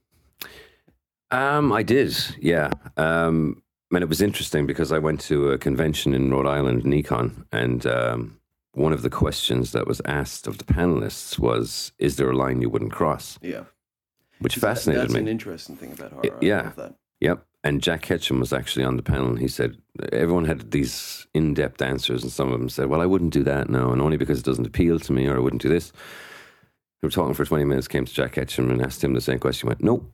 Um, 1.30 1.72
I 1.72 1.84
did, 1.84 2.16
yeah. 2.40 2.70
Um, 2.96 3.62
and 3.92 4.02
it 4.02 4.08
was 4.08 4.20
interesting 4.20 4.66
because 4.66 4.90
I 4.90 4.98
went 4.98 5.20
to 5.22 5.50
a 5.50 5.58
convention 5.58 6.12
in 6.12 6.32
Rhode 6.32 6.48
Island, 6.48 6.82
NECon, 6.82 7.46
and 7.52 7.86
um, 7.86 8.40
one 8.72 8.92
of 8.92 9.02
the 9.02 9.10
questions 9.10 9.70
that 9.72 9.86
was 9.86 10.02
asked 10.06 10.48
of 10.48 10.58
the 10.58 10.64
panelists 10.64 11.38
was, 11.38 11.92
"Is 11.98 12.16
there 12.16 12.30
a 12.30 12.36
line 12.36 12.60
you 12.60 12.68
wouldn't 12.68 12.92
cross?" 12.92 13.38
Yeah. 13.40 13.64
Which 14.40 14.56
That- 14.56 14.60
fascinated 14.60 15.02
that's 15.02 15.12
me. 15.14 15.20
That's 15.20 15.22
an 15.22 15.28
interesting 15.28 15.76
thing 15.76 15.92
about 15.92 16.12
horror. 16.12 16.34
I 16.34 16.44
yeah. 16.44 16.72
that. 16.76 16.96
Yep. 17.20 17.46
And 17.64 17.82
Jack 17.82 18.02
Ketchum 18.02 18.38
was 18.38 18.52
actually 18.52 18.84
on 18.84 18.96
the 18.96 19.02
panel, 19.02 19.28
and 19.28 19.40
he 19.40 19.48
said 19.48 19.76
everyone 20.12 20.44
had 20.44 20.70
these 20.70 21.26
in-depth 21.34 21.82
answers, 21.82 22.22
and 22.22 22.30
some 22.30 22.52
of 22.52 22.60
them 22.60 22.68
said, 22.68 22.86
"Well, 22.86 23.00
I 23.00 23.06
wouldn't 23.06 23.32
do 23.32 23.42
that 23.42 23.68
now, 23.68 23.90
and 23.90 24.00
only 24.00 24.16
because 24.16 24.38
it 24.38 24.44
doesn't 24.44 24.66
appeal 24.66 25.00
to 25.00 25.12
me, 25.12 25.26
or 25.26 25.36
I 25.36 25.40
wouldn't 25.40 25.62
do 25.62 25.68
this." 25.68 25.92
We 27.02 27.06
were 27.06 27.10
talking 27.10 27.34
for 27.34 27.44
twenty 27.44 27.64
minutes, 27.64 27.88
came 27.88 28.04
to 28.04 28.14
Jack 28.14 28.32
Ketchum 28.34 28.70
and 28.70 28.80
asked 28.80 29.02
him 29.02 29.14
the 29.14 29.20
same 29.20 29.40
question. 29.40 29.66
He 29.66 29.70
went, 29.70 29.82
"Nope, 29.82 30.12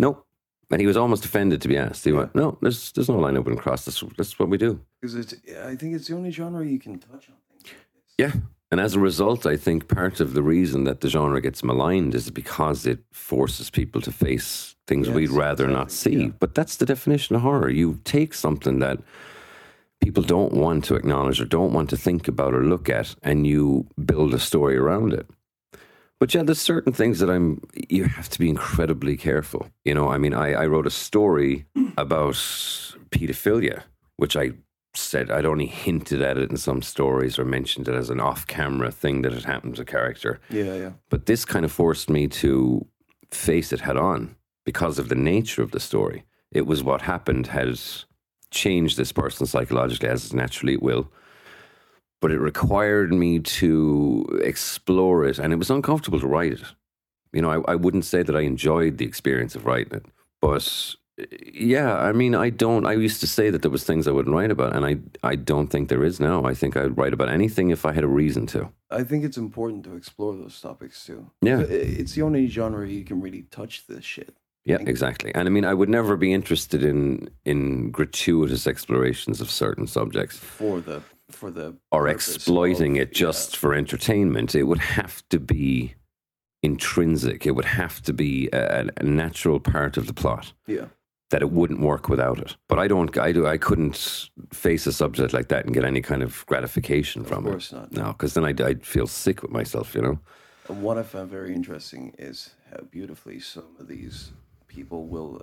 nope," 0.00 0.26
and 0.70 0.80
he 0.80 0.86
was 0.86 0.96
almost 0.96 1.24
offended 1.24 1.60
to 1.62 1.68
be 1.68 1.76
asked. 1.76 2.04
He 2.04 2.12
went, 2.12 2.34
"No, 2.34 2.58
there's 2.60 2.90
there's 2.92 3.08
no 3.08 3.18
line 3.18 3.34
wouldn't 3.34 3.60
cross. 3.62 3.84
That's 3.84 4.02
that's 4.16 4.38
what 4.38 4.48
we 4.48 4.58
do." 4.58 4.80
Because 5.00 5.14
it's, 5.14 5.34
I 5.64 5.76
think 5.76 5.94
it's 5.94 6.08
the 6.08 6.16
only 6.16 6.32
genre 6.32 6.66
you 6.66 6.80
can 6.80 6.98
touch 6.98 7.28
on 7.28 7.36
like. 7.54 7.76
Yeah. 8.18 8.32
And 8.70 8.80
as 8.80 8.94
a 8.94 9.00
result, 9.00 9.46
I 9.46 9.56
think 9.56 9.88
part 9.88 10.20
of 10.20 10.32
the 10.32 10.42
reason 10.42 10.84
that 10.84 11.00
the 11.00 11.08
genre 11.08 11.40
gets 11.40 11.64
maligned 11.64 12.14
is 12.14 12.30
because 12.30 12.86
it 12.86 13.00
forces 13.12 13.68
people 13.70 14.00
to 14.02 14.12
face 14.12 14.76
things 14.86 15.08
Yes, 15.08 15.16
we'd 15.16 15.30
rather 15.30 15.66
not 15.66 15.90
see. 15.90 16.16
yeah. 16.16 16.28
But 16.38 16.54
that's 16.54 16.76
the 16.76 16.86
definition 16.86 17.34
of 17.36 17.42
horror. 17.42 17.68
You 17.70 17.98
take 18.04 18.32
something 18.32 18.78
that 18.78 19.00
people 20.00 20.22
don't 20.22 20.52
want 20.52 20.84
to 20.84 20.94
acknowledge 20.94 21.40
or 21.40 21.46
don't 21.46 21.72
want 21.72 21.90
to 21.90 21.96
think 21.96 22.28
about 22.28 22.54
or 22.54 22.62
look 22.64 22.88
at, 22.88 23.14
and 23.22 23.44
you 23.46 23.86
build 24.04 24.34
a 24.34 24.38
story 24.38 24.76
around 24.76 25.12
it. 25.14 25.26
But 26.20 26.32
yeah, 26.34 26.42
there's 26.44 26.60
certain 26.60 26.92
things 26.92 27.18
that 27.18 27.30
I'm. 27.30 27.60
You 27.88 28.04
have 28.04 28.28
to 28.28 28.38
be 28.38 28.48
incredibly 28.50 29.16
careful. 29.16 29.68
You 29.84 29.94
know, 29.94 30.10
I 30.10 30.18
mean, 30.18 30.34
I, 30.34 30.52
I 30.52 30.66
wrote 30.66 30.86
a 30.86 30.90
story 30.90 31.64
about 31.96 32.34
pedophilia, 33.10 33.82
which 34.16 34.36
I 34.36 34.52
said 34.94 35.30
I'd 35.30 35.46
only 35.46 35.66
hinted 35.66 36.20
at 36.20 36.36
it 36.36 36.50
in 36.50 36.56
some 36.56 36.82
stories 36.82 37.38
or 37.38 37.44
mentioned 37.44 37.88
it 37.88 37.94
as 37.94 38.10
an 38.10 38.20
off-camera 38.20 38.90
thing 38.90 39.22
that 39.22 39.32
had 39.32 39.44
happened 39.44 39.76
to 39.76 39.82
a 39.82 39.84
character. 39.84 40.40
Yeah, 40.50 40.74
yeah. 40.74 40.90
But 41.08 41.26
this 41.26 41.44
kind 41.44 41.64
of 41.64 41.72
forced 41.72 42.10
me 42.10 42.26
to 42.28 42.86
face 43.30 43.72
it 43.72 43.80
head 43.80 43.96
on 43.96 44.36
because 44.64 44.98
of 44.98 45.08
the 45.08 45.14
nature 45.14 45.62
of 45.62 45.70
the 45.70 45.80
story. 45.80 46.24
It 46.50 46.66
was 46.66 46.82
what 46.82 47.02
happened 47.02 47.46
has 47.48 48.04
changed 48.50 48.96
this 48.96 49.12
person 49.12 49.46
psychologically, 49.46 50.08
as 50.08 50.32
naturally 50.34 50.74
it 50.74 50.82
will. 50.82 51.10
But 52.20 52.32
it 52.32 52.40
required 52.40 53.12
me 53.12 53.38
to 53.38 54.40
explore 54.42 55.24
it, 55.24 55.38
and 55.38 55.52
it 55.52 55.56
was 55.56 55.70
uncomfortable 55.70 56.20
to 56.20 56.26
write 56.26 56.52
it. 56.52 56.62
You 57.32 57.42
know, 57.42 57.50
I, 57.50 57.72
I 57.72 57.74
wouldn't 57.76 58.04
say 58.04 58.24
that 58.24 58.36
I 58.36 58.40
enjoyed 58.40 58.98
the 58.98 59.06
experience 59.06 59.54
of 59.54 59.64
writing 59.64 59.94
it, 59.94 60.06
but 60.40 60.96
yeah, 61.52 61.96
I 61.96 62.12
mean, 62.12 62.34
I 62.34 62.50
don't. 62.50 62.86
I 62.86 62.92
used 62.92 63.20
to 63.20 63.26
say 63.26 63.50
that 63.50 63.62
there 63.62 63.70
was 63.70 63.84
things 63.84 64.06
I 64.06 64.12
wouldn't 64.12 64.34
write 64.34 64.50
about, 64.50 64.74
and 64.74 64.84
I 64.84 64.96
I 65.26 65.36
don't 65.36 65.68
think 65.68 65.88
there 65.88 66.04
is 66.04 66.20
now. 66.20 66.44
I 66.44 66.54
think 66.54 66.76
I'd 66.76 66.96
write 66.96 67.12
about 67.12 67.28
anything 67.28 67.70
if 67.70 67.84
I 67.84 67.92
had 67.92 68.04
a 68.04 68.08
reason 68.08 68.46
to. 68.48 68.70
I 68.90 69.04
think 69.04 69.24
it's 69.24 69.36
important 69.36 69.84
to 69.84 69.94
explore 69.94 70.34
those 70.34 70.60
topics 70.60 71.04
too. 71.04 71.30
Yeah. 71.42 71.60
It's 71.60 72.14
the 72.14 72.22
only 72.22 72.46
genre 72.48 72.88
you 72.88 73.04
can 73.04 73.20
really 73.20 73.42
touch 73.50 73.86
this 73.86 74.04
shit. 74.04 74.36
Yeah, 74.64 74.78
exactly. 74.80 75.34
And 75.34 75.48
I 75.48 75.50
mean, 75.50 75.64
I 75.64 75.74
would 75.74 75.88
never 75.88 76.16
be 76.16 76.32
interested 76.32 76.82
in 76.82 77.30
in 77.44 77.90
gratuitous 77.90 78.66
explorations 78.66 79.40
of 79.40 79.50
certain 79.50 79.86
subjects 79.86 80.36
for 80.36 80.80
the 80.80 81.02
for 81.30 81.50
the 81.50 81.76
or 81.90 82.08
exploiting 82.08 82.98
of- 82.98 83.02
it 83.02 83.14
just 83.14 83.56
for 83.56 83.74
entertainment. 83.74 84.54
It 84.54 84.64
would 84.64 84.78
have 84.78 85.22
to 85.30 85.38
be 85.38 85.94
intrinsic. 86.62 87.46
It 87.46 87.52
would 87.52 87.64
have 87.64 88.02
to 88.02 88.12
be 88.12 88.48
a, 88.52 88.88
a 88.96 89.02
natural 89.02 89.60
part 89.60 89.96
of 89.96 90.06
the 90.06 90.12
plot 90.12 90.52
yeah. 90.66 90.86
That 91.30 91.42
it 91.42 91.50
wouldn't 91.50 91.80
work 91.80 92.08
without 92.08 92.38
it. 92.38 92.56
But 92.68 92.78
I 92.78 92.88
don't. 92.88 93.16
I 93.18 93.32
do. 93.32 93.46
I 93.46 93.56
couldn't 93.56 94.28
face 94.52 94.86
a 94.86 94.92
subject 94.92 95.32
like 95.32 95.48
that 95.48 95.64
and 95.64 95.74
get 95.74 95.84
any 95.84 96.02
kind 96.02 96.22
of 96.22 96.44
gratification 96.46 97.24
from 97.24 97.44
it. 97.46 97.48
Of 97.48 97.52
course 97.54 97.72
not. 97.72 97.92
No, 97.92 98.08
because 98.12 98.34
then 98.34 98.44
I'd, 98.44 98.60
I'd 98.60 98.84
feel 98.84 99.06
sick 99.06 99.42
with 99.42 99.50
myself. 99.50 99.94
You 99.94 100.02
know. 100.02 100.18
And 100.68 100.82
what 100.82 100.98
I 100.98 101.02
found 101.02 101.30
very 101.30 101.54
interesting 101.54 102.14
is 102.18 102.50
how 102.70 102.82
beautifully 102.90 103.40
some 103.40 103.76
of 103.80 103.88
these 103.88 104.32
people 104.68 105.06
will 105.08 105.42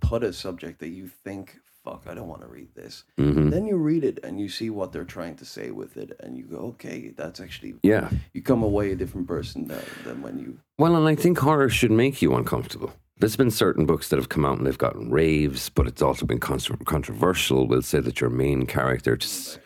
put 0.00 0.22
a 0.24 0.32
subject 0.32 0.78
that 0.80 0.88
you 0.88 1.06
think, 1.08 1.58
fuck, 1.84 2.04
I 2.06 2.14
don't 2.14 2.28
want 2.28 2.40
to 2.42 2.48
read 2.48 2.68
this. 2.74 3.04
hmm 3.16 3.50
Then 3.50 3.66
you 3.66 3.76
read 3.76 4.04
it 4.04 4.20
and 4.24 4.40
you 4.40 4.48
see 4.48 4.70
what 4.70 4.92
they're 4.92 5.04
trying 5.04 5.36
to 5.36 5.44
say 5.44 5.70
with 5.70 5.96
it, 5.98 6.16
and 6.20 6.36
you 6.36 6.44
go, 6.44 6.56
okay, 6.72 7.12
that's 7.16 7.40
actually, 7.40 7.74
Yeah. 7.82 8.08
you 8.32 8.40
come 8.42 8.62
away 8.62 8.92
a 8.92 8.96
different 8.96 9.26
person 9.26 9.68
than, 9.68 9.82
than 10.04 10.22
when 10.22 10.38
you, 10.38 10.58
Well, 10.78 10.96
and 10.96 11.06
I 11.06 11.14
think 11.14 11.38
horror 11.38 11.68
should 11.68 11.90
make 11.90 12.22
you 12.22 12.34
uncomfortable. 12.34 12.92
There's 13.18 13.36
been 13.36 13.50
certain 13.50 13.86
books 13.86 14.08
that 14.08 14.18
have 14.18 14.28
come 14.28 14.44
out 14.44 14.58
and 14.58 14.66
they've 14.66 14.76
gotten 14.76 15.10
raves, 15.10 15.68
but 15.68 15.86
it's 15.86 16.02
also 16.02 16.26
been 16.26 16.40
contro- 16.40 16.76
controversial. 16.84 17.66
We'll 17.66 17.82
say 17.82 18.00
that 18.00 18.20
your 18.20 18.30
main 18.30 18.66
character, 18.66 19.16
just, 19.16 19.60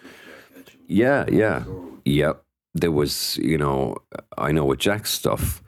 Yeah, 0.86 1.24
yeah, 1.30 1.64
yep. 2.04 2.44
There 2.74 2.92
was, 2.92 3.38
you 3.38 3.56
know, 3.58 3.96
I 4.36 4.52
know 4.52 4.64
with 4.64 4.78
Jack's 4.78 5.10
stuff. 5.10 5.62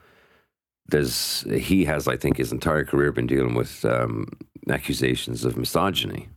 There's 0.88 1.43
he 1.51 1.85
has, 1.85 2.07
I 2.09 2.16
think, 2.16 2.37
his 2.37 2.53
entire 2.53 2.85
career 2.85 3.12
been 3.12 3.27
dealing 3.27 3.55
with 3.55 3.85
um, 3.85 4.27
accusations 4.69 5.45
of 5.45 5.57
misogyny, 5.57 6.29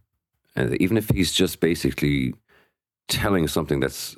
and 0.55 0.75
even 0.81 0.97
if 0.97 1.09
he's 1.09 1.33
just 1.33 1.59
basically 1.59 2.33
telling 3.07 3.47
something 3.47 3.79
that's 3.79 4.15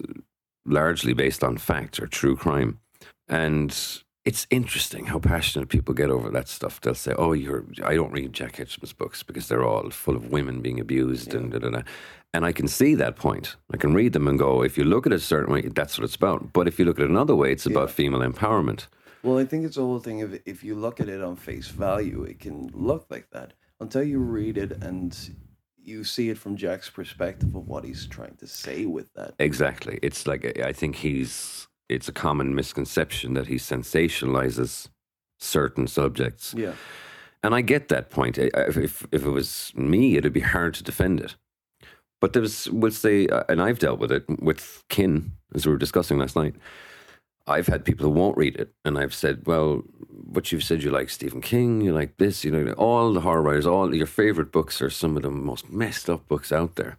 largely 0.65 1.13
based 1.13 1.43
on 1.43 1.57
fact 1.57 1.99
or 1.99 2.07
true 2.07 2.35
crime, 2.35 2.79
and 3.29 4.03
it's 4.25 4.47
interesting 4.49 5.05
how 5.05 5.19
passionate 5.19 5.69
people 5.69 5.93
get 5.93 6.09
over 6.09 6.29
that 6.29 6.47
stuff. 6.47 6.81
They'll 6.81 6.95
say, 6.95 7.13
"Oh, 7.17 7.33
you're 7.33 7.65
I 7.83 7.93
don't 7.95 8.11
read 8.11 8.33
Jack 8.33 8.53
Ketchum's 8.53 8.93
books 8.93 9.23
because 9.23 9.47
they're 9.47 9.63
all 9.63 9.89
full 9.91 10.15
of 10.15 10.31
women 10.31 10.61
being 10.61 10.79
abused 10.79 11.33
and 11.33 11.51
da, 11.51 11.59
da, 11.59 11.69
da. 11.69 11.81
and 12.33 12.43
I 12.45 12.51
can 12.51 12.67
see 12.67 12.95
that 12.95 13.15
point. 13.15 13.55
I 13.71 13.77
can 13.77 13.93
read 13.93 14.13
them 14.13 14.27
and 14.27 14.39
go, 14.39 14.63
if 14.63 14.77
you 14.77 14.83
look 14.83 15.05
at 15.05 15.13
it 15.13 15.17
a 15.17 15.19
certain 15.19 15.53
way, 15.53 15.61
that's 15.61 15.97
what 15.97 16.05
it's 16.05 16.15
about. 16.15 16.53
But 16.53 16.67
if 16.67 16.79
you 16.79 16.85
look 16.85 16.99
at 16.99 17.05
it 17.05 17.09
another 17.09 17.35
way, 17.35 17.51
it's 17.51 17.65
about 17.65 17.91
female 17.91 18.21
empowerment. 18.21 18.87
Well, 19.23 19.37
I 19.37 19.45
think 19.45 19.65
it's 19.65 19.75
the 19.75 19.81
whole 19.81 19.99
thing 19.99 20.21
of 20.21 20.39
if 20.45 20.63
you 20.63 20.75
look 20.75 20.99
at 20.99 21.09
it 21.09 21.21
on 21.21 21.35
face 21.35 21.67
value, 21.67 22.23
it 22.23 22.39
can 22.39 22.69
look 22.73 23.07
like 23.09 23.29
that 23.31 23.53
until 23.79 24.03
you 24.03 24.19
read 24.19 24.57
it 24.57 24.71
and 24.83 25.17
you 25.83 26.03
see 26.03 26.29
it 26.29 26.37
from 26.37 26.57
Jack's 26.57 26.89
perspective 26.89 27.55
of 27.55 27.67
what 27.67 27.83
he's 27.83 28.07
trying 28.07 28.35
to 28.37 28.47
say 28.47 28.85
with 28.85 29.13
that. 29.13 29.35
Exactly. 29.39 29.99
It's 30.01 30.27
like 30.27 30.59
I 30.59 30.73
think 30.73 30.95
he's. 30.95 31.67
It's 31.89 32.07
a 32.07 32.13
common 32.13 32.55
misconception 32.55 33.33
that 33.35 33.47
he 33.47 33.55
sensationalizes 33.55 34.87
certain 35.39 35.87
subjects. 35.87 36.53
Yeah. 36.57 36.73
And 37.43 37.53
I 37.53 37.61
get 37.61 37.89
that 37.89 38.09
point. 38.09 38.39
I- 38.39 38.49
I- 38.55 38.67
If, 38.69 39.05
if 39.11 39.23
it 39.25 39.29
was 39.29 39.71
me, 39.75 40.17
it'd 40.17 40.33
be 40.33 40.39
hard 40.39 40.73
to 40.75 40.83
defend 40.83 41.19
it. 41.19 41.35
But 42.21 42.33
there's, 42.33 42.69
we'll 42.71 42.91
say, 42.91 43.27
uh, 43.27 43.43
and 43.49 43.61
I've 43.61 43.77
dealt 43.79 43.99
with 43.99 44.11
it 44.11 44.23
with 44.41 44.83
Kin, 44.89 45.33
as 45.53 45.65
we 45.65 45.71
were 45.71 45.77
discussing 45.77 46.17
last 46.17 46.35
night. 46.35 46.55
I've 47.47 47.67
had 47.67 47.85
people 47.85 48.05
who 48.05 48.11
won't 48.11 48.37
read 48.37 48.55
it, 48.55 48.73
and 48.83 48.97
I've 48.97 49.13
said, 49.13 49.45
"Well, 49.45 49.83
but 50.09 50.51
you've 50.51 50.63
said 50.63 50.81
you 50.81 50.89
like 50.89 51.11
Stephen 51.11 51.41
King, 51.41 51.81
you 51.81 51.93
like 51.93 52.17
this, 52.17 52.43
you 52.43 52.49
know, 52.49 52.71
all 52.73 53.13
the 53.13 53.21
horror 53.21 53.43
writers, 53.43 53.67
all 53.67 53.93
your 53.93 54.07
favorite 54.07 54.51
books 54.51 54.81
are 54.81 54.89
some 54.89 55.15
of 55.15 55.21
the 55.21 55.29
most 55.29 55.69
messed 55.69 56.09
up 56.09 56.27
books 56.27 56.51
out 56.51 56.75
there." 56.75 56.97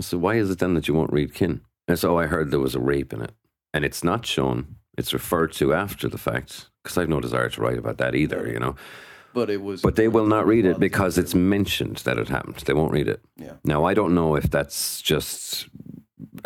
So 0.00 0.18
why 0.18 0.34
is 0.34 0.50
it 0.50 0.58
then 0.58 0.74
that 0.74 0.86
you 0.88 0.92
won't 0.92 1.12
read 1.14 1.32
Kin? 1.32 1.62
And 1.88 1.98
so 1.98 2.18
I 2.18 2.26
heard 2.26 2.50
there 2.50 2.60
was 2.60 2.74
a 2.74 2.80
rape 2.80 3.14
in 3.14 3.22
it, 3.22 3.32
and 3.76 3.84
it's 3.84 4.02
not 4.02 4.24
shown; 4.24 4.76
it's 4.96 5.12
referred 5.12 5.52
to 5.52 5.74
after 5.74 6.08
the 6.08 6.18
fact. 6.18 6.70
Because 6.82 6.96
I've 6.96 7.08
no 7.08 7.20
desire 7.20 7.50
to 7.50 7.60
write 7.60 7.78
about 7.78 7.98
that 7.98 8.14
either, 8.14 8.48
you 8.48 8.58
know. 8.58 8.74
But 9.34 9.50
it 9.50 9.60
was. 9.60 9.82
But 9.82 9.96
they 9.96 10.08
will 10.08 10.26
not 10.26 10.46
read 10.46 10.64
it 10.64 10.78
because 10.80 11.18
it's 11.18 11.34
mentioned 11.34 11.98
that 11.98 12.16
it 12.16 12.28
happened. 12.28 12.56
They 12.56 12.72
won't 12.72 12.92
read 12.92 13.08
it. 13.08 13.20
Yeah. 13.36 13.54
Now, 13.64 13.84
I 13.84 13.92
don't 13.92 14.14
know 14.14 14.34
if 14.34 14.50
that's 14.50 15.02
just 15.02 15.68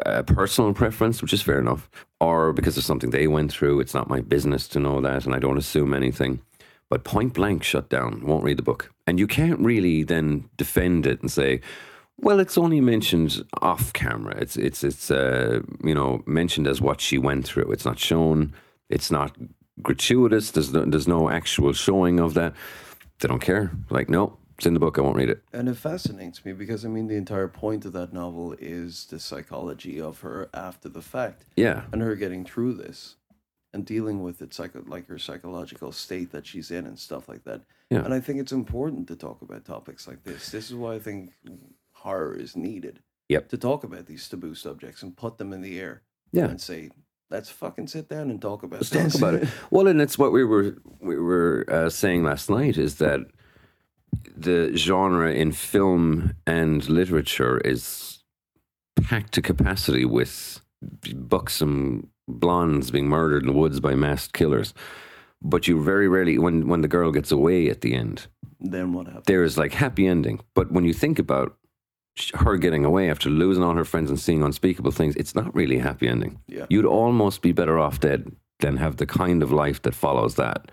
a 0.05 0.25
personal 0.25 0.75
preference, 0.75 1.23
which 1.23 1.33
is 1.33 1.43
fair 1.43 1.61
enough, 1.61 1.89
or 2.21 2.53
because 2.53 2.77
of 2.77 2.85
something 2.85 3.11
they 3.11 3.29
went 3.29 3.53
through. 3.53 3.79
It's 3.81 3.95
not 3.95 4.09
my 4.09 4.21
business 4.21 4.67
to 4.69 4.81
know 4.81 5.01
that, 5.03 5.25
and 5.25 5.35
I 5.35 5.39
don't 5.39 5.59
assume 5.59 5.95
anything. 5.95 6.41
But 6.89 7.05
point 7.05 7.35
blank, 7.35 7.63
shut 7.63 7.89
down, 7.89 8.27
won't 8.27 8.43
read 8.43 8.59
the 8.59 8.65
book. 8.65 8.93
And 9.07 9.21
you 9.21 9.29
can't 9.29 9.61
really 9.61 10.03
then 10.03 10.51
defend 10.57 11.07
it 11.07 11.21
and 11.21 11.31
say, 11.31 11.61
well, 12.23 12.41
it's 12.41 12.59
only 12.59 12.81
mentioned 12.81 13.45
off 13.63 13.93
camera. 13.93 14.37
It's 14.39 14.57
it's 14.57 14.85
it's 14.85 15.11
uh, 15.11 15.61
you 15.83 15.95
know 15.95 16.23
mentioned 16.27 16.67
as 16.67 16.81
what 16.81 17.01
she 17.01 17.19
went 17.19 17.47
through. 17.47 17.71
It's 17.73 17.85
not 17.85 17.99
shown. 17.99 18.53
It's 18.89 19.11
not 19.11 19.37
gratuitous. 19.83 20.51
There's 20.51 20.73
no, 20.73 20.85
there's 20.85 21.09
no 21.09 21.31
actual 21.31 21.73
showing 21.73 22.21
of 22.21 22.35
that. 22.35 22.55
They 23.21 23.29
don't 23.29 23.41
care. 23.41 23.71
Like, 23.91 24.09
no, 24.09 24.39
it's 24.57 24.67
in 24.67 24.75
the 24.75 24.81
book. 24.81 24.99
I 24.99 25.03
won't 25.03 25.17
read 25.17 25.31
it. 25.31 25.43
And 25.53 25.69
it 25.69 25.77
fascinates 25.77 26.45
me 26.45 26.53
because 26.53 26.85
I 26.85 26.89
mean 26.89 27.07
the 27.07 27.17
entire 27.17 27.49
point 27.49 27.85
of 27.85 27.93
that 27.95 28.13
novel 28.13 28.55
is 28.59 29.07
the 29.07 29.19
psychology 29.19 30.01
of 30.01 30.21
her 30.21 30.49
after 30.53 30.89
the 30.89 31.03
fact 31.03 31.45
Yeah, 31.57 31.85
and 31.93 32.03
her 32.03 32.15
getting 32.17 32.45
through 32.45 32.75
this 32.75 33.17
and 33.73 33.87
dealing 33.87 34.23
with 34.23 34.43
it 34.43 34.53
psycho 34.53 34.83
like 34.87 35.07
her 35.09 35.19
psychological 35.19 35.93
state 35.93 36.33
that 36.33 36.47
she's 36.47 36.71
in 36.71 36.87
and 36.87 36.99
stuff 36.99 37.29
like 37.29 37.45
that. 37.45 37.63
Yeah. 37.89 38.05
And 38.05 38.13
I 38.13 38.21
think 38.21 38.39
it's 38.39 38.53
important 38.53 39.09
to 39.09 39.17
talk 39.17 39.43
about 39.43 39.65
topics 39.65 40.07
like 40.07 40.25
this. 40.25 40.51
This 40.51 40.71
is 40.71 40.75
why 40.75 40.95
I 40.95 40.99
think 40.99 41.33
horror 42.01 42.35
is 42.35 42.57
needed. 42.57 43.01
Yep. 43.29 43.49
To 43.51 43.59
talk 43.59 43.85
about 43.85 44.07
these 44.07 44.29
taboo 44.29 44.55
subjects 44.55 45.03
and 45.03 45.17
put 45.17 45.39
them 45.39 45.53
in 45.53 45.61
the 45.61 45.79
air. 45.79 46.03
Yeah. 46.33 46.47
And 46.47 46.61
say, 46.61 46.91
let's 47.31 47.49
fucking 47.51 47.87
sit 47.89 48.09
down 48.09 48.31
and 48.31 48.41
talk 48.41 48.63
about 48.63 48.81
Let's 48.81 48.91
this. 48.91 49.13
talk 49.13 49.21
about 49.21 49.35
it. 49.35 49.49
Well, 49.71 49.87
and 49.87 50.01
it's 50.01 50.19
what 50.19 50.33
we 50.33 50.45
were 50.45 50.77
we 51.01 51.17
were 51.17 51.65
uh, 51.69 51.91
saying 51.91 52.25
last 52.25 52.51
night 52.51 52.77
is 52.77 52.97
that 52.97 53.21
the 54.37 54.77
genre 54.77 55.33
in 55.33 55.53
film 55.53 56.35
and 56.47 56.89
literature 56.89 57.59
is 57.59 58.23
packed 59.03 59.33
to 59.35 59.43
capacity 59.43 60.05
with 60.05 60.61
buxom 61.15 62.11
blondes 62.27 62.91
being 62.91 63.09
murdered 63.09 63.43
in 63.43 63.49
the 63.49 63.59
woods 63.59 63.81
by 63.81 63.95
masked 63.95 64.33
killers. 64.33 64.75
But 65.43 65.67
you 65.69 65.83
very 65.83 66.09
rarely, 66.09 66.39
when 66.39 66.69
when 66.69 66.81
the 66.83 66.89
girl 66.89 67.13
gets 67.13 67.31
away 67.33 67.71
at 67.71 67.81
the 67.81 67.95
end, 67.95 68.27
then 68.59 68.93
what 68.93 69.07
happens? 69.07 69.27
there 69.27 69.45
is 69.45 69.57
like 69.57 69.73
happy 69.73 70.07
ending. 70.07 70.41
But 70.55 70.71
when 70.73 70.85
you 70.85 70.93
think 70.93 71.19
about 71.19 71.57
her 72.35 72.57
getting 72.57 72.85
away 72.85 73.11
after 73.11 73.31
losing 73.31 73.63
all 73.63 73.75
her 73.75 73.85
friends 73.85 74.11
and 74.11 74.19
seeing 74.19 74.43
unspeakable 74.43 74.91
things, 74.91 75.17
it's 75.17 75.35
not 75.35 75.55
really 75.55 75.79
a 75.79 75.83
happy 75.83 76.09
ending. 76.09 76.41
Yeah. 76.47 76.67
You'd 76.69 76.85
almost 76.85 77.43
be 77.43 77.53
better 77.53 77.79
off 77.79 78.01
dead 78.01 78.35
than 78.61 78.77
have 78.77 78.97
the 78.97 79.07
kind 79.07 79.43
of 79.43 79.53
life 79.53 79.83
that 79.83 79.95
follows 79.95 80.35
that. 80.37 80.71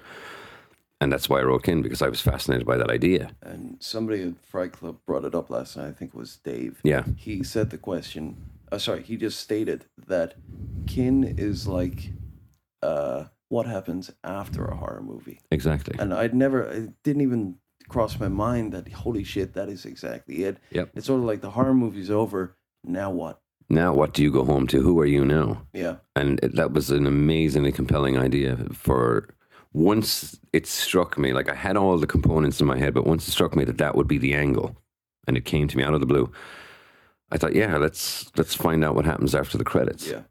And 0.99 1.13
that's 1.13 1.29
why 1.29 1.39
I 1.39 1.43
wrote 1.43 1.67
in 1.67 1.83
because 1.83 2.01
I 2.01 2.09
was 2.09 2.21
fascinated 2.21 2.65
by 2.65 2.77
that 2.77 2.89
idea. 2.89 3.29
And 3.41 3.77
somebody 3.79 4.23
at 4.23 4.45
Fright 4.45 4.71
Club 4.71 4.97
brought 5.05 5.25
it 5.25 5.35
up 5.35 5.49
last 5.49 5.77
night. 5.77 5.89
I 5.89 5.91
think 5.91 6.11
it 6.13 6.17
was 6.17 6.37
Dave. 6.37 6.81
Yeah. 6.83 7.03
He 7.15 7.43
said 7.43 7.69
the 7.69 7.77
question. 7.77 8.37
Uh, 8.71 8.79
sorry, 8.79 9.03
he 9.03 9.15
just 9.15 9.39
stated 9.39 9.85
that 10.07 10.33
Kin 10.87 11.23
is 11.37 11.67
like 11.67 12.11
uh, 12.81 13.25
what 13.49 13.67
happens 13.67 14.11
after 14.23 14.65
a 14.65 14.75
horror 14.75 15.01
movie. 15.01 15.39
Exactly. 15.51 15.95
And 15.99 16.13
I'd 16.13 16.33
never, 16.33 16.63
it 16.63 16.91
didn't 17.03 17.21
even 17.21 17.57
cross 17.87 18.19
my 18.19 18.27
mind 18.27 18.73
that 18.73 18.91
holy 18.91 19.23
shit, 19.23 19.53
that 19.53 19.69
is 19.69 19.85
exactly 19.85 20.43
it. 20.43 20.57
Yep. 20.71 20.91
It's 20.95 21.07
sort 21.07 21.19
of 21.19 21.25
like 21.25 21.41
the 21.41 21.51
horror 21.51 21.73
movie's 21.73 22.11
over. 22.11 22.55
Now 22.83 23.11
what? 23.11 23.41
Now, 23.69 23.93
what 23.93 24.13
do 24.13 24.23
you 24.23 24.31
go 24.31 24.45
home 24.45 24.65
to? 24.67 24.81
Who 24.81 24.99
are 24.99 25.05
you 25.05 25.25
now? 25.25 25.63
Yeah. 25.73 25.97
And 26.15 26.39
it, 26.41 26.55
that 26.55 26.71
was 26.71 26.89
an 26.89 27.05
amazingly 27.05 27.71
compelling 27.71 28.17
idea 28.17 28.57
for 28.71 29.27
once 29.73 30.39
it 30.53 30.65
struck 30.65 31.17
me, 31.17 31.33
like 31.33 31.49
I 31.49 31.55
had 31.55 31.75
all 31.75 31.97
the 31.97 32.07
components 32.07 32.61
in 32.61 32.67
my 32.67 32.77
head, 32.77 32.93
but 32.93 33.05
once 33.05 33.27
it 33.27 33.31
struck 33.31 33.55
me 33.55 33.65
that 33.65 33.77
that 33.77 33.95
would 33.95 34.07
be 34.07 34.17
the 34.17 34.33
angle 34.33 34.77
and 35.27 35.35
it 35.35 35.43
came 35.43 35.67
to 35.67 35.77
me 35.77 35.83
out 35.83 35.93
of 35.93 35.99
the 35.99 36.05
blue, 36.05 36.31
I 37.29 37.37
thought, 37.37 37.55
yeah, 37.55 37.75
let's 37.77 38.31
let's 38.37 38.55
find 38.55 38.85
out 38.85 38.95
what 38.95 39.05
happens 39.05 39.35
after 39.35 39.57
the 39.57 39.65
credits. 39.65 40.07
Yeah. 40.07 40.21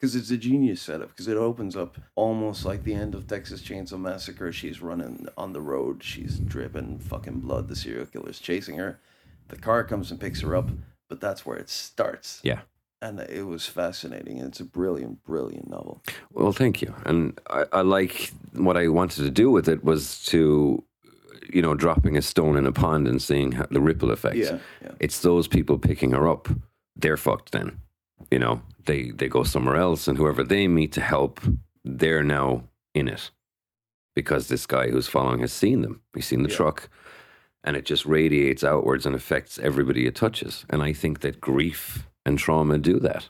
Because 0.00 0.16
it's 0.16 0.30
a 0.30 0.38
genius 0.38 0.80
setup. 0.80 1.08
Because 1.08 1.28
it 1.28 1.36
opens 1.36 1.76
up 1.76 1.98
almost 2.14 2.64
like 2.64 2.84
the 2.84 2.94
end 2.94 3.14
of 3.14 3.26
Texas 3.26 3.60
Chainsaw 3.60 4.00
Massacre. 4.00 4.50
She's 4.50 4.80
running 4.80 5.28
on 5.36 5.52
the 5.52 5.60
road. 5.60 6.02
She's 6.02 6.38
dripping 6.38 7.00
fucking 7.00 7.40
blood. 7.40 7.68
The 7.68 7.76
serial 7.76 8.06
killer's 8.06 8.38
chasing 8.38 8.78
her. 8.78 8.98
The 9.48 9.56
car 9.56 9.84
comes 9.84 10.10
and 10.10 10.18
picks 10.18 10.40
her 10.40 10.56
up. 10.56 10.70
But 11.08 11.20
that's 11.20 11.44
where 11.44 11.58
it 11.58 11.68
starts. 11.68 12.40
Yeah. 12.42 12.60
And 13.02 13.18
it 13.18 13.46
was 13.46 13.66
fascinating. 13.66 14.38
It's 14.38 14.60
a 14.60 14.64
brilliant, 14.64 15.24
brilliant 15.24 15.68
novel. 15.68 16.02
Well, 16.32 16.52
thank 16.52 16.80
you. 16.80 16.94
And 17.04 17.38
I, 17.48 17.64
I 17.72 17.80
like 17.80 18.30
what 18.52 18.76
I 18.76 18.88
wanted 18.88 19.24
to 19.24 19.30
do 19.30 19.50
with 19.50 19.68
it 19.68 19.82
was 19.82 20.24
to, 20.26 20.84
you 21.52 21.62
know, 21.62 21.74
dropping 21.74 22.16
a 22.16 22.22
stone 22.22 22.56
in 22.56 22.66
a 22.66 22.72
pond 22.72 23.08
and 23.08 23.20
seeing 23.20 23.52
how, 23.52 23.66
the 23.70 23.80
ripple 23.80 24.10
effects. 24.10 24.36
Yeah, 24.36 24.58
yeah. 24.82 24.92
It's 25.00 25.20
those 25.20 25.48
people 25.48 25.78
picking 25.78 26.12
her 26.12 26.28
up. 26.28 26.48
They're 26.94 27.16
fucked 27.16 27.52
then. 27.52 27.80
You 28.30 28.38
know, 28.38 28.62
they 28.86 29.10
they 29.10 29.28
go 29.28 29.42
somewhere 29.44 29.76
else, 29.76 30.08
and 30.08 30.18
whoever 30.18 30.42
they 30.44 30.68
meet 30.68 30.92
to 30.92 31.00
help, 31.00 31.40
they're 31.84 32.22
now 32.24 32.64
in 32.94 33.08
it 33.08 33.30
because 34.14 34.48
this 34.48 34.66
guy 34.66 34.90
who's 34.90 35.08
following 35.08 35.40
has 35.40 35.52
seen 35.52 35.82
them. 35.82 36.00
He's 36.14 36.26
seen 36.26 36.42
the 36.42 36.48
Yeah. 36.50 36.56
truck, 36.56 36.88
and 37.64 37.76
it 37.76 37.84
just 37.84 38.04
radiates 38.06 38.64
outwards 38.64 39.06
and 39.06 39.14
affects 39.14 39.58
everybody 39.58 40.06
it 40.06 40.14
touches. 40.14 40.64
And 40.68 40.82
I 40.82 40.92
think 40.92 41.20
that 41.20 41.40
grief 41.40 42.06
and 42.26 42.38
trauma 42.38 42.78
do 42.78 42.98
that. 43.00 43.28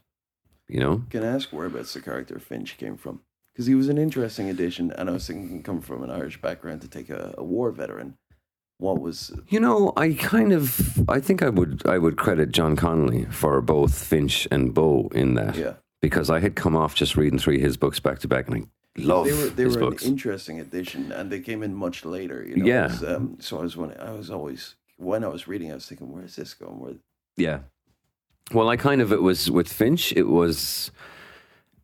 You 0.68 0.80
know, 0.80 1.02
Can 1.10 1.24
I 1.24 1.28
ask 1.34 1.52
whereabouts 1.52 1.94
the 1.94 2.00
character 2.00 2.38
Finch 2.38 2.76
came 2.78 2.96
from? 2.96 3.20
Because 3.52 3.66
he 3.66 3.74
was 3.74 3.88
an 3.88 3.98
interesting 3.98 4.48
addition. 4.48 4.92
And 4.92 5.10
I 5.10 5.14
was 5.14 5.26
thinking, 5.26 5.62
come 5.64 5.80
from 5.80 6.02
an 6.04 6.10
Irish 6.10 6.40
background 6.40 6.80
to 6.82 6.88
take 6.88 7.10
a, 7.10 7.34
a 7.36 7.42
war 7.44 7.72
veteran. 7.72 8.16
What 8.80 9.00
was. 9.00 9.32
You 9.48 9.60
know, 9.60 9.92
I 9.96 10.14
kind 10.14 10.52
of 10.52 11.08
I 11.08 11.20
think 11.20 11.42
I 11.42 11.50
would 11.50 11.82
I 11.86 11.98
would 11.98 12.16
credit 12.16 12.50
John 12.50 12.76
Connolly 12.76 13.26
for 13.26 13.60
both 13.60 13.94
Finch 13.94 14.48
and 14.50 14.74
Bow 14.74 15.10
in 15.14 15.34
that. 15.34 15.56
Yeah. 15.56 15.74
Because 16.00 16.30
I 16.30 16.40
had 16.40 16.56
come 16.56 16.74
off 16.74 16.94
just 16.94 17.14
reading 17.16 17.38
three 17.38 17.56
of 17.56 17.62
his 17.62 17.76
books 17.76 18.00
back 18.00 18.20
to 18.20 18.28
back 18.28 18.48
and 18.48 18.56
I 18.56 19.02
love 19.02 19.26
they 19.26 19.32
were 19.32 19.50
they 19.50 19.66
were 19.66 19.78
books. 19.78 20.04
an 20.04 20.12
interesting 20.12 20.58
addition, 20.60 21.12
and 21.12 21.30
they 21.30 21.40
came 21.40 21.62
in 21.62 21.74
much 21.74 22.04
later. 22.04 22.42
You 22.42 22.56
know, 22.56 22.64
Yeah. 22.64 22.86
Was, 22.86 23.04
um, 23.04 23.36
so 23.38 23.58
I 23.58 23.62
was 23.62 23.76
when 23.76 23.94
I 24.00 24.12
was 24.12 24.30
always 24.30 24.76
when 24.96 25.24
I 25.24 25.28
was 25.28 25.46
reading, 25.46 25.70
I 25.70 25.74
was 25.74 25.86
thinking, 25.86 26.10
where's 26.12 26.36
this 26.36 26.54
going? 26.54 26.80
Where 26.80 26.94
yeah. 27.36 27.60
Well, 28.52 28.68
I 28.68 28.76
kind 28.76 29.00
of 29.00 29.12
it 29.12 29.22
was 29.22 29.50
with 29.50 29.68
Finch, 29.72 30.12
it 30.12 30.24
was 30.28 30.90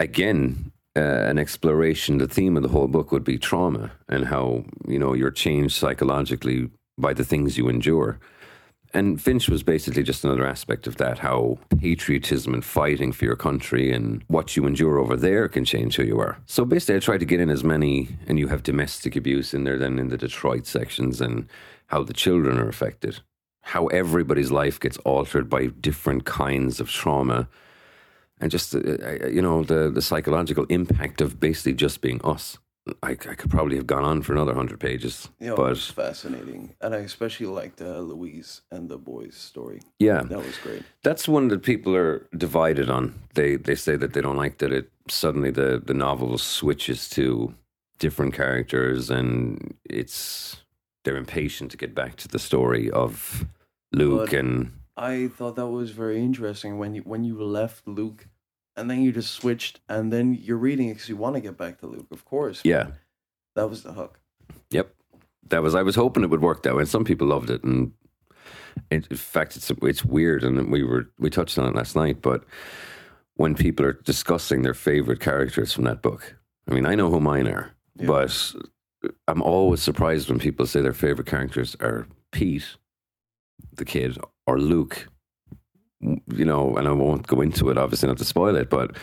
again 0.01 0.73
uh, 0.97 1.01
an 1.01 1.39
exploration. 1.39 2.19
The 2.19 2.27
theme 2.27 2.57
of 2.57 2.63
the 2.63 2.71
whole 2.71 2.89
book 2.89 3.13
would 3.13 3.25
be 3.25 3.39
trauma 3.39 3.93
and 4.09 4.27
how, 4.27 4.65
you 4.89 4.99
know, 4.99 5.13
you're 5.13 5.31
changed 5.31 5.77
psychologically 5.77 6.71
by 6.99 7.13
the 7.13 7.25
things 7.25 7.59
you 7.59 7.69
endure. 7.69 8.19
And 8.95 9.21
Finch 9.21 9.49
was 9.49 9.63
basically 9.63 10.03
just 10.03 10.25
another 10.25 10.47
aspect 10.47 10.87
of 10.87 10.97
that 10.97 11.19
how 11.19 11.59
patriotism 11.79 12.55
and 12.55 12.65
fighting 12.65 13.13
for 13.13 13.25
your 13.25 13.37
country 13.37 13.93
and 13.93 14.25
what 14.29 14.57
you 14.57 14.65
endure 14.65 14.99
over 14.99 15.17
there 15.17 15.49
can 15.49 15.65
change 15.65 15.97
who 15.97 16.05
you 16.05 16.19
are. 16.19 16.39
So 16.47 16.65
basically, 16.65 16.97
I 16.97 17.01
tried 17.01 17.21
to 17.21 17.27
get 17.27 17.41
in 17.41 17.51
as 17.51 17.65
many, 17.65 18.17
and 18.27 18.39
you 18.39 18.49
have 18.49 18.63
domestic 18.63 19.17
abuse 19.17 19.53
in 19.53 19.65
there, 19.65 19.77
then 19.77 19.99
in 19.99 20.09
the 20.09 20.17
Detroit 20.17 20.67
sections, 20.67 21.21
and 21.21 21.49
how 21.89 22.05
the 22.05 22.15
children 22.15 22.59
are 22.59 22.69
affected, 22.69 23.21
how 23.63 23.87
everybody's 23.89 24.51
life 24.51 24.81
gets 24.81 24.97
altered 24.99 25.51
by 25.51 25.67
different 25.67 26.25
kinds 26.25 26.81
of 26.81 26.91
trauma, 26.91 27.49
and 28.41 28.51
just, 28.51 28.75
uh, 28.75 28.79
uh, 28.79 29.27
you 29.27 29.43
know, 29.43 29.65
the, 29.65 29.91
the 29.91 30.03
psychological 30.03 30.65
impact 30.69 31.21
of 31.21 31.41
basically 31.41 31.73
just 31.73 32.01
being 32.01 32.21
us. 32.23 32.59
I, 33.03 33.11
I 33.11 33.15
could 33.35 33.51
probably 33.51 33.77
have 33.77 33.87
gone 33.87 34.05
on 34.05 34.23
for 34.23 34.33
another 34.33 34.53
100 34.53 34.79
pages. 34.79 35.29
You 35.41 35.49
know, 35.49 35.57
but 35.57 35.67
it 35.67 35.69
was 35.71 35.91
fascinating, 35.91 36.75
and 36.81 36.95
I 36.95 36.99
especially 36.99 37.47
liked 37.47 37.81
uh, 37.83 37.99
Louise 37.99 38.63
and 38.71 38.89
the 38.89 38.99
boys' 38.99 39.35
story. 39.35 39.81
yeah. 39.99 40.23
That 40.23 40.39
was 40.39 40.57
great. 40.59 40.83
That's 41.03 41.27
one 41.29 41.49
that 41.49 41.63
people 41.63 41.97
are 41.97 42.27
divided 42.37 42.89
on. 42.91 43.15
They 43.35 43.57
they 43.57 43.75
say 43.75 43.97
that 43.97 44.13
they 44.13 44.21
don't 44.21 44.37
like 44.37 44.59
that 44.59 44.73
it 44.73 44.91
suddenly 45.09 45.51
the 45.51 45.83
the 45.85 45.95
novel 45.95 46.39
switches 46.39 47.09
to 47.11 47.55
different 47.99 48.35
characters 48.35 49.11
and 49.11 49.75
it's 49.89 50.57
they're 51.05 51.17
impatient 51.17 51.71
to 51.71 51.77
get 51.77 51.95
back 51.95 52.17
to 52.17 52.29
the 52.29 52.39
story 52.39 52.91
of 52.91 53.47
Luke 53.93 54.31
But- 54.31 54.39
and 54.39 54.73
I 54.99 55.29
thought 55.29 55.57
that 55.57 55.67
was 55.69 55.91
very 55.91 56.19
interesting 56.21 56.79
when 56.79 56.95
you 56.95 57.03
when 57.03 57.25
you 57.25 57.43
left 57.43 57.87
Luke, 57.87 58.29
and 58.77 58.91
then 58.91 59.03
you 59.03 59.13
just 59.13 59.33
switched, 59.33 59.81
and 59.89 60.13
then 60.13 60.35
you're 60.35 60.57
reading 60.57 60.89
it 60.89 60.95
because 60.95 61.09
you 61.09 61.17
want 61.17 61.35
to 61.35 61.41
get 61.41 61.57
back 61.57 61.79
to 61.81 61.87
Luke, 61.87 62.07
of 62.11 62.25
course. 62.25 62.61
yeah, 62.65 62.89
that 63.55 63.69
was 63.71 63.83
the 63.83 63.93
hook. 63.93 64.21
yep. 64.71 64.95
That 65.49 65.63
was 65.63 65.75
I 65.75 65.83
was 65.83 65.95
hoping 65.95 66.25
it 66.25 66.31
would 66.31 66.43
work 66.43 66.63
that 66.65 66.75
way. 66.75 66.81
And 66.83 66.89
some 66.89 67.05
people 67.05 67.27
loved 67.29 67.51
it 67.51 67.63
and 67.63 67.93
in 68.91 69.03
fact 69.03 69.57
it's 69.57 69.71
it's 69.83 70.05
weird 70.05 70.43
and 70.45 70.71
we 70.71 70.83
were 70.83 71.09
we 71.19 71.31
touched 71.31 71.57
on 71.59 71.67
it 71.69 71.75
last 71.75 71.97
night 71.97 72.21
but 72.21 72.45
when 73.37 73.55
people 73.55 73.87
are 73.87 73.93
discussing 74.05 74.63
their 74.63 74.75
favorite 74.75 75.21
characters 75.21 75.73
from 75.73 75.85
that 75.85 76.03
book. 76.03 76.37
I 76.69 76.75
mean, 76.75 76.85
I 76.85 76.95
know 76.97 77.11
who 77.11 77.21
mine 77.21 77.47
are, 77.47 77.71
Yeah. 77.97 78.07
but 78.07 78.55
I'm 79.29 79.41
always 79.43 79.83
surprised 79.83 80.29
when 80.29 80.39
people 80.41 80.67
say 80.67 80.81
their 80.81 80.93
favorite 80.93 81.27
characters 81.29 81.77
are 81.81 82.07
Pete, 82.33 82.77
the 83.73 83.85
kid, 83.85 84.19
or 84.47 84.59
Luke. 84.59 85.09
You 86.01 86.45
know, 86.45 86.77
and 86.77 86.87
I 86.87 86.93
won't 86.93 87.27
go 87.27 87.41
into 87.41 87.71
it, 87.71 87.79
obviously, 87.79 88.09
not 88.09 88.19
to 88.19 88.25
spoil 88.25 88.55
it, 88.57 88.69
but 88.69 88.97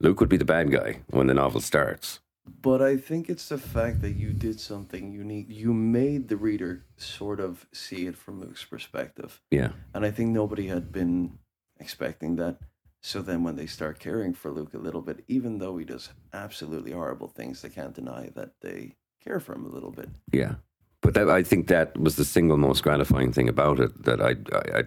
Luke 0.00 0.20
would 0.20 0.28
be 0.28 0.36
the 0.36 0.44
bad 0.44 0.70
guy 0.70 1.00
when 1.10 1.26
the 1.26 1.34
novel 1.34 1.60
starts. 1.60 2.20
But 2.62 2.80
I 2.80 2.96
think 2.96 3.28
it's 3.28 3.48
the 3.48 3.58
fact 3.58 4.00
that 4.02 4.16
you 4.16 4.32
did 4.32 4.58
something 4.60 5.12
unique. 5.12 5.46
You 5.48 5.74
made 5.74 6.28
the 6.28 6.36
reader 6.36 6.84
sort 6.96 7.40
of 7.40 7.66
see 7.72 8.06
it 8.06 8.16
from 8.16 8.40
Luke's 8.40 8.64
perspective. 8.64 9.40
Yeah, 9.50 9.70
And 9.94 10.04
I 10.04 10.10
think 10.10 10.30
nobody 10.30 10.68
had 10.68 10.92
been 10.92 11.38
expecting 11.78 12.36
that. 12.36 12.58
So 13.00 13.22
then 13.22 13.44
when 13.44 13.56
they 13.56 13.66
start 13.66 14.00
caring 14.00 14.34
for 14.34 14.50
Luke 14.50 14.74
a 14.74 14.78
little 14.78 15.02
bit, 15.02 15.24
even 15.28 15.58
though 15.58 15.76
he 15.76 15.84
does 15.84 16.10
absolutely 16.32 16.92
horrible 16.92 17.28
things, 17.28 17.62
they 17.62 17.68
can't 17.68 17.94
deny 17.94 18.30
that 18.34 18.60
they 18.60 18.96
care 19.22 19.40
for 19.40 19.54
him 19.54 19.64
a 19.64 19.68
little 19.70 19.92
bit. 19.92 20.08
yeah. 20.32 20.56
But 21.00 21.14
that, 21.14 21.30
I 21.30 21.44
think 21.44 21.68
that 21.68 21.96
was 21.96 22.16
the 22.16 22.24
single 22.24 22.56
most 22.56 22.82
gratifying 22.82 23.32
thing 23.32 23.48
about 23.48 23.78
it 23.78 24.02
that 24.02 24.20
I, 24.20 24.30
I, 24.52 24.80
I 24.80 24.82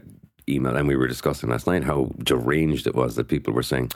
emailed, 0.60 0.78
and 0.78 0.88
we 0.88 0.95
were 0.95 1.08
discussing 1.08 1.49
last 1.49 1.68
night 1.68 1.84
how 1.84 2.12
deranged 2.24 2.88
it 2.88 2.95
was 2.95 3.16
that 3.16 3.28
people 3.28 3.54
were 3.54 3.64
saying, 3.64 3.91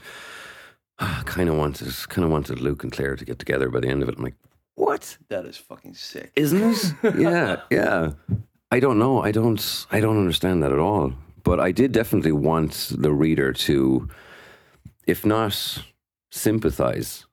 "Ah, 1.00 1.24
kind 1.26 1.50
of 1.50 1.56
wanted, 1.56 1.94
kind 2.10 2.26
of 2.26 2.32
wanted 2.32 2.60
Luke 2.60 2.84
and 2.84 2.92
Claire 2.92 3.16
to 3.16 3.26
get 3.26 3.40
together 3.40 3.70
by 3.70 3.80
the 3.80 3.88
end 3.90 4.04
of 4.04 4.10
it. 4.10 4.18
I'm 4.18 4.24
like, 4.24 4.36
what? 4.76 5.18
That 5.30 5.46
is 5.46 5.58
fucking 5.58 5.96
sick. 5.96 6.32
isn't 6.36 6.62
it? 7.04 7.16
yeah, 7.18 7.62
yeah. 7.72 8.12
I 8.72 8.80
don't 8.80 9.00
know. 9.00 9.22
I 9.22 9.32
don't. 9.32 9.86
I 9.92 10.00
don't 10.00 10.18
understand 10.18 10.62
that 10.64 10.72
at 10.72 10.80
all. 10.80 11.14
But 11.44 11.60
I 11.60 11.72
did 11.72 11.92
definitely 11.92 12.32
want 12.32 12.92
the 12.98 13.14
reader 13.14 13.54
to, 13.54 14.10
if 15.06 15.26
not 15.26 15.84
sympathize, 16.32 17.26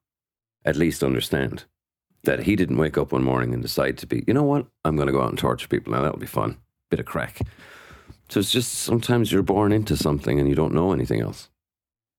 at 0.64 0.76
least 0.76 1.02
understand 1.02 1.64
that 2.24 2.40
he 2.44 2.54
didn't 2.54 2.76
wake 2.76 2.98
up 2.98 3.12
one 3.12 3.24
morning 3.24 3.52
and 3.52 3.62
decide 3.62 3.98
to 3.98 4.06
be. 4.06 4.22
You 4.26 4.34
know 4.34 4.42
what? 4.42 4.66
I'm 4.84 4.96
going 4.96 5.06
to 5.06 5.12
go 5.12 5.22
out 5.22 5.30
and 5.30 5.38
torture 5.38 5.66
people 5.66 5.92
now. 5.92 6.02
That'll 6.02 6.18
be 6.18 6.26
fun. 6.26 6.58
Bit 6.90 7.00
of 7.00 7.06
crack. 7.06 7.40
So 8.28 8.40
it's 8.40 8.50
just 8.50 8.72
sometimes 8.72 9.30
you're 9.30 9.42
born 9.42 9.72
into 9.72 9.96
something 9.96 10.40
and 10.40 10.48
you 10.48 10.54
don't 10.54 10.74
know 10.74 10.92
anything 10.92 11.20
else. 11.20 11.50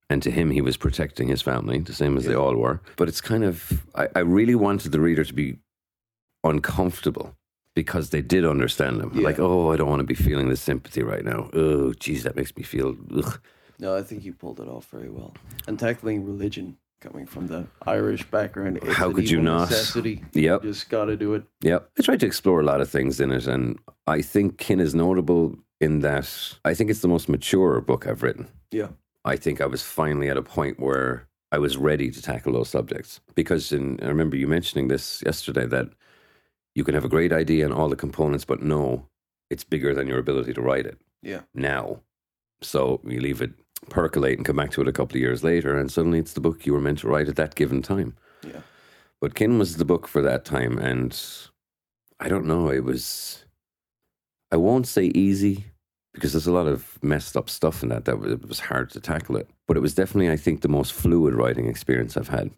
And 0.09 0.21
to 0.21 0.29
him, 0.29 0.51
he 0.51 0.61
was 0.61 0.77
protecting 0.77 1.29
his 1.29 1.41
family, 1.41 1.79
the 1.79 1.93
same 1.93 2.17
as 2.17 2.25
they 2.25 2.35
all 2.35 2.55
were. 2.55 2.81
But 2.97 3.07
it's 3.07 3.21
kind 3.21 3.43
of, 3.43 3.83
I, 3.95 4.07
I 4.15 4.19
really 4.19 4.53
wanted 4.53 4.91
the 4.91 4.99
reader 4.99 5.23
to 5.23 5.33
be 5.33 5.57
uncomfortable 6.43 7.35
because 7.73 8.11
they 8.11 8.21
did 8.21 8.45
understand 8.45 9.01
him. 9.01 9.11
Yeah. 9.15 9.23
Like, 9.23 9.39
oh, 9.39 9.71
I 9.71 9.77
don't 9.77 9.89
want 9.89 10.01
to 10.01 10.05
be 10.05 10.13
feeling 10.13 10.49
this 10.49 10.61
sympathy 10.61 11.01
right 11.01 11.25
now. 11.25 11.49
Oh, 11.53 11.93
geez, 11.93 12.23
that 12.23 12.35
makes 12.35 12.55
me 12.55 12.63
feel. 12.63 12.95
Ugh. 13.15 13.41
No, 13.79 13.95
I 13.95 14.03
think 14.03 14.23
you 14.23 14.33
pulled 14.33 14.59
it 14.59 14.67
off 14.67 14.85
very 14.91 15.09
well. 15.09 15.33
And 15.67 15.79
tackling 15.79 16.25
religion 16.25 16.77
coming 17.01 17.25
from 17.25 17.47
the 17.47 17.65
Irish 17.85 18.23
background. 18.29 18.77
It's 18.83 18.93
How 18.95 19.11
could 19.11 19.29
you 19.29 19.41
not? 19.41 19.69
Necessity. 19.69 20.23
Yep. 20.33 20.63
You 20.63 20.69
just 20.69 20.89
got 20.89 21.05
to 21.05 21.17
do 21.17 21.33
it. 21.33 21.43
Yep. 21.61 21.89
I 21.97 22.01
tried 22.03 22.19
to 22.19 22.27
explore 22.27 22.61
a 22.61 22.63
lot 22.63 22.81
of 22.81 22.89
things 22.89 23.19
in 23.19 23.31
it, 23.31 23.47
and 23.47 23.79
I 24.05 24.21
think 24.21 24.57
Kin 24.57 24.79
is 24.79 24.93
notable 24.93 25.57
in 25.83 25.99
that 25.99 26.55
I 26.65 26.73
think 26.73 26.89
it's 26.89 27.01
the 27.01 27.07
most 27.07 27.29
mature 27.29 27.81
book 27.81 28.07
I've 28.07 28.23
written. 28.23 28.47
Yeah. 28.71 28.89
I 29.25 29.35
think 29.35 29.61
I 29.61 29.65
was 29.65 29.83
finally 29.83 30.29
at 30.29 30.37
a 30.37 30.41
point 30.41 30.79
where 30.79 31.27
I 31.51 31.57
was 31.59 31.77
ready 31.77 32.09
to 32.11 32.21
tackle 32.21 32.53
those 32.53 32.69
subjects. 32.69 33.19
Because 33.35 33.71
in, 33.71 33.99
I 34.01 34.07
remember 34.07 34.35
you 34.35 34.47
mentioning 34.47 34.87
this 34.87 35.21
yesterday 35.25 35.67
that 35.67 35.89
you 36.75 36.83
can 36.83 36.95
have 36.95 37.05
a 37.05 37.09
great 37.09 37.31
idea 37.31 37.65
and 37.65 37.73
all 37.73 37.89
the 37.89 37.95
components, 37.95 38.45
but 38.45 38.61
no, 38.63 39.07
it's 39.49 39.63
bigger 39.63 39.93
than 39.93 40.07
your 40.07 40.17
ability 40.19 40.53
to 40.53 40.61
write 40.61 40.85
it 40.87 40.97
Yeah. 41.21 41.41
now. 41.53 42.01
So 42.61 42.99
you 43.05 43.19
leave 43.21 43.41
it 43.41 43.51
percolate 43.89 44.37
and 44.37 44.45
come 44.45 44.55
back 44.55 44.71
to 44.71 44.81
it 44.81 44.87
a 44.87 44.93
couple 44.93 45.17
of 45.17 45.21
years 45.21 45.43
later, 45.43 45.77
and 45.77 45.91
suddenly 45.91 46.17
it's 46.19 46.33
the 46.33 46.41
book 46.41 46.65
you 46.65 46.73
were 46.73 46.81
meant 46.81 46.99
to 46.99 47.07
write 47.07 47.27
at 47.27 47.35
that 47.35 47.55
given 47.55 47.81
time. 47.81 48.15
Yeah. 48.43 48.61
But 49.21 49.35
Kin 49.35 49.59
was 49.59 49.77
the 49.77 49.85
book 49.85 50.07
for 50.07 50.21
that 50.21 50.45
time, 50.45 50.77
and 50.77 51.17
I 52.19 52.29
don't 52.29 52.45
know, 52.45 52.69
it 52.69 52.83
was, 52.83 53.45
I 54.51 54.57
won't 54.57 54.87
say 54.87 55.05
easy 55.13 55.65
because 56.13 56.33
there's 56.33 56.47
a 56.47 56.51
lot 56.51 56.67
of 56.67 56.97
messed 57.03 57.35
up 57.35 57.49
stuff 57.49 57.83
in 57.83 57.89
that 57.89 58.05
that 58.05 58.19
was, 58.19 58.31
it 58.31 58.47
was 58.47 58.59
hard 58.59 58.89
to 58.91 58.99
tackle 58.99 59.35
it. 59.37 59.49
But 59.67 59.77
it 59.77 59.81
was 59.81 59.95
definitely, 59.95 60.29
I 60.29 60.37
think, 60.37 60.61
the 60.61 60.67
most 60.67 60.93
fluid 60.93 61.33
writing 61.33 61.67
experience 61.67 62.15
I've 62.15 62.29
had 62.29 62.51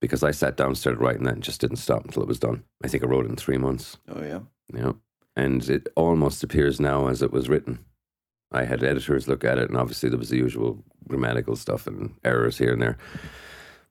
because 0.00 0.22
I 0.22 0.30
sat 0.32 0.56
down, 0.56 0.74
started 0.74 1.00
writing 1.00 1.24
that, 1.24 1.34
and 1.34 1.42
just 1.42 1.60
didn't 1.60 1.76
stop 1.76 2.04
until 2.04 2.22
it 2.22 2.28
was 2.28 2.38
done. 2.38 2.64
I 2.84 2.88
think 2.88 3.02
I 3.02 3.06
wrote 3.06 3.24
it 3.24 3.30
in 3.30 3.36
three 3.36 3.58
months. 3.58 3.98
Oh, 4.08 4.22
yeah. 4.22 4.40
Yeah. 4.74 4.92
And 5.36 5.68
it 5.68 5.88
almost 5.96 6.42
appears 6.42 6.80
now 6.80 7.08
as 7.08 7.22
it 7.22 7.32
was 7.32 7.48
written. 7.48 7.84
I 8.50 8.64
had 8.64 8.82
editors 8.82 9.28
look 9.28 9.44
at 9.44 9.58
it, 9.58 9.68
and 9.68 9.78
obviously 9.78 10.08
there 10.08 10.18
was 10.18 10.28
the 10.28 10.36
usual 10.36 10.84
grammatical 11.08 11.56
stuff 11.56 11.86
and 11.86 12.14
errors 12.24 12.58
here 12.58 12.72
and 12.72 12.82
there. 12.82 12.98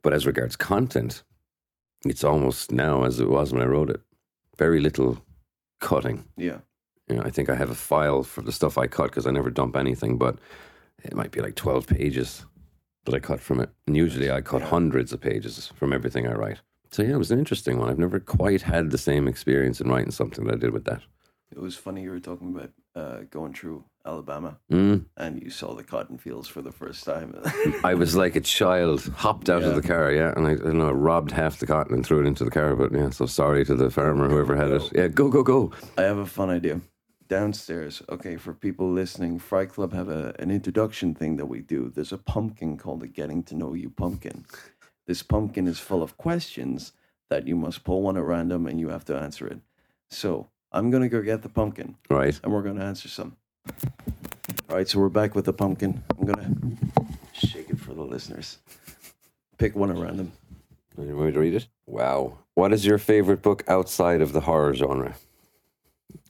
But 0.04 0.14
as 0.14 0.28
regards 0.28 0.56
content, 0.56 1.24
it's 2.06 2.24
almost 2.24 2.72
now 2.72 3.04
as 3.04 3.20
it 3.20 3.30
was 3.30 3.52
when 3.52 3.62
I 3.62 3.66
wrote 3.66 3.90
it. 3.90 4.02
Very 4.58 4.80
little 4.80 5.24
cutting. 5.80 6.26
Yeah. 6.38 6.60
You 7.12 7.18
know, 7.18 7.24
I 7.26 7.30
think 7.30 7.50
I 7.50 7.56
have 7.56 7.70
a 7.70 7.76
file 7.76 8.24
for 8.24 8.42
the 8.42 8.52
stuff 8.52 8.78
I 8.78 8.88
cut 8.88 9.06
because 9.12 9.28
I 9.28 9.32
never 9.32 9.50
dump 9.50 9.76
anything, 9.76 10.18
but 10.18 10.38
it 11.04 11.14
might 11.16 11.32
be 11.32 11.42
like 11.42 11.56
12 11.56 11.88
pages 11.88 12.46
that 13.06 13.14
I 13.16 13.20
cut 13.20 13.40
from 13.40 13.60
it. 13.60 13.70
And 13.88 13.98
usually 13.98 14.32
I 14.32 14.42
cut 14.42 14.62
hundreds 14.62 15.12
of 15.14 15.20
pages 15.22 15.68
from 15.76 15.92
everything 15.94 16.28
I 16.28 16.34
write. 16.34 16.60
So 16.92 17.04
yeah, 17.04 17.14
it 17.14 17.18
was 17.18 17.32
an 17.32 17.40
interesting 17.40 17.78
one. 17.80 17.90
I've 17.90 17.98
never 18.00 18.20
quite 18.20 18.62
had 18.64 18.92
the 18.92 18.98
same 18.98 19.28
experience 19.28 19.82
in 19.82 19.90
writing 19.90 20.12
something 20.12 20.46
that 20.46 20.56
I 20.56 20.58
did 20.58 20.72
with 20.72 20.86
that. 20.86 21.02
It 21.52 21.60
was 21.60 21.76
funny 21.76 22.04
you 22.04 22.12
were 22.12 22.20
talking 22.20 22.56
about 22.56 22.70
uh, 22.96 23.24
going 23.30 23.54
through 23.54 23.84
Alabama 24.06 24.58
Mm. 24.72 25.06
and 25.18 25.42
you 25.44 25.50
saw 25.50 25.74
the 25.76 25.84
cotton 25.84 26.18
fields 26.18 26.48
for 26.48 26.62
the 26.62 26.72
first 26.72 27.04
time. 27.04 27.36
I 27.84 27.94
was 27.94 28.16
like 28.16 28.36
a 28.38 28.42
child, 28.42 29.02
hopped 29.18 29.50
out 29.50 29.62
Yeah. 29.62 29.70
of 29.70 29.76
the 29.76 29.88
car, 29.88 30.12
yeah, 30.12 30.34
and 30.36 30.48
I, 30.48 30.52
I 30.52 30.56
don't 30.56 30.78
know, 30.78 30.92
robbed 30.92 31.32
half 31.32 31.60
the 31.60 31.68
cotton 31.68 31.94
and 31.94 32.06
threw 32.06 32.22
it 32.22 32.26
into 32.28 32.44
the 32.46 32.52
car. 32.52 32.76
But 32.76 32.94
yeah, 32.94 33.10
so 33.10 33.26
sorry 33.26 33.66
to 33.66 33.76
the 33.76 33.90
farmer, 33.90 34.30
whoever 34.30 34.56
had 34.56 34.72
it. 34.72 34.84
Yeah, 34.94 35.08
go, 35.08 35.30
go, 35.30 35.44
go. 35.44 35.72
I 35.98 36.04
have 36.04 36.18
a 36.18 36.26
fun 36.26 36.50
idea. 36.50 36.80
Downstairs, 37.32 38.02
okay, 38.10 38.36
for 38.36 38.54
people 38.54 38.92
listening, 38.92 39.40
Fright 39.40 39.70
Club 39.70 39.94
have 39.94 40.10
a, 40.10 40.36
an 40.38 40.52
introduction 40.52 41.16
thing 41.16 41.38
that 41.38 41.46
we 41.46 41.62
do. 41.62 41.90
There's 41.90 42.12
a 42.12 42.18
pumpkin 42.18 42.76
called 42.78 43.00
the 43.00 43.08
Getting 43.08 43.42
to 43.44 43.56
Know 43.56 43.74
You 43.74 43.90
pumpkin. 43.90 44.44
This 45.08 45.24
pumpkin 45.24 45.66
is 45.66 45.80
full 45.80 46.04
of 46.04 46.18
questions 46.18 46.92
that 47.30 47.48
you 47.48 47.56
must 47.56 47.86
pull 47.86 48.02
one 48.02 48.18
at 48.18 48.24
random 48.26 48.68
and 48.68 48.82
you 48.82 48.90
have 48.90 49.06
to 49.06 49.16
answer 49.18 49.48
it. 49.48 49.60
So 50.10 50.50
I'm 50.74 50.92
going 50.92 51.04
to 51.04 51.08
go 51.08 51.22
get 51.22 51.42
the 51.42 51.48
pumpkin 51.48 51.96
Right. 52.10 52.38
and 52.44 52.52
we're 52.52 52.64
going 52.64 52.76
to 52.76 52.84
answer 52.84 53.08
some. 53.08 53.38
All 54.70 54.76
right, 54.76 54.90
so 54.90 55.00
we're 55.00 55.08
back 55.08 55.34
with 55.34 55.46
the 55.46 55.54
pumpkin. 55.54 56.04
I'm 56.20 56.26
going 56.26 56.38
to 56.38 57.48
shake 57.48 57.70
it 57.70 57.80
for 57.80 57.94
the 57.94 58.04
listeners. 58.04 58.58
Pick 59.58 59.74
one 59.74 59.90
at 59.90 59.96
random. 59.98 60.34
You 60.98 61.16
want 61.16 61.28
me 61.28 61.32
to 61.32 61.40
read 61.40 61.54
it? 61.56 61.68
Wow. 61.86 62.40
What 62.56 62.74
is 62.74 62.86
your 62.86 62.98
favorite 62.98 63.42
book 63.42 63.64
outside 63.70 64.20
of 64.20 64.34
the 64.34 64.42
horror 64.42 64.74
genre? 64.76 65.16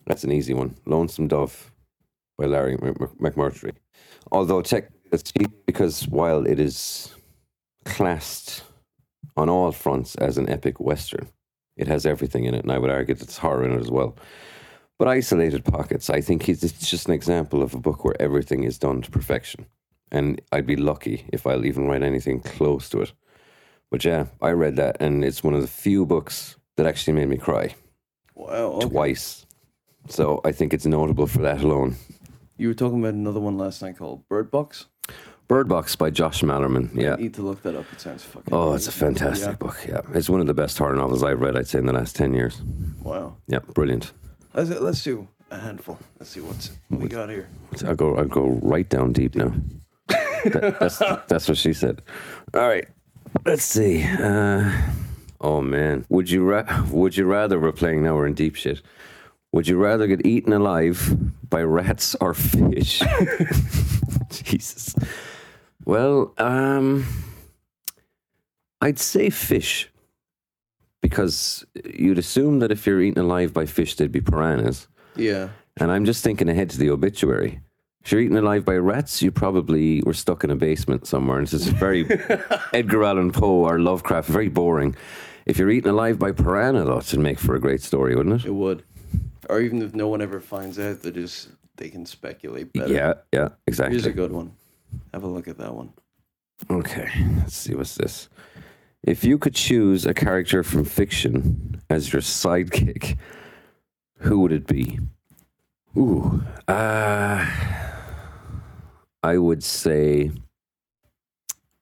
That's 0.07 0.23
an 0.23 0.31
easy 0.31 0.53
one. 0.53 0.75
Lonesome 0.85 1.27
Dove 1.27 1.71
by 2.37 2.45
Larry 2.45 2.77
Mc- 2.81 2.99
Mc- 2.99 3.35
McMurtry. 3.35 3.73
Although 4.31 4.61
technically 4.61 4.97
it's 5.11 5.31
cheap 5.31 5.51
because 5.65 6.07
while 6.07 6.45
it 6.45 6.59
is 6.59 7.13
classed 7.85 8.63
on 9.37 9.49
all 9.49 9.71
fronts 9.71 10.15
as 10.15 10.37
an 10.37 10.49
epic 10.49 10.79
western, 10.79 11.27
it 11.77 11.87
has 11.87 12.05
everything 12.05 12.45
in 12.45 12.53
it, 12.53 12.63
and 12.63 12.71
I 12.71 12.77
would 12.77 12.89
argue 12.89 13.15
that 13.15 13.23
it's 13.23 13.37
horror 13.37 13.63
in 13.65 13.71
it 13.73 13.79
as 13.79 13.89
well. 13.89 14.15
But 14.99 15.07
isolated 15.07 15.65
pockets, 15.65 16.09
I 16.09 16.21
think 16.21 16.43
he's, 16.43 16.63
it's 16.63 16.89
just 16.89 17.07
an 17.07 17.13
example 17.13 17.63
of 17.63 17.73
a 17.73 17.79
book 17.79 18.03
where 18.05 18.19
everything 18.21 18.63
is 18.63 18.77
done 18.77 19.01
to 19.01 19.09
perfection. 19.11 19.65
And 20.11 20.41
I'd 20.51 20.67
be 20.67 20.75
lucky 20.75 21.25
if 21.31 21.47
I'll 21.47 21.65
even 21.65 21.87
write 21.87 22.03
anything 22.03 22.41
close 22.41 22.89
to 22.89 23.01
it. 23.01 23.13
But 23.89 24.05
yeah, 24.05 24.25
I 24.41 24.51
read 24.51 24.75
that, 24.75 24.97
and 24.99 25.23
it's 25.25 25.43
one 25.43 25.53
of 25.53 25.61
the 25.61 25.67
few 25.67 26.05
books 26.05 26.55
that 26.77 26.85
actually 26.85 27.13
made 27.13 27.29
me 27.29 27.37
cry 27.37 27.75
Wow. 28.35 28.73
okay. 28.73 28.89
twice. 28.89 29.45
So 30.07 30.41
I 30.43 30.51
think 30.51 30.73
it's 30.73 30.85
notable 30.85 31.27
for 31.27 31.39
that 31.39 31.61
alone. 31.61 31.95
You 32.57 32.67
were 32.67 32.73
talking 32.73 32.99
about 32.99 33.13
another 33.13 33.39
one 33.39 33.57
last 33.57 33.81
night 33.81 33.97
called 33.97 34.27
Bird 34.29 34.51
Box. 34.51 34.85
Bird 35.47 35.67
Box 35.67 35.95
by 35.95 36.09
Josh 36.09 36.41
Malerman. 36.43 36.89
Yeah. 36.95 37.13
I 37.13 37.15
need 37.17 37.33
to 37.35 37.41
look 37.41 37.61
that 37.63 37.75
up. 37.75 37.85
It 37.91 37.99
sounds 38.01 38.23
fucking. 38.23 38.53
Oh, 38.53 38.73
it's 38.73 38.87
a 38.87 38.91
fantastic 38.91 39.49
Yeah. 39.49 39.55
book. 39.55 39.77
Yeah. 39.87 40.01
It's 40.13 40.29
one 40.29 40.39
of 40.41 40.47
the 40.47 40.53
best 40.53 40.77
horror 40.77 40.95
novels 40.95 41.23
I've 41.23 41.41
read, 41.41 41.57
I'd 41.57 41.67
say, 41.67 41.79
in 41.79 41.85
the 41.85 41.93
last 41.93 42.15
10 42.15 42.33
years. 42.33 42.61
Wow. 43.03 43.35
Yeah, 43.47 43.59
brilliant. 43.59 44.13
Let's, 44.53 44.69
let's 44.69 45.03
do 45.03 45.27
a 45.49 45.57
handful. 45.59 45.97
Let's 46.19 46.31
see 46.31 46.39
what's 46.41 46.71
what 46.89 47.01
we 47.01 47.07
got 47.09 47.29
here. 47.29 47.47
I'll 47.85 47.95
go, 47.95 48.15
I'll 48.15 48.25
go 48.25 48.59
right 48.61 48.87
down 48.87 49.11
deep 49.13 49.35
now. 49.35 49.51
That- 50.07 50.77
that's, 50.79 50.97
that's 51.27 51.47
what 51.49 51.57
she 51.57 51.73
said. 51.73 52.01
All 52.53 52.67
right. 52.67 52.87
Let's 53.45 53.63
see. 53.63 54.03
Uh, 54.03 54.71
oh, 55.41 55.61
man. 55.61 56.05
Would 56.09 56.29
you, 56.29 56.43
ra- 56.43 56.85
would 56.91 57.17
you 57.17 57.25
rather, 57.25 57.59
we're 57.59 57.71
playing 57.73 58.03
now, 58.03 58.15
we're 58.15 58.27
in 58.27 58.33
deep 58.35 58.55
shit. 58.55 58.81
Would 59.53 59.67
you 59.67 59.77
rather 59.77 60.07
get 60.07 60.25
eaten 60.25 60.53
alive 60.53 61.13
by 61.49 61.61
rats 61.63 62.15
or 62.21 62.33
fish? 62.33 63.01
Jesus. 64.29 64.95
Well, 65.85 66.33
um, 66.37 67.05
I'd 68.79 68.99
say 68.99 69.29
fish 69.29 69.89
because 71.01 71.65
you'd 71.93 72.17
assume 72.19 72.59
that 72.59 72.71
if 72.71 72.85
you're 72.85 73.01
eaten 73.01 73.21
alive 73.21 73.53
by 73.53 73.65
fish, 73.65 73.95
they'd 73.95 74.11
be 74.11 74.21
piranhas. 74.21 74.87
Yeah. 75.15 75.49
And 75.77 75.91
I'm 75.91 76.05
just 76.05 76.23
thinking 76.23 76.47
ahead 76.47 76.69
to 76.71 76.77
the 76.77 76.89
obituary. 76.89 77.59
If 78.03 78.11
you're 78.11 78.21
eaten 78.21 78.37
alive 78.37 78.63
by 78.65 78.75
rats, 78.77 79.21
you 79.21 79.31
probably 79.31 80.01
were 80.05 80.13
stuck 80.13 80.43
in 80.43 80.49
a 80.49 80.55
basement 80.55 81.05
somewhere. 81.07 81.39
And 81.39 81.51
it's 81.51 81.65
very 81.65 82.05
Edgar 82.73 83.03
Allan 83.03 83.31
Poe 83.31 83.65
or 83.65 83.79
Lovecraft, 83.79 84.29
very 84.29 84.47
boring. 84.49 84.95
If 85.45 85.57
you're 85.57 85.69
eaten 85.71 85.89
alive 85.89 86.17
by 86.19 86.31
piranha, 86.31 86.83
though, 86.85 86.97
it'd 86.99 87.19
make 87.19 87.39
for 87.39 87.55
a 87.55 87.59
great 87.59 87.81
story, 87.81 88.15
wouldn't 88.15 88.45
It 88.45 88.47
it? 88.47 88.53
would. 88.53 88.83
Or 89.49 89.59
even 89.61 89.81
if 89.81 89.93
no 89.95 90.07
one 90.07 90.21
ever 90.21 90.39
finds 90.39 90.77
out, 90.79 91.01
they 91.01 91.11
just 91.11 91.49
they 91.77 91.89
can 91.89 92.05
speculate 92.05 92.71
better. 92.73 92.93
Yeah, 92.93 93.13
yeah, 93.33 93.49
exactly. 93.67 93.95
Here's 93.95 94.05
a 94.05 94.11
good 94.11 94.31
one. 94.31 94.51
Have 95.13 95.23
a 95.23 95.27
look 95.27 95.47
at 95.47 95.57
that 95.57 95.73
one. 95.73 95.93
Okay, 96.69 97.09
let's 97.37 97.55
see 97.55 97.73
what's 97.73 97.95
this. 97.95 98.29
If 99.03 99.23
you 99.23 99.39
could 99.39 99.55
choose 99.55 100.05
a 100.05 100.13
character 100.13 100.61
from 100.63 100.85
fiction 100.85 101.81
as 101.89 102.13
your 102.13 102.21
sidekick, 102.21 103.17
who 104.19 104.39
would 104.41 104.51
it 104.51 104.67
be? 104.67 104.99
Ooh, 105.97 106.43
uh, 106.67 107.45
I 109.23 109.37
would 109.37 109.63
say, 109.63 110.31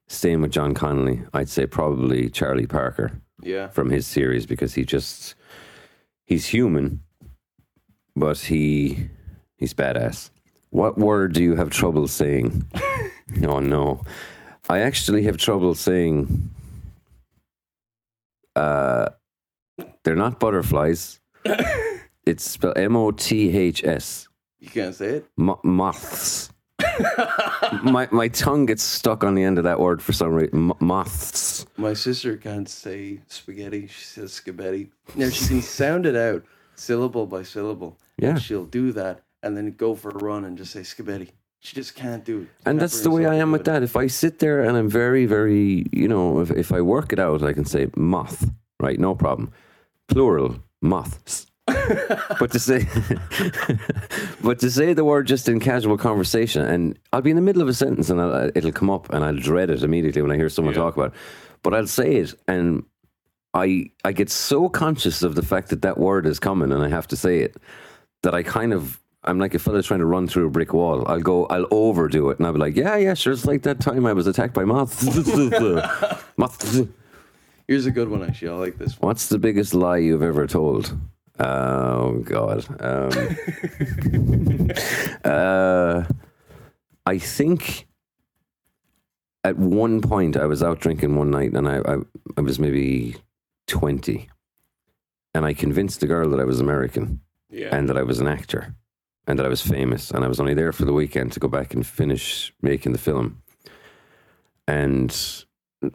staying 0.08 0.42
with 0.42 0.52
John 0.52 0.74
Connolly, 0.74 1.24
I'd 1.34 1.50
say 1.50 1.66
probably 1.66 2.30
Charlie 2.30 2.66
Parker 2.68 3.22
Yeah. 3.42 3.68
from 3.68 3.90
his 3.90 4.08
series 4.08 4.46
because 4.46 4.74
he 4.76 4.86
just 4.86 5.36
he's 6.26 6.48
human, 6.48 7.02
but 8.16 8.38
he 8.38 9.10
he's 9.58 9.74
badass. 9.74 10.30
What 10.72 10.98
word 10.98 11.34
do 11.34 11.44
you 11.44 11.56
have 11.56 11.70
trouble 11.70 12.08
saying? 12.08 12.66
oh 13.44 13.60
no, 13.60 14.02
I 14.70 14.80
actually 14.80 15.24
have 15.24 15.38
trouble 15.38 15.76
saying. 15.76 16.50
Uh, 18.56 19.10
they're 20.04 20.16
not 20.16 20.40
butterflies. 20.40 21.20
it's 22.26 22.44
spelled 22.44 22.78
M 22.78 22.96
O 22.96 23.12
T 23.12 23.56
H 23.56 23.84
S. 23.84 24.28
You 24.60 24.70
can't 24.70 24.94
say 24.94 25.08
it. 25.08 25.26
Mo- 25.38 25.60
Moths. 25.64 26.52
my 27.84 28.08
my 28.12 28.28
tongue 28.30 28.66
gets 28.66 28.84
stuck 28.84 29.24
on 29.24 29.36
the 29.36 29.44
end 29.44 29.58
of 29.58 29.64
that 29.64 29.80
word 29.80 30.02
for 30.02 30.14
some 30.14 30.34
reason. 30.34 30.60
Mo- 30.60 30.78
Moths. 30.80 31.66
My 31.78 31.94
sister 31.94 32.38
can't 32.38 32.68
say 32.68 33.22
spaghetti. 33.28 33.88
She 33.88 34.04
says 34.04 34.34
spaghetti. 34.34 34.92
Now 35.16 35.30
she 35.30 35.48
can 35.48 35.62
sound 35.62 36.06
it 36.06 36.16
out 36.16 36.44
syllable 36.80 37.26
by 37.26 37.44
syllable. 37.44 37.98
Yeah. 38.18 38.38
She'll 38.38 38.66
do 38.66 38.92
that 38.94 39.22
and 39.44 39.56
then 39.56 39.72
go 39.72 39.96
for 39.96 40.10
a 40.10 40.18
run 40.18 40.46
and 40.46 40.58
just 40.58 40.72
say 40.72 40.84
spaghetti. 40.84 41.32
She 41.62 41.76
just 41.76 41.96
can't 41.96 42.24
do 42.24 42.42
it. 42.42 42.48
She 42.64 42.70
And 42.70 42.80
that's 42.80 43.02
the 43.02 43.12
way 43.12 43.26
I 43.26 43.36
am 43.36 43.52
with 43.52 43.62
it. 43.62 43.66
that. 43.66 43.84
If 43.84 43.98
I 43.98 44.08
sit 44.08 44.40
there 44.40 44.64
and 44.64 44.78
I'm 44.78 44.90
very, 44.90 45.26
very, 45.26 45.86
you 45.92 46.08
know, 46.08 46.40
if, 46.40 46.52
if 46.52 46.72
I 46.72 46.82
work 46.82 47.12
it 47.12 47.20
out, 47.20 47.44
I 47.44 47.52
can 47.54 47.66
say 47.66 47.90
moth, 47.96 48.50
right? 48.80 48.98
No 49.00 49.14
problem. 49.14 49.52
Plural, 50.08 50.56
moths. 50.82 51.46
but 52.40 52.52
to 52.52 52.60
say, 52.60 52.88
but 54.42 54.58
to 54.60 54.72
say 54.72 54.94
the 54.94 55.04
word 55.04 55.28
just 55.28 55.48
in 55.48 55.60
casual 55.60 55.98
conversation, 55.98 56.64
and 56.66 56.98
I'll 57.14 57.22
be 57.22 57.30
in 57.30 57.36
the 57.36 57.42
middle 57.44 57.62
of 57.62 57.68
a 57.68 57.74
sentence 57.74 58.10
and 58.10 58.20
I'll, 58.20 58.50
it'll 58.56 58.72
come 58.72 58.90
up, 58.90 59.12
and 59.14 59.24
I'll 59.24 59.36
dread 59.36 59.70
it 59.70 59.84
immediately 59.84 60.22
when 60.22 60.32
I 60.32 60.36
hear 60.36 60.50
someone 60.50 60.74
talk 60.74 60.96
about 60.96 61.14
it. 61.14 61.20
But 61.62 61.74
I'll 61.76 61.88
say 61.88 62.16
it, 62.16 62.34
and 62.48 62.86
I 63.54 63.92
I 64.04 64.12
get 64.12 64.30
so 64.30 64.70
conscious 64.70 65.24
of 65.24 65.36
the 65.36 65.42
fact 65.42 65.70
that 65.70 65.82
that 65.82 65.98
word 65.98 66.26
is 66.26 66.40
coming, 66.40 66.72
and 66.72 66.84
I 66.84 66.90
have 66.90 67.08
to 67.08 67.18
say 67.18 67.40
it, 67.40 67.58
that 68.24 68.34
I 68.34 68.44
kind 68.44 68.74
of 68.74 69.00
I'm 69.24 69.40
like 69.40 69.54
a 69.54 69.60
fella 69.60 69.84
trying 69.84 70.00
to 70.00 70.06
run 70.06 70.28
through 70.28 70.48
a 70.48 70.50
brick 70.50 70.74
wall. 70.74 71.04
I'll 71.08 71.20
go, 71.20 71.46
I'll 71.48 71.68
overdo 71.72 72.30
it, 72.30 72.38
and 72.38 72.48
I'll 72.48 72.54
be 72.54 72.60
like, 72.60 72.76
yeah, 72.76 72.96
yeah, 72.96 73.14
sure. 73.14 73.34
It's 73.34 73.46
like 73.46 73.64
that 73.64 73.80
time 73.80 74.06
I 74.06 74.14
was 74.14 74.28
attacked 74.28 74.54
by 74.54 74.64
moths. 74.64 75.04
moths. 76.38 76.82
Here's 77.68 77.86
a 77.86 77.92
good 77.92 78.10
one, 78.10 78.24
actually. 78.24 78.50
I 78.50 78.54
like 78.54 78.78
this 78.78 79.00
one. 79.00 79.10
What's 79.10 79.28
the 79.28 79.38
biggest 79.38 79.74
lie 79.74 79.98
you've 79.98 80.24
ever 80.24 80.48
told? 80.48 80.98
Oh 81.40 82.20
God. 82.20 82.66
Um, 82.82 83.12
uh, 85.24 86.04
I 87.06 87.18
think 87.18 87.88
at 89.44 89.58
one 89.58 90.02
point 90.02 90.38
I 90.38 90.46
was 90.46 90.64
out 90.64 90.80
drinking 90.80 91.16
one 91.16 91.32
night, 91.32 91.54
and 91.54 91.68
I, 91.68 91.80
I 91.86 91.98
I 92.38 92.42
was 92.42 92.60
maybe 92.60 93.16
twenty, 93.70 94.30
and 95.34 95.46
I 95.46 95.54
convinced 95.54 96.00
the 96.02 96.08
girl 96.08 96.30
that 96.32 96.40
I 96.40 96.44
was 96.44 96.60
American 96.60 97.22
Yeah. 97.50 97.70
and 97.76 97.88
that 97.90 97.98
I 97.98 98.04
was 98.04 98.20
an 98.20 98.28
actor 98.28 98.76
and 99.28 99.38
that 99.40 99.46
I 99.46 99.50
was 99.50 99.62
famous 99.62 100.12
and 100.12 100.26
I 100.26 100.28
was 100.28 100.40
only 100.40 100.54
there 100.56 100.72
for 100.74 100.86
the 100.86 100.94
weekend 100.94 101.32
to 101.34 101.40
go 101.40 101.48
back 101.48 101.74
and 101.74 101.86
finish 101.86 102.52
making 102.62 102.92
the 102.94 102.98
film. 102.98 103.42
And 104.68 105.16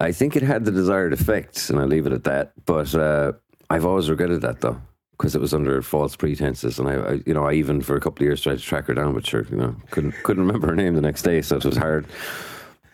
I 0.00 0.12
think 0.12 0.36
it 0.36 0.42
had 0.42 0.64
the 0.64 0.72
desired 0.72 1.12
effect, 1.12 1.70
and 1.70 1.78
I 1.78 1.84
leave 1.84 2.06
it 2.06 2.12
at 2.12 2.24
that. 2.24 2.52
But 2.66 2.94
uh, 2.94 3.32
I've 3.70 3.86
always 3.86 4.10
regretted 4.10 4.40
that 4.42 4.60
though, 4.60 4.80
because 5.12 5.34
it 5.34 5.40
was 5.40 5.54
under 5.54 5.80
false 5.82 6.16
pretenses, 6.16 6.78
and 6.78 6.88
I, 6.88 6.94
I, 6.94 7.12
you 7.26 7.32
know, 7.34 7.44
I 7.44 7.52
even 7.54 7.80
for 7.80 7.96
a 7.96 8.00
couple 8.00 8.22
of 8.22 8.26
years 8.26 8.40
tried 8.42 8.58
to 8.58 8.64
track 8.64 8.86
her 8.86 8.94
down, 8.94 9.14
but 9.14 9.26
sure, 9.26 9.46
you 9.50 9.56
know, 9.56 9.76
couldn't 9.90 10.14
couldn't 10.24 10.44
remember 10.46 10.66
her 10.68 10.76
name 10.76 10.94
the 10.94 11.00
next 11.00 11.22
day, 11.22 11.40
so 11.42 11.56
it 11.56 11.64
was 11.64 11.76
hard. 11.76 12.06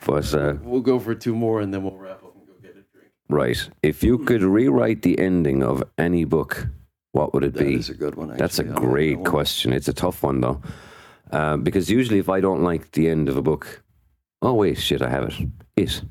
But 0.06 0.32
uh, 0.34 0.54
We'll 0.62 0.80
go 0.80 0.98
for 0.98 1.14
two 1.14 1.34
more 1.34 1.60
and 1.60 1.72
then 1.74 1.82
we'll 1.82 1.96
wrap 1.96 2.22
up 2.22 2.34
and 2.34 2.46
go 2.46 2.54
get 2.62 2.70
a 2.70 2.84
drink. 2.96 3.10
Right, 3.32 3.68
if 3.82 4.02
you 4.02 4.18
could 4.18 4.42
rewrite 4.42 5.02
the 5.02 5.18
ending 5.18 5.62
of 5.62 5.82
any 5.98 6.24
book, 6.24 6.66
what 7.12 7.32
would 7.34 7.44
it 7.44 7.54
That 7.54 7.64
be? 7.64 7.76
That's 7.76 7.88
a 7.88 7.94
good 7.94 8.14
one. 8.14 8.30
Actually. 8.30 8.38
That's 8.40 8.58
a 8.58 8.62
like 8.62 8.74
that 8.74 8.80
great 8.80 9.24
question. 9.24 9.72
It's 9.72 9.88
a 9.88 9.92
tough 9.92 10.22
one 10.22 10.40
though, 10.40 10.60
um, 11.32 11.62
because 11.62 11.90
usually 11.90 12.18
if 12.18 12.28
I 12.28 12.40
don't 12.40 12.62
like 12.62 12.92
the 12.92 13.08
end 13.08 13.28
of 13.28 13.36
a 13.36 13.42
book, 13.42 13.82
oh 14.42 14.54
wait, 14.54 14.78
shit, 14.78 15.02
I 15.02 15.08
have 15.08 15.24
it. 15.24 15.34
It. 15.76 16.02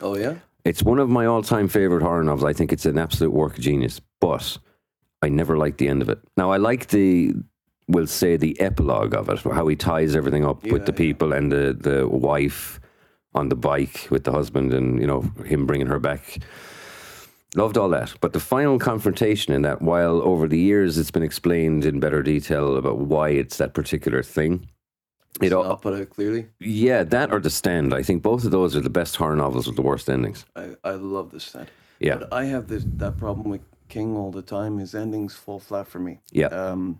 Oh 0.00 0.16
yeah. 0.16 0.36
It's 0.64 0.82
one 0.82 0.98
of 0.98 1.10
my 1.10 1.26
all-time 1.26 1.68
favorite 1.68 2.02
horror 2.02 2.24
novels. 2.24 2.44
I 2.44 2.54
think 2.54 2.72
it's 2.72 2.86
an 2.86 2.96
absolute 2.96 3.32
work 3.32 3.58
of 3.58 3.60
genius, 3.62 4.00
but 4.18 4.56
I 5.20 5.28
never 5.28 5.58
liked 5.58 5.76
the 5.76 5.88
end 5.88 6.00
of 6.00 6.08
it. 6.08 6.18
Now 6.38 6.52
I 6.52 6.56
like 6.56 6.86
the, 6.88 7.34
we'll 7.86 8.06
say 8.06 8.38
the 8.38 8.58
epilogue 8.60 9.14
of 9.14 9.28
it, 9.28 9.40
how 9.40 9.66
he 9.66 9.76
ties 9.76 10.16
everything 10.16 10.46
up 10.46 10.62
with 10.62 10.72
Yeah, 10.72 10.86
the 10.86 10.92
yeah. 10.92 10.96
people 10.96 11.32
and 11.34 11.52
the 11.52 11.76
the 11.78 12.08
wife 12.08 12.80
on 13.34 13.48
the 13.48 13.56
bike 13.56 14.08
with 14.10 14.24
the 14.24 14.32
husband, 14.32 14.72
and 14.72 15.00
you 15.00 15.06
know 15.06 15.22
him 15.44 15.66
bringing 15.66 15.86
her 15.88 15.98
back. 15.98 16.38
Loved 17.56 17.78
all 17.78 17.88
that, 17.90 18.12
but 18.20 18.32
the 18.32 18.40
final 18.40 18.80
confrontation 18.80 19.54
in 19.54 19.62
that, 19.62 19.80
while 19.80 20.20
over 20.22 20.48
the 20.48 20.58
years 20.58 20.98
it's 20.98 21.12
been 21.12 21.22
explained 21.22 21.84
in 21.84 22.00
better 22.00 22.20
detail 22.20 22.76
about 22.76 22.98
why 22.98 23.28
it's 23.28 23.58
that 23.58 23.74
particular 23.74 24.24
thing, 24.24 24.66
it 25.40 25.52
all, 25.52 25.62
not 25.62 25.80
put 25.80 25.94
out 25.94 26.10
clearly. 26.10 26.48
yeah, 26.58 27.04
that 27.04 27.32
or 27.32 27.38
The 27.38 27.50
Stand. 27.50 27.94
I 27.94 28.02
think 28.02 28.22
both 28.24 28.44
of 28.44 28.50
those 28.50 28.74
are 28.74 28.80
the 28.80 28.90
best 28.90 29.14
horror 29.14 29.36
novels 29.36 29.68
with 29.68 29.76
the 29.76 29.82
worst 29.82 30.10
endings. 30.10 30.44
I, 30.56 30.70
I 30.82 30.92
love 30.92 31.30
this 31.30 31.44
stand. 31.44 31.68
Yeah, 32.00 32.16
But 32.16 32.32
I 32.32 32.44
have 32.46 32.66
this 32.66 32.84
that 32.96 33.18
problem 33.18 33.50
with 33.50 33.60
King 33.88 34.16
all 34.16 34.32
the 34.32 34.42
time. 34.42 34.78
His 34.78 34.92
endings 34.94 35.34
fall 35.36 35.60
flat 35.60 35.86
for 35.86 36.00
me. 36.00 36.18
yeah. 36.32 36.46
Um, 36.48 36.98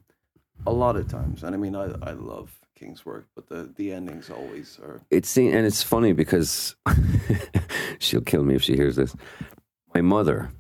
a 0.69 0.73
lot 0.73 0.95
of 0.95 1.09
times, 1.09 1.43
and 1.43 1.53
I 1.53 1.59
mean, 1.59 1.75
I 1.75 1.87
I 2.01 2.13
love 2.13 2.61
King's 2.75 3.07
work, 3.07 3.29
but 3.35 3.49
the 3.49 3.73
the 3.77 3.93
endings 3.93 4.31
always 4.31 4.79
are. 4.83 5.01
It's 5.11 5.37
and 5.37 5.67
it's 5.67 5.83
funny 5.83 6.13
because 6.13 6.75
she'll 7.99 8.21
kill 8.21 8.45
me 8.45 8.55
if 8.55 8.63
she 8.63 8.77
hears 8.77 8.97
this. 8.97 9.15
My 9.95 10.01
mother 10.01 10.51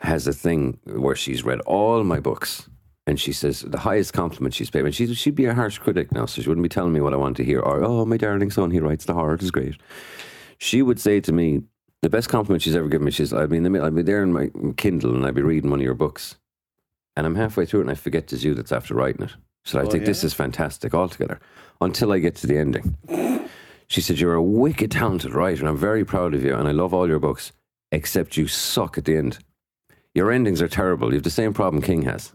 has 0.00 0.26
a 0.26 0.32
thing 0.32 0.78
where 0.84 1.16
she's 1.16 1.44
read 1.44 1.60
all 1.62 2.04
my 2.04 2.20
books, 2.20 2.68
and 3.06 3.18
she 3.18 3.32
says 3.32 3.62
the 3.62 3.78
highest 3.78 4.12
compliment 4.12 4.54
she's 4.54 4.70
paid. 4.70 4.84
And 4.84 4.94
she 4.94 5.12
she'd 5.14 5.34
be 5.34 5.46
a 5.46 5.54
harsh 5.54 5.78
critic 5.78 6.12
now, 6.12 6.26
so 6.26 6.42
she 6.42 6.48
wouldn't 6.48 6.62
be 6.62 6.68
telling 6.68 6.92
me 6.92 7.00
what 7.00 7.14
I 7.14 7.16
want 7.16 7.36
to 7.38 7.44
hear. 7.44 7.60
Or 7.60 7.82
oh, 7.84 8.04
my 8.04 8.16
darling 8.16 8.50
son, 8.50 8.70
he 8.70 8.80
writes 8.80 9.06
the 9.06 9.14
horror. 9.14 9.36
is 9.40 9.50
great. 9.50 9.76
She 10.58 10.82
would 10.82 11.00
say 11.00 11.20
to 11.20 11.32
me, 11.32 11.62
the 12.02 12.10
best 12.10 12.28
compliment 12.28 12.62
she's 12.62 12.76
ever 12.76 12.88
given 12.88 13.06
me. 13.06 13.10
She's 13.10 13.32
I'd 13.32 13.50
be 13.50 13.56
in 13.56 13.62
the 13.64 13.70
middle, 13.70 13.86
I'd 13.86 13.94
be 13.94 14.02
there 14.02 14.22
in 14.22 14.32
my 14.32 14.50
Kindle, 14.76 15.14
and 15.14 15.26
I'd 15.26 15.34
be 15.34 15.42
reading 15.42 15.70
one 15.70 15.80
of 15.80 15.84
your 15.84 15.94
books. 15.94 16.36
and 17.16 17.26
I'm 17.26 17.34
halfway 17.34 17.66
through 17.66 17.80
it 17.80 17.84
and 17.84 17.90
I 17.90 17.94
forget 17.94 18.32
it's 18.32 18.44
you 18.44 18.54
that's 18.54 18.72
after 18.72 18.94
writing 18.94 19.22
it. 19.22 19.32
So 19.64 19.78
I 19.78 19.82
Oh, 19.82 19.86
think 19.90 20.04
this 20.04 20.24
is 20.24 20.34
fantastic 20.34 20.94
altogether 20.94 21.40
until 21.80 22.12
I 22.12 22.18
get 22.18 22.34
to 22.36 22.46
the 22.46 22.58
ending. 22.58 22.96
She 23.88 24.00
said, 24.00 24.18
You're 24.18 24.34
a 24.34 24.42
wicked 24.42 24.90
talented 24.90 25.34
writer, 25.34 25.60
and 25.60 25.68
I'm 25.68 25.76
very 25.76 26.04
proud 26.04 26.34
of 26.34 26.42
you, 26.44 26.54
and 26.54 26.68
I 26.68 26.72
love 26.72 26.92
all 26.94 27.08
your 27.08 27.18
books, 27.18 27.52
except 27.92 28.36
you 28.36 28.46
suck 28.46 28.98
at 28.98 29.04
the 29.04 29.16
end. 29.16 29.38
Your 30.14 30.30
endings 30.32 30.60
are 30.60 30.68
terrible. 30.68 31.08
You 31.08 31.14
have 31.16 31.22
the 31.22 31.30
same 31.30 31.52
problem 31.54 31.82
King 31.82 32.02
has. 32.02 32.32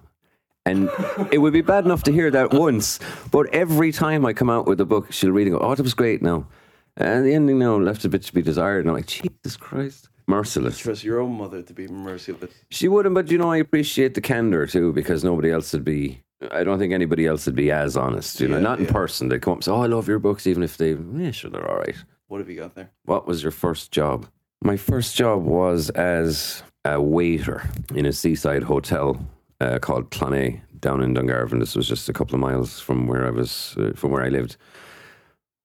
And 0.65 0.89
it 1.31 1.39
would 1.39 1.51
be 1.53 1.61
bad 1.61 1.83
enough 1.85 2.03
to 2.03 2.11
hear 2.11 2.31
that 2.31 2.53
once, 2.53 2.99
but 3.31 3.47
every 3.53 3.91
time 3.91 4.25
I 4.25 4.31
come 4.33 4.49
out 4.49 4.65
with 4.65 4.79
a 4.79 4.85
book, 4.85 5.11
she'll 5.11 5.31
read 5.31 5.47
and 5.47 5.57
go, 5.57 5.63
Oh, 5.63 5.75
that 5.75 5.83
was 5.83 5.93
great 5.93 6.21
now. 6.21 6.47
And 6.95 7.25
the 7.25 7.33
ending 7.33 7.59
now 7.59 7.75
left 7.75 8.05
a 8.05 8.09
bit 8.09 8.21
to 8.23 8.33
be 8.33 8.41
desired. 8.41 8.81
And 8.81 8.89
I'm 8.89 8.95
like, 8.95 9.07
Jesus 9.07 9.57
Christ. 9.57 10.09
Merciless. 10.25 10.77
Trust 10.77 11.03
your 11.03 11.19
own 11.19 11.33
mother 11.37 11.61
to 11.61 11.73
be 11.73 11.87
merciless. 11.89 12.51
She 12.69 12.87
wouldn't, 12.87 13.13
but 13.13 13.29
you 13.29 13.37
know, 13.37 13.51
I 13.51 13.57
appreciate 13.57 14.13
the 14.13 14.21
candor 14.21 14.65
too 14.65 14.93
because 14.93 15.23
nobody 15.23 15.51
else 15.51 15.73
would 15.73 15.83
be. 15.83 16.21
I 16.51 16.63
don't 16.63 16.79
think 16.79 16.93
anybody 16.93 17.25
else 17.25 17.45
would 17.45 17.55
be 17.55 17.71
as 17.71 17.95
honest. 17.97 18.39
You 18.39 18.47
know, 18.47 18.57
Yeah, 18.57 18.61
not 18.63 18.79
in 18.79 18.85
yeah. 18.85 18.91
person. 18.91 19.29
They 19.29 19.39
come 19.39 19.53
up 19.53 19.57
and 19.57 19.63
say, 19.63 19.71
"Oh, 19.71 19.81
I 19.81 19.87
love 19.87 20.07
your 20.07 20.19
books," 20.19 20.45
even 20.47 20.63
if 20.63 20.77
they, 20.77 20.93
yeah, 20.93 21.31
sure, 21.31 21.49
they're 21.51 21.69
all 21.69 21.77
right. 21.77 21.95
What 22.27 22.39
have 22.39 22.49
you 22.49 22.57
got 22.57 22.75
there? 22.75 22.89
What 23.05 23.27
was 23.27 23.43
your 23.43 23.51
first 23.51 23.91
job? 23.91 24.27
My 24.63 24.77
first 24.77 25.15
job 25.15 25.43
was 25.43 25.89
as 25.91 26.63
a 26.85 27.01
waiter 27.01 27.63
in 27.95 28.05
a 28.05 28.13
seaside 28.13 28.63
hotel 28.63 29.25
uh, 29.61 29.79
called 29.79 30.09
Clonea 30.11 30.61
down 30.79 31.01
in 31.01 31.13
Dungarvan. 31.13 31.59
This 31.59 31.75
was 31.75 31.87
just 31.87 32.09
a 32.09 32.13
couple 32.13 32.35
of 32.35 32.41
miles 32.41 32.79
from 32.79 33.07
where 33.07 33.25
I 33.25 33.29
was, 33.29 33.75
uh, 33.77 33.91
from 33.95 34.11
where 34.11 34.23
I 34.23 34.29
lived. 34.29 34.57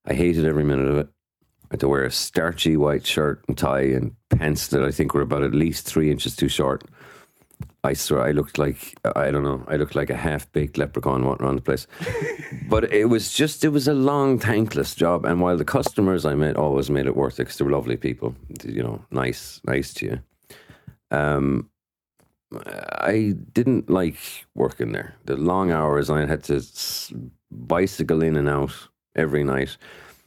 I 0.06 0.14
hated 0.14 0.44
every 0.44 0.64
minute 0.64 0.88
of 0.88 0.98
it. 0.98 1.08
I 1.70 1.74
had 1.74 1.80
to 1.80 1.88
wear 1.88 2.04
a 2.04 2.10
starchy 2.10 2.76
white 2.76 3.04
shirt 3.06 3.44
and 3.46 3.56
tie 3.58 3.82
and 3.82 4.14
pants 4.30 4.68
that 4.68 4.82
I 4.82 4.90
think 4.90 5.12
were 5.14 5.20
about 5.22 5.42
at 5.42 5.54
least 5.54 5.86
three 5.86 6.10
inches 6.10 6.34
too 6.34 6.48
short. 6.48 6.84
I 7.84 7.92
swear, 7.92 8.22
I 8.22 8.32
looked 8.32 8.58
like 8.58 8.94
I 9.16 9.30
don't 9.30 9.44
know. 9.44 9.64
I 9.68 9.76
looked 9.76 9.94
like 9.94 10.10
a 10.10 10.16
half 10.16 10.50
baked 10.52 10.78
leprechaun 10.78 11.24
walking 11.24 11.46
around 11.46 11.56
the 11.56 11.62
place. 11.62 11.86
but 12.68 12.92
it 12.92 13.06
was 13.06 13.32
just 13.32 13.64
it 13.64 13.70
was 13.70 13.88
a 13.88 13.94
long, 13.94 14.38
thankless 14.38 14.94
job. 14.94 15.24
And 15.24 15.40
while 15.40 15.56
the 15.56 15.64
customers 15.64 16.24
I 16.24 16.34
met 16.34 16.56
always 16.56 16.90
made 16.90 17.06
it 17.06 17.16
worth 17.16 17.34
it 17.34 17.44
because 17.44 17.56
they 17.56 17.64
were 17.64 17.70
lovely 17.70 17.96
people, 17.96 18.34
you 18.64 18.82
know, 18.82 19.04
nice, 19.10 19.60
nice 19.64 19.94
to 19.94 20.06
you. 20.06 20.20
Um, 21.10 21.70
I 22.52 23.34
didn't 23.52 23.90
like 23.90 24.46
working 24.54 24.92
there. 24.92 25.14
The 25.24 25.36
long 25.36 25.70
hours, 25.70 26.10
I 26.10 26.26
had 26.26 26.44
to 26.44 26.62
bicycle 27.50 28.22
in 28.22 28.36
and 28.36 28.48
out 28.48 28.72
every 29.14 29.44
night. 29.44 29.76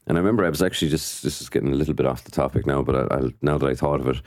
And 0.07 0.17
I 0.17 0.21
remember 0.21 0.45
I 0.45 0.49
was 0.49 0.61
actually 0.61 0.89
just 0.89 1.23
this 1.23 1.41
is 1.41 1.49
getting 1.49 1.71
a 1.71 1.75
little 1.75 1.93
bit 1.93 2.05
off 2.05 2.23
the 2.23 2.31
topic 2.31 2.65
now, 2.65 2.81
but 2.81 2.95
I, 2.95 3.15
I, 3.15 3.21
now 3.41 3.57
that 3.57 3.69
I 3.69 3.75
thought 3.75 3.99
of 3.99 4.07
it, 4.07 4.21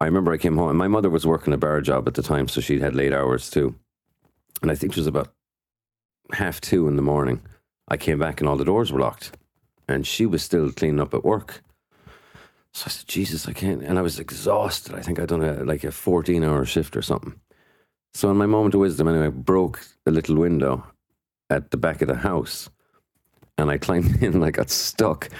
I 0.00 0.04
remember 0.04 0.32
I 0.32 0.36
came 0.36 0.56
home. 0.56 0.68
and 0.68 0.78
My 0.78 0.88
mother 0.88 1.10
was 1.10 1.26
working 1.26 1.52
a 1.52 1.58
bar 1.58 1.80
job 1.80 2.06
at 2.06 2.14
the 2.14 2.22
time, 2.22 2.48
so 2.48 2.60
she'd 2.60 2.82
had 2.82 2.94
late 2.94 3.12
hours 3.12 3.50
too. 3.50 3.74
And 4.62 4.70
I 4.70 4.74
think 4.74 4.92
it 4.92 4.98
was 4.98 5.06
about 5.06 5.32
half 6.32 6.60
two 6.60 6.88
in 6.88 6.96
the 6.96 7.02
morning. 7.02 7.40
I 7.88 7.96
came 7.96 8.18
back 8.18 8.40
and 8.40 8.48
all 8.48 8.56
the 8.56 8.64
doors 8.64 8.92
were 8.92 9.00
locked, 9.00 9.36
and 9.88 10.06
she 10.06 10.26
was 10.26 10.42
still 10.42 10.70
cleaning 10.72 11.00
up 11.00 11.14
at 11.14 11.24
work. 11.24 11.62
So 12.72 12.84
I 12.86 12.90
said, 12.90 13.08
"Jesus, 13.08 13.48
I 13.48 13.52
can't." 13.52 13.82
And 13.82 13.98
I 13.98 14.02
was 14.02 14.18
exhausted. 14.18 14.94
I 14.94 15.00
think 15.00 15.18
I'd 15.18 15.28
done 15.28 15.42
a, 15.42 15.64
like 15.64 15.84
a 15.84 15.92
fourteen-hour 15.92 16.64
shift 16.66 16.96
or 16.96 17.02
something. 17.02 17.40
So 18.12 18.30
in 18.30 18.36
my 18.36 18.46
moment 18.46 18.74
of 18.74 18.80
wisdom, 18.80 19.08
anyway, 19.08 19.26
I 19.26 19.30
broke 19.30 19.86
a 20.06 20.10
little 20.10 20.36
window 20.36 20.84
at 21.48 21.70
the 21.70 21.76
back 21.76 22.02
of 22.02 22.08
the 22.08 22.16
house, 22.16 22.68
and 23.56 23.70
I 23.70 23.78
climbed 23.78 24.16
in 24.22 24.34
and 24.34 24.44
I 24.44 24.50
got 24.50 24.68
stuck. 24.68 25.30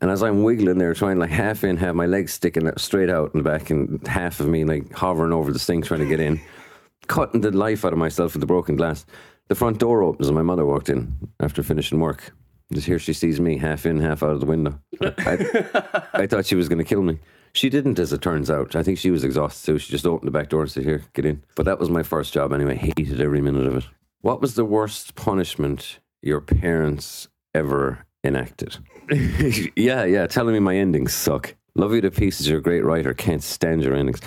And 0.00 0.10
as 0.10 0.22
I'm 0.22 0.42
wiggling 0.42 0.78
there, 0.78 0.94
trying 0.94 1.18
like 1.18 1.30
half 1.30 1.62
in, 1.62 1.76
have 1.76 1.94
my 1.94 2.06
legs 2.06 2.32
sticking 2.32 2.70
straight 2.78 3.10
out 3.10 3.34
in 3.34 3.42
the 3.42 3.48
back, 3.48 3.70
and 3.70 4.06
half 4.06 4.40
of 4.40 4.48
me 4.48 4.64
like 4.64 4.92
hovering 4.92 5.32
over 5.32 5.52
the 5.52 5.58
thing 5.58 5.82
trying 5.82 6.00
to 6.00 6.06
get 6.06 6.20
in, 6.20 6.40
cutting 7.06 7.42
the 7.42 7.50
life 7.50 7.84
out 7.84 7.92
of 7.92 7.98
myself 7.98 8.34
with 8.34 8.40
the 8.40 8.46
broken 8.46 8.76
glass. 8.76 9.04
The 9.48 9.54
front 9.54 9.78
door 9.78 10.02
opens 10.02 10.28
and 10.28 10.36
my 10.36 10.42
mother 10.42 10.64
walked 10.64 10.88
in 10.88 11.16
after 11.40 11.62
finishing 11.62 12.00
work. 12.00 12.32
Just 12.72 12.86
here 12.86 13.00
she 13.00 13.12
sees 13.12 13.40
me 13.40 13.58
half 13.58 13.84
in, 13.84 14.00
half 14.00 14.22
out 14.22 14.30
of 14.30 14.40
the 14.40 14.46
window. 14.46 14.80
I, 15.02 16.06
I 16.14 16.26
thought 16.26 16.46
she 16.46 16.54
was 16.54 16.68
going 16.68 16.78
to 16.78 16.84
kill 16.84 17.02
me. 17.02 17.18
She 17.52 17.68
didn't, 17.68 17.98
as 17.98 18.12
it 18.12 18.22
turns 18.22 18.48
out. 18.48 18.76
I 18.76 18.84
think 18.84 18.96
she 18.96 19.10
was 19.10 19.24
exhausted 19.24 19.64
so 19.64 19.76
She 19.78 19.90
just 19.90 20.06
opened 20.06 20.28
the 20.28 20.32
back 20.32 20.50
door 20.50 20.62
and 20.62 20.70
said, 20.70 20.84
"Here, 20.84 21.02
get 21.14 21.24
in." 21.24 21.42
But 21.56 21.64
that 21.64 21.80
was 21.80 21.90
my 21.90 22.04
first 22.04 22.32
job 22.32 22.52
anyway. 22.52 22.76
Hated 22.76 23.20
every 23.20 23.40
minute 23.40 23.66
of 23.66 23.76
it. 23.76 23.84
What 24.20 24.40
was 24.40 24.54
the 24.54 24.64
worst 24.64 25.16
punishment 25.16 25.98
your 26.22 26.40
parents 26.40 27.26
ever 27.54 28.06
enacted? 28.24 28.76
yeah, 29.76 30.04
yeah. 30.04 30.26
Telling 30.26 30.54
me 30.54 30.60
my 30.60 30.76
endings 30.76 31.14
suck. 31.14 31.54
Love 31.76 31.94
you 31.94 32.00
to 32.00 32.10
pieces. 32.10 32.48
You're 32.48 32.58
a 32.58 32.62
great 32.62 32.84
writer. 32.84 33.14
Can't 33.14 33.42
stand 33.42 33.82
your 33.82 33.94
endings. 33.94 34.20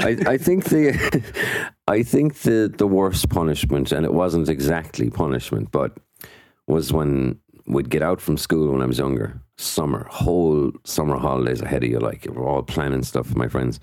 I, 0.00 0.16
I 0.26 0.38
think 0.38 0.64
the, 0.64 1.70
I 1.88 2.02
think 2.02 2.40
the 2.40 2.72
the 2.76 2.86
worst 2.86 3.28
punishment, 3.28 3.92
and 3.92 4.04
it 4.04 4.12
wasn't 4.12 4.48
exactly 4.48 5.10
punishment, 5.10 5.70
but 5.70 5.96
was 6.66 6.92
when 6.92 7.38
we'd 7.66 7.90
get 7.90 8.02
out 8.02 8.20
from 8.20 8.36
school 8.36 8.72
when 8.72 8.82
I 8.82 8.86
was 8.86 8.98
younger. 8.98 9.40
Summer, 9.56 10.06
whole 10.10 10.72
summer 10.84 11.18
holidays 11.18 11.60
ahead 11.60 11.82
of 11.82 11.90
you. 11.90 11.98
Like 11.98 12.26
we're 12.30 12.46
all 12.46 12.62
planning 12.62 13.02
stuff 13.02 13.28
with 13.28 13.36
my 13.36 13.48
friends, 13.48 13.80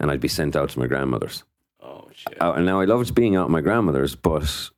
and 0.00 0.10
I'd 0.10 0.20
be 0.20 0.28
sent 0.28 0.56
out 0.56 0.70
to 0.70 0.78
my 0.78 0.86
grandmother's. 0.86 1.44
Oh 1.80 2.08
shit. 2.12 2.40
Uh, 2.40 2.54
and 2.54 2.66
now 2.66 2.80
I 2.80 2.84
loved 2.84 3.14
being 3.14 3.36
out 3.36 3.44
at 3.44 3.50
my 3.50 3.60
grandmother's, 3.60 4.14
but 4.14 4.70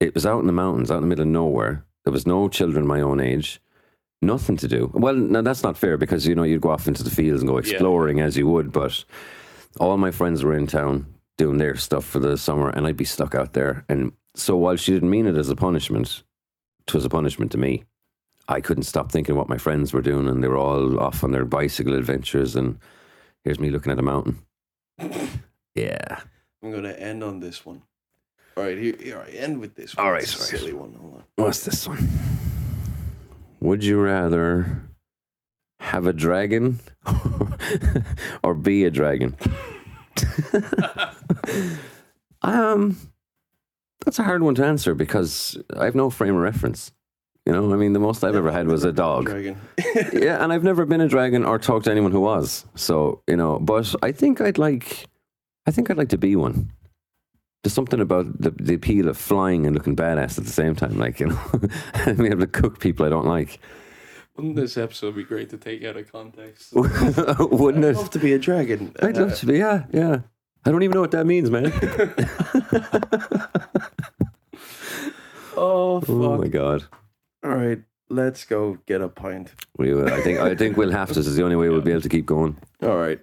it 0.00 0.14
was 0.14 0.26
out 0.26 0.40
in 0.40 0.46
the 0.46 0.52
mountains, 0.52 0.90
out 0.90 0.96
in 0.96 1.02
the 1.02 1.08
middle 1.08 1.22
of 1.22 1.28
nowhere. 1.28 1.84
There 2.04 2.12
was 2.12 2.26
no 2.26 2.48
children 2.48 2.86
my 2.86 3.00
own 3.00 3.20
age, 3.20 3.60
nothing 4.22 4.56
to 4.58 4.68
do. 4.68 4.90
Well, 4.94 5.14
now 5.14 5.42
that's 5.42 5.62
not 5.62 5.76
fair 5.76 5.96
because 5.96 6.26
you 6.26 6.34
know 6.34 6.42
you'd 6.42 6.62
go 6.62 6.70
off 6.70 6.88
into 6.88 7.02
the 7.02 7.10
fields 7.10 7.42
and 7.42 7.48
go 7.48 7.58
exploring 7.58 8.20
as 8.20 8.36
you 8.36 8.46
would, 8.48 8.72
but 8.72 9.04
all 9.78 9.96
my 9.96 10.10
friends 10.10 10.42
were 10.42 10.56
in 10.56 10.66
town 10.66 11.06
doing 11.38 11.58
their 11.58 11.76
stuff 11.76 12.04
for 12.04 12.18
the 12.18 12.36
summer, 12.36 12.70
and 12.70 12.86
I'd 12.86 12.96
be 12.96 13.04
stuck 13.04 13.34
out 13.34 13.52
there. 13.52 13.84
And 13.88 14.12
so 14.34 14.56
while 14.56 14.76
she 14.76 14.92
didn't 14.92 15.10
mean 15.10 15.26
it 15.26 15.36
as 15.36 15.48
a 15.48 15.56
punishment, 15.56 16.22
it 16.86 16.94
was 16.94 17.04
a 17.04 17.10
punishment 17.10 17.52
to 17.52 17.58
me. 17.58 17.84
I 18.48 18.60
couldn't 18.60 18.82
stop 18.84 19.12
thinking 19.12 19.36
what 19.36 19.48
my 19.48 19.58
friends 19.58 19.92
were 19.92 20.02
doing, 20.02 20.28
and 20.28 20.42
they 20.42 20.48
were 20.48 20.58
all 20.58 20.98
off 20.98 21.22
on 21.22 21.30
their 21.30 21.44
bicycle 21.44 21.94
adventures, 21.94 22.56
and 22.56 22.78
here's 23.44 23.60
me 23.60 23.70
looking 23.70 23.92
at 23.92 23.98
a 23.98 24.02
mountain. 24.02 24.38
Yeah. 25.74 26.20
I'm 26.62 26.72
going 26.72 26.82
to 26.82 27.00
end 27.00 27.22
on 27.22 27.40
this 27.40 27.64
one. 27.64 27.82
All 28.60 28.66
right, 28.66 28.76
here, 28.76 28.94
here 29.00 29.24
I 29.26 29.30
end 29.30 29.58
with 29.58 29.74
this 29.74 29.96
one. 29.96 30.04
All 30.04 30.12
right, 30.12 30.22
It's 30.22 30.36
sorry. 30.36 30.58
silly 30.58 30.74
one. 30.74 30.92
Hold 31.00 31.14
on. 31.14 31.24
What's 31.36 31.64
this 31.64 31.88
one? 31.88 32.06
Would 33.60 33.82
you 33.82 33.98
rather 33.98 34.82
have 35.80 36.06
a 36.06 36.12
dragon 36.12 36.78
or 38.42 38.52
be 38.52 38.84
a 38.84 38.90
dragon? 38.90 39.34
um, 42.42 42.98
that's 44.04 44.18
a 44.18 44.24
hard 44.24 44.42
one 44.42 44.54
to 44.56 44.64
answer 44.66 44.94
because 44.94 45.56
I 45.74 45.86
have 45.86 45.94
no 45.94 46.10
frame 46.10 46.34
of 46.36 46.42
reference. 46.42 46.92
You 47.46 47.52
know, 47.54 47.72
I 47.72 47.76
mean, 47.76 47.94
the 47.94 47.98
most 47.98 48.22
I've 48.22 48.36
ever 48.36 48.52
had 48.52 48.66
was 48.66 48.84
a 48.84 48.92
dog. 48.92 49.24
Dragon. 49.24 49.58
Yeah, 50.12 50.42
and 50.44 50.52
I've 50.52 50.64
never 50.64 50.84
been 50.84 51.00
a 51.00 51.08
dragon 51.08 51.44
or 51.46 51.58
talked 51.58 51.86
to 51.86 51.90
anyone 51.90 52.12
who 52.12 52.20
was. 52.20 52.66
So 52.74 53.22
you 53.26 53.36
know, 53.36 53.58
but 53.58 53.94
I 54.02 54.12
think 54.12 54.42
I'd 54.42 54.58
like, 54.58 55.06
I 55.66 55.70
think 55.70 55.90
I'd 55.90 55.96
like 55.96 56.10
to 56.10 56.18
be 56.18 56.36
one. 56.36 56.70
There's 57.62 57.74
something 57.74 58.00
about 58.00 58.40
the, 58.40 58.50
the 58.52 58.74
appeal 58.74 59.08
of 59.08 59.18
flying 59.18 59.66
and 59.66 59.74
looking 59.76 59.94
badass 59.94 60.38
at 60.38 60.44
the 60.44 60.50
same 60.52 60.74
time, 60.74 60.96
like 60.98 61.20
you 61.20 61.26
know, 61.26 61.40
being 62.06 62.32
able 62.32 62.40
to 62.40 62.46
cook 62.46 62.78
people 62.80 63.04
I 63.04 63.10
don't 63.10 63.26
like. 63.26 63.58
Wouldn't 64.36 64.56
this 64.56 64.78
episode 64.78 65.16
be 65.16 65.24
great 65.24 65.50
to 65.50 65.58
take 65.58 65.84
out 65.84 65.96
of 65.98 66.10
context? 66.10 66.72
Wouldn't 66.74 67.84
I'd 67.84 67.90
it? 67.90 67.96
love 67.96 68.10
to 68.10 68.18
be 68.18 68.32
a 68.32 68.38
dragon. 68.38 68.94
I'd 69.02 69.18
Uh, 69.18 69.26
love 69.26 69.36
to 69.40 69.46
be. 69.46 69.58
Yeah, 69.58 69.84
yeah. 69.92 70.20
I 70.64 70.70
don't 70.70 70.82
even 70.82 70.94
know 70.94 71.00
what 71.02 71.10
that 71.10 71.26
means, 71.26 71.50
man. 71.50 71.70
Oh, 75.56 76.00
fuck. 76.00 76.08
oh 76.10 76.38
my 76.38 76.48
god. 76.48 76.84
All 77.44 77.50
right, 77.50 77.82
let's 78.08 78.44
go 78.44 78.78
get 78.86 79.00
a 79.02 79.08
pint. 79.08 79.52
We, 79.76 79.92
will- 79.92 80.08
I 80.10 80.22
think, 80.22 80.38
I 80.38 80.54
think 80.54 80.76
we'll 80.76 80.90
have 80.92 81.08
to. 81.08 81.14
This 81.14 81.26
is 81.26 81.36
the 81.36 81.42
only 81.42 81.56
way 81.56 81.68
we'll 81.68 81.80
be 81.82 81.90
able 81.90 82.00
to 82.02 82.08
keep 82.08 82.24
going. 82.24 82.56
All 82.82 82.96
right. 82.96 83.20